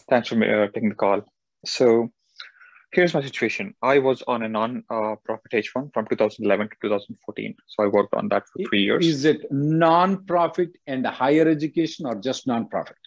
Thanks 0.09 0.29
for 0.29 0.63
uh, 0.63 0.67
taking 0.73 0.89
the 0.89 0.95
call. 0.95 1.21
So 1.65 2.11
here's 2.91 3.13
my 3.13 3.21
situation. 3.21 3.75
I 3.81 3.99
was 3.99 4.23
on 4.27 4.43
a 4.43 4.49
non-profit 4.49 5.51
H1 5.51 5.93
from 5.93 6.07
2011 6.07 6.69
to 6.69 6.75
2014. 6.81 7.55
So 7.67 7.83
I 7.83 7.87
worked 7.87 8.13
on 8.13 8.29
that 8.29 8.43
for 8.47 8.63
three 8.67 8.83
years. 8.83 9.05
Is 9.05 9.25
it 9.25 9.45
non-profit 9.51 10.71
and 10.87 11.05
higher 11.05 11.47
education 11.47 12.05
or 12.05 12.15
just 12.15 12.47
non-profit? 12.47 12.97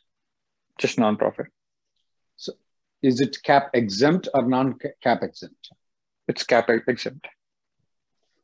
Just 0.79 0.99
non-profit. 0.99 1.47
So 2.37 2.53
is 3.03 3.21
it 3.21 3.43
cap 3.43 3.71
exempt 3.75 4.29
or 4.35 4.43
non-cap 4.47 5.23
exempt? 5.23 5.71
It's 6.29 6.45
cap 6.45 6.71
exempt. 6.71 7.27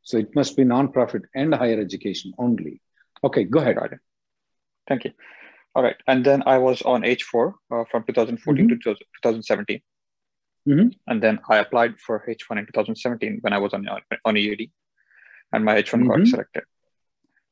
So 0.03 0.17
it 0.17 0.35
must 0.35 0.57
be 0.57 0.65
non-profit 0.65 1.23
and 1.35 1.55
higher 1.55 1.79
education 1.81 2.33
only. 2.39 2.81
Okay, 3.23 3.45
go 3.45 3.61
ahead, 3.61 3.79
Arden. 3.79 4.01
Thank 4.89 5.05
you. 5.05 5.13
All 5.75 5.83
right, 5.83 5.97
and 6.07 6.25
then 6.25 6.43
I 6.47 6.59
was 6.59 6.83
on 6.83 7.03
H4 7.03 7.53
uh, 7.71 7.85
from 7.91 8.05
2014 8.05 8.65
mm-hmm. 8.65 8.75
to 8.75 8.95
2017. 9.23 9.81
Mm-hmm. 10.69 10.89
And 11.07 11.23
then 11.23 11.39
I 11.49 11.59
applied 11.59 11.99
for 11.99 12.25
H1 12.29 12.59
in 12.59 12.67
2017 12.67 13.39
when 13.41 13.53
I 13.53 13.59
was 13.59 13.73
on, 13.73 13.89
on 14.25 14.37
EAD, 14.37 14.71
and 15.53 15.65
my 15.65 15.81
H1 15.81 16.01
mm-hmm. 16.01 16.09
got 16.09 16.27
selected. 16.27 16.65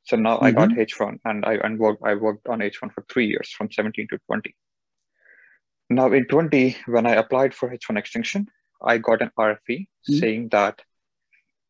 So 0.03 0.15
now 0.15 0.39
I 0.39 0.51
got 0.51 0.69
H1, 0.69 0.87
mm-hmm. 0.87 1.29
and 1.29 1.45
I 1.45 1.55
and 1.55 1.79
worked 1.79 2.03
I 2.03 2.15
worked 2.15 2.47
on 2.47 2.59
H1 2.59 2.93
for 2.93 3.05
three 3.09 3.27
years, 3.27 3.49
from 3.49 3.71
17 3.71 4.07
to 4.09 4.19
20. 4.27 4.55
Now 5.89 6.11
in 6.11 6.25
20, 6.25 6.77
when 6.85 7.05
I 7.05 7.15
applied 7.15 7.53
for 7.53 7.69
H1 7.69 7.97
extension, 7.97 8.47
I 8.81 8.99
got 8.99 9.21
an 9.21 9.31
RFE 9.37 9.57
mm-hmm. 9.69 10.13
saying 10.13 10.49
that 10.49 10.81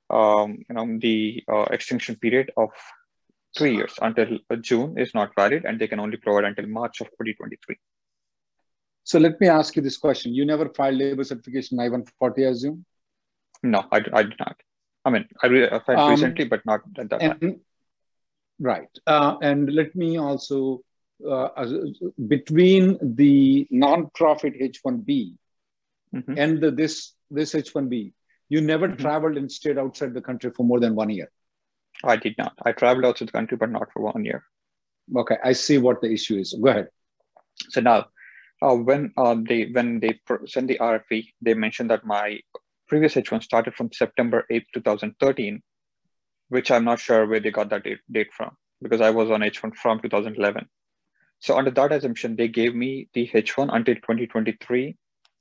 um, 0.09 0.63
you 0.69 0.75
know 0.75 0.97
the 0.99 1.43
uh, 1.51 1.65
extension 1.71 2.15
period 2.15 2.51
of 2.57 2.69
three 3.55 3.75
years 3.75 3.93
until 4.01 4.39
June 4.61 4.97
is 4.97 5.13
not 5.13 5.31
valid, 5.35 5.65
and 5.65 5.79
they 5.79 5.87
can 5.87 5.99
only 5.99 6.17
provide 6.17 6.45
until 6.45 6.67
March 6.67 7.01
of 7.01 7.07
2023. 7.07 7.75
So 9.03 9.19
let 9.19 9.39
me 9.39 9.47
ask 9.47 9.75
you 9.75 9.81
this 9.81 9.97
question: 9.97 10.33
You 10.33 10.45
never 10.45 10.69
filed 10.69 10.95
labor 10.95 11.23
certification 11.23 11.79
I-140, 11.79 12.39
I 12.39 12.49
assume? 12.49 12.85
No, 13.63 13.85
I, 13.91 14.01
I 14.13 14.23
did 14.23 14.35
not. 14.39 14.55
I 15.05 15.09
mean, 15.09 15.25
I, 15.41 15.47
re- 15.47 15.69
I 15.69 15.79
filed 15.79 15.99
um, 15.99 16.11
recently, 16.11 16.45
but 16.45 16.65
not 16.65 16.81
at 16.97 17.09
that 17.09 17.21
and, 17.21 17.41
time. 17.41 17.61
Right, 18.59 18.89
uh, 19.05 19.37
and 19.41 19.71
let 19.71 19.95
me 19.95 20.17
also 20.17 20.81
uh, 21.27 21.49
between 22.27 22.97
the 23.01 23.67
non-profit 23.71 24.53
H-1B 24.59 25.33
mm-hmm. 26.13 26.37
and 26.37 26.61
the, 26.61 26.71
this 26.71 27.13
this 27.31 27.55
H-1B, 27.55 28.13
you 28.49 28.61
never 28.61 28.87
mm-hmm. 28.87 29.01
traveled 29.01 29.37
and 29.37 29.51
stayed 29.51 29.77
outside 29.77 30.13
the 30.13 30.21
country 30.21 30.51
for 30.51 30.63
more 30.63 30.79
than 30.79 30.95
one 30.95 31.09
year. 31.09 31.29
I 32.03 32.15
did 32.15 32.35
not. 32.37 32.53
I 32.63 32.71
traveled 32.71 33.05
outside 33.05 33.29
the 33.29 33.31
country, 33.31 33.57
but 33.57 33.71
not 33.71 33.91
for 33.91 34.01
one 34.01 34.23
year. 34.25 34.43
Okay, 35.15 35.37
I 35.43 35.53
see 35.53 35.77
what 35.77 36.01
the 36.01 36.11
issue 36.11 36.37
is. 36.37 36.53
Go 36.53 36.69
ahead. 36.69 36.89
So 37.69 37.81
now, 37.81 38.07
uh, 38.61 38.75
when 38.75 39.13
uh, 39.17 39.35
they 39.47 39.65
when 39.65 39.99
they 39.99 40.19
sent 40.45 40.67
the 40.67 40.77
RFE, 40.79 41.27
they 41.41 41.53
mentioned 41.53 41.89
that 41.91 42.05
my 42.05 42.39
previous 42.87 43.15
H1 43.15 43.43
started 43.43 43.75
from 43.75 43.91
September 43.91 44.45
8, 44.49 44.65
2013, 44.73 45.61
which 46.49 46.71
I'm 46.71 46.85
not 46.85 46.99
sure 46.99 47.25
where 47.25 47.39
they 47.39 47.51
got 47.51 47.69
that 47.69 47.83
date, 47.83 47.99
date 48.11 48.29
from 48.35 48.55
because 48.81 49.01
I 49.01 49.09
was 49.09 49.31
on 49.31 49.41
H1 49.41 49.75
from 49.75 49.99
2011. 49.99 50.67
So 51.39 51.57
under 51.57 51.71
that 51.71 51.91
assumption, 51.91 52.35
they 52.35 52.47
gave 52.47 52.75
me 52.75 53.09
the 53.13 53.27
H1 53.27 53.69
until 53.73 53.95
2023 53.95 54.95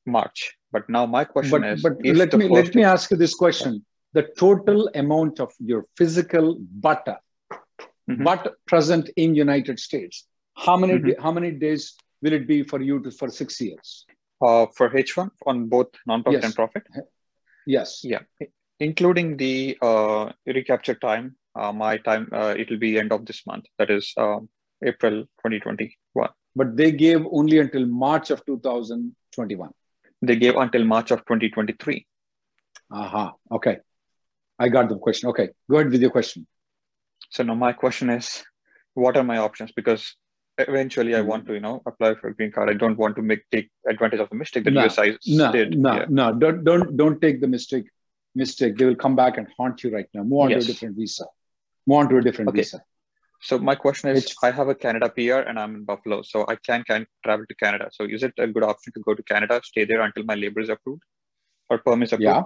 March. 0.07 0.57
But 0.73 0.89
now 0.89 1.07
my 1.07 1.25
question 1.25 1.63
but, 1.63 1.69
is, 1.69 1.83
but 1.83 1.93
is 2.05 2.17
let 2.17 2.33
me 2.35 2.49
let 2.49 2.75
me 2.75 2.85
ask 2.85 3.11
you 3.11 3.17
this 3.17 3.35
question: 3.35 3.85
the 4.13 4.29
total 4.39 4.89
amount 4.95 5.41
of 5.41 5.53
your 5.59 5.87
physical 5.97 6.59
butter, 6.61 7.17
mm-hmm. 8.11 8.23
butt 8.23 8.55
present 8.67 9.11
in 9.17 9.35
United 9.35 9.79
States. 9.79 10.27
How 10.57 10.77
many 10.77 10.95
mm-hmm. 10.95 11.23
how 11.23 11.33
many 11.33 11.51
days 11.51 11.95
will 12.23 12.33
it 12.33 12.47
be 12.47 12.63
for 12.63 12.81
you 12.81 13.01
to 13.03 13.11
for 13.11 13.29
six 13.29 13.61
years? 13.61 14.07
Uh, 14.43 14.67
for 14.77 14.91
H1 14.91 15.31
on 15.47 15.67
both 15.67 15.89
non-profit 16.07 16.43
yes. 16.43 16.45
and 16.45 16.55
profit. 16.55 16.83
Yes. 17.67 18.01
Yeah, 18.05 18.21
including 18.81 19.37
the 19.37 19.79
uh, 19.83 20.33
recapture 20.47 20.95
time. 20.95 21.37
Uh, 21.55 21.73
my 21.73 21.97
time 21.97 22.29
uh, 22.33 22.55
it 22.57 22.69
will 22.71 22.79
be 22.79 22.99
end 22.99 23.13
of 23.13 23.25
this 23.25 23.47
month. 23.47 23.65
That 23.79 23.91
is 23.91 24.13
um, 24.19 24.49
April 24.85 25.23
2021. 25.45 26.29
But 26.55 26.77
they 26.77 26.93
gave 26.93 27.25
only 27.31 27.59
until 27.59 27.87
March 27.87 28.31
of 28.31 28.45
2021. 28.47 29.71
They 30.23 30.37
gave 30.37 30.57
until 30.57 30.85
March 30.85 31.11
of 31.11 31.21
2023. 31.21 32.07
Aha. 32.91 33.05
Uh-huh. 33.05 33.57
Okay. 33.57 33.79
I 34.59 34.69
got 34.69 34.89
the 34.89 34.99
question. 34.99 35.29
Okay. 35.31 35.51
Go 35.71 35.77
ahead 35.77 35.91
with 35.91 36.01
your 36.01 36.11
question. 36.11 36.47
So 37.31 37.43
now 37.43 37.55
my 37.55 37.73
question 37.73 38.11
is, 38.11 38.45
what 38.95 39.17
are 39.17 39.25
my 39.25 39.39
options? 39.39 39.73
Because 39.73 40.15
eventually 40.59 41.15
I 41.15 41.21
want 41.21 41.47
to, 41.47 41.55
you 41.55 41.61
know, 41.61 41.83
apply 41.87 42.15
for 42.15 42.29
a 42.29 42.35
green 42.35 42.51
card. 42.51 42.71
I 42.71 42.75
don't 42.75 42.97
want 42.97 43.17
to 43.17 43.23
make 43.23 43.43
take 43.51 43.71
advantage 43.89 44.21
of 44.21 44.31
the 44.31 44.37
mistake 44.37 44.65
that 44.65 44.73
no, 44.73 44.85
USI 44.85 45.19
no, 45.27 45.53
did. 45.53 45.79
No, 45.79 45.95
yeah. 45.95 46.07
no, 46.09 46.33
don't 46.33 46.65
don't 46.65 46.97
don't 46.97 47.21
take 47.21 47.41
the 47.41 47.49
mistake. 47.49 47.87
Mistake. 48.35 48.77
They 48.77 48.85
will 48.85 48.97
come 48.97 49.17
back 49.17 49.39
and 49.39 49.47
haunt 49.57 49.83
you 49.83 49.91
right 49.91 50.07
now. 50.13 50.23
Move 50.23 50.41
on 50.41 50.51
yes. 50.51 50.65
to 50.65 50.71
a 50.71 50.73
different 50.73 50.97
visa. 50.97 51.25
Move 51.87 51.99
on 51.99 52.09
to 52.11 52.19
a 52.19 52.23
different 52.23 52.51
okay. 52.51 52.59
visa. 52.59 52.83
So 53.41 53.59
my 53.59 53.75
question 53.75 54.11
is, 54.11 54.35
I 54.43 54.51
have 54.51 54.69
a 54.69 54.75
Canada 54.75 55.09
PR 55.09 55.49
and 55.49 55.59
I'm 55.59 55.75
in 55.75 55.85
Buffalo, 55.85 56.23
so 56.23 56.45
I 56.49 56.57
can 56.57 56.83
can 56.85 57.07
travel 57.25 57.47
to 57.47 57.55
Canada. 57.55 57.89
So 57.93 58.05
is 58.05 58.23
it 58.23 58.35
a 58.39 58.47
good 58.47 58.63
option 58.63 58.93
to 58.95 59.01
go 59.01 59.15
to 59.15 59.23
Canada, 59.23 59.61
stay 59.65 59.85
there 59.85 60.03
until 60.03 60.25
my 60.25 60.35
labor 60.35 60.61
is 60.61 60.69
approved, 60.69 61.03
or 61.71 61.79
perm 61.79 62.03
is 62.03 62.13
approved? 62.13 62.25
Yeah, 62.25 62.43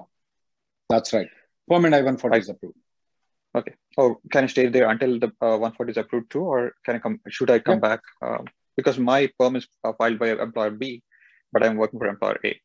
that's 0.88 1.12
right. 1.12 1.28
Permanent 1.68 2.06
I-140 2.06 2.38
is 2.38 2.48
approved. 2.48 2.76
Okay. 3.54 3.74
Oh, 3.98 4.16
can 4.30 4.44
I 4.44 4.46
stay 4.46 4.68
there 4.68 4.88
until 4.88 5.18
the 5.18 5.28
uh, 5.40 5.58
140 5.58 5.90
is 5.90 5.96
approved 5.96 6.30
too, 6.30 6.42
or 6.42 6.72
can 6.84 6.96
I 6.96 6.98
come? 6.98 7.20
Should 7.28 7.50
I 7.50 7.58
come 7.58 7.80
yeah. 7.82 7.88
back? 7.88 8.00
Um, 8.22 8.44
because 8.76 8.98
my 8.98 9.28
perm 9.38 9.56
is 9.56 9.66
uh, 9.84 9.92
filed 9.98 10.18
by 10.18 10.30
employer 10.30 10.70
B, 10.70 11.02
but 11.52 11.64
I'm 11.64 11.76
working 11.76 11.98
for 11.98 12.06
employer 12.06 12.38
A. 12.44 12.60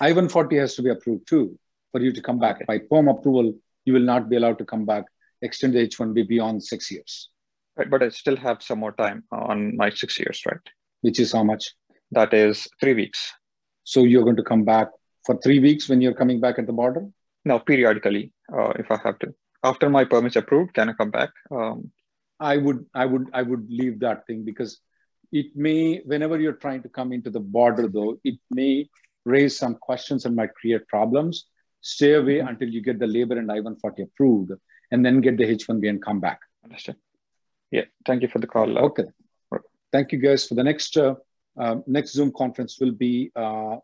I-140 0.00 0.60
has 0.60 0.74
to 0.76 0.82
be 0.82 0.90
approved 0.90 1.26
too 1.26 1.58
for 1.92 2.00
you 2.00 2.12
to 2.12 2.20
come 2.20 2.38
back. 2.38 2.56
Okay. 2.56 2.64
By 2.66 2.78
perm 2.78 3.08
approval, 3.08 3.54
you 3.84 3.94
will 3.94 4.08
not 4.12 4.28
be 4.28 4.36
allowed 4.36 4.58
to 4.58 4.64
come 4.64 4.84
back, 4.84 5.04
extend 5.42 5.74
the 5.74 5.80
H-1B 5.80 6.28
beyond 6.28 6.62
six 6.62 6.90
years. 6.90 7.30
Right, 7.76 7.88
but 7.88 8.02
I 8.02 8.10
still 8.10 8.36
have 8.36 8.62
some 8.62 8.80
more 8.80 8.92
time 8.92 9.24
on 9.32 9.76
my 9.76 9.90
six 9.90 10.18
years, 10.18 10.42
right? 10.46 10.60
Which 11.00 11.18
is 11.18 11.32
how 11.32 11.42
much? 11.42 11.74
That 12.10 12.34
is 12.34 12.68
three 12.80 12.94
weeks. 12.94 13.32
So 13.84 14.02
you're 14.02 14.24
going 14.24 14.36
to 14.36 14.42
come 14.42 14.64
back 14.64 14.88
for 15.24 15.38
three 15.42 15.58
weeks 15.58 15.88
when 15.88 16.00
you're 16.00 16.14
coming 16.14 16.40
back 16.40 16.58
at 16.58 16.66
the 16.66 16.72
border? 16.72 17.06
No, 17.48 17.58
periodically, 17.58 18.24
uh, 18.56 18.72
if 18.82 18.90
I 18.90 18.98
have 19.04 19.18
to 19.20 19.34
after 19.64 19.90
my 19.90 20.04
permit 20.04 20.36
approved, 20.36 20.74
can 20.74 20.88
I 20.88 20.92
come 20.92 21.10
back? 21.10 21.30
Um, 21.50 21.90
I 22.40 22.56
would, 22.56 22.86
I 22.94 23.04
would, 23.04 23.26
I 23.32 23.42
would 23.42 23.66
leave 23.68 23.98
that 24.00 24.26
thing 24.26 24.44
because 24.44 24.80
it 25.32 25.46
may, 25.56 26.00
whenever 26.04 26.38
you're 26.38 26.60
trying 26.64 26.82
to 26.82 26.88
come 26.88 27.12
into 27.12 27.30
the 27.30 27.40
border, 27.40 27.88
though, 27.88 28.18
it 28.24 28.38
may 28.50 28.88
raise 29.24 29.58
some 29.58 29.74
questions 29.74 30.24
and 30.24 30.36
might 30.36 30.54
create 30.54 30.86
problems. 30.86 31.46
Stay 31.80 32.14
away 32.14 32.36
mm-hmm. 32.36 32.48
until 32.48 32.68
you 32.68 32.82
get 32.82 32.98
the 32.98 33.06
labor 33.06 33.36
and 33.38 33.50
I-140 33.50 34.04
approved, 34.04 34.52
and 34.90 35.04
then 35.04 35.20
get 35.20 35.36
the 35.36 35.44
H-1B 35.44 35.88
and 35.88 36.02
come 36.02 36.20
back. 36.20 36.40
Understood. 36.64 36.96
Yeah. 37.70 37.84
Thank 38.06 38.22
you 38.22 38.28
for 38.28 38.38
the 38.38 38.46
call. 38.46 38.78
Okay. 38.78 39.04
Thank 39.90 40.12
you, 40.12 40.18
guys. 40.18 40.46
For 40.46 40.54
the 40.54 40.64
next 40.64 40.96
uh, 40.98 41.14
uh, 41.58 41.76
next 41.86 42.12
Zoom 42.12 42.30
conference 42.36 42.78
will 42.78 42.92
be 42.92 43.32
uh, 43.34 43.76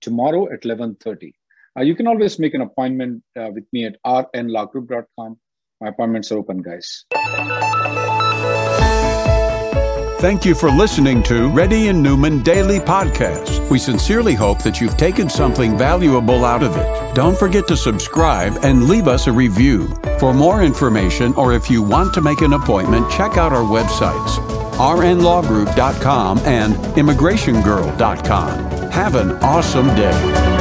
tomorrow 0.00 0.52
at 0.52 0.62
11:30. 0.62 1.32
Uh, 1.76 1.82
you 1.82 1.94
can 1.94 2.06
always 2.06 2.38
make 2.38 2.54
an 2.54 2.60
appointment 2.60 3.22
uh, 3.38 3.50
with 3.52 3.64
me 3.72 3.84
at 3.84 3.96
rnlawgroup.com. 4.04 5.38
My 5.80 5.88
appointments 5.88 6.32
are 6.32 6.38
open, 6.38 6.62
guys. 6.62 7.04
Thank 10.20 10.44
you 10.44 10.56
for 10.56 10.68
listening 10.68 11.22
to 11.24 11.48
Reddy 11.50 11.86
and 11.86 12.02
Neumann 12.02 12.42
Daily 12.42 12.80
Podcast. 12.80 13.70
We 13.70 13.78
sincerely 13.78 14.34
hope 14.34 14.64
that 14.64 14.80
you've 14.80 14.96
taken 14.96 15.30
something 15.30 15.78
valuable 15.78 16.44
out 16.44 16.64
of 16.64 16.76
it. 16.76 17.14
Don't 17.14 17.38
forget 17.38 17.68
to 17.68 17.76
subscribe 17.76 18.58
and 18.64 18.88
leave 18.88 19.06
us 19.06 19.28
a 19.28 19.32
review. 19.32 19.86
For 20.18 20.34
more 20.34 20.64
information 20.64 21.32
or 21.34 21.52
if 21.52 21.70
you 21.70 21.84
want 21.84 22.12
to 22.14 22.20
make 22.20 22.40
an 22.40 22.54
appointment, 22.54 23.08
check 23.12 23.36
out 23.36 23.52
our 23.52 23.62
websites 23.62 24.58
rnlawgroup.com 24.78 26.38
and 26.44 26.74
immigrationgirl.com. 26.74 28.90
Have 28.90 29.16
an 29.16 29.32
awesome 29.42 29.88
day. 29.88 30.57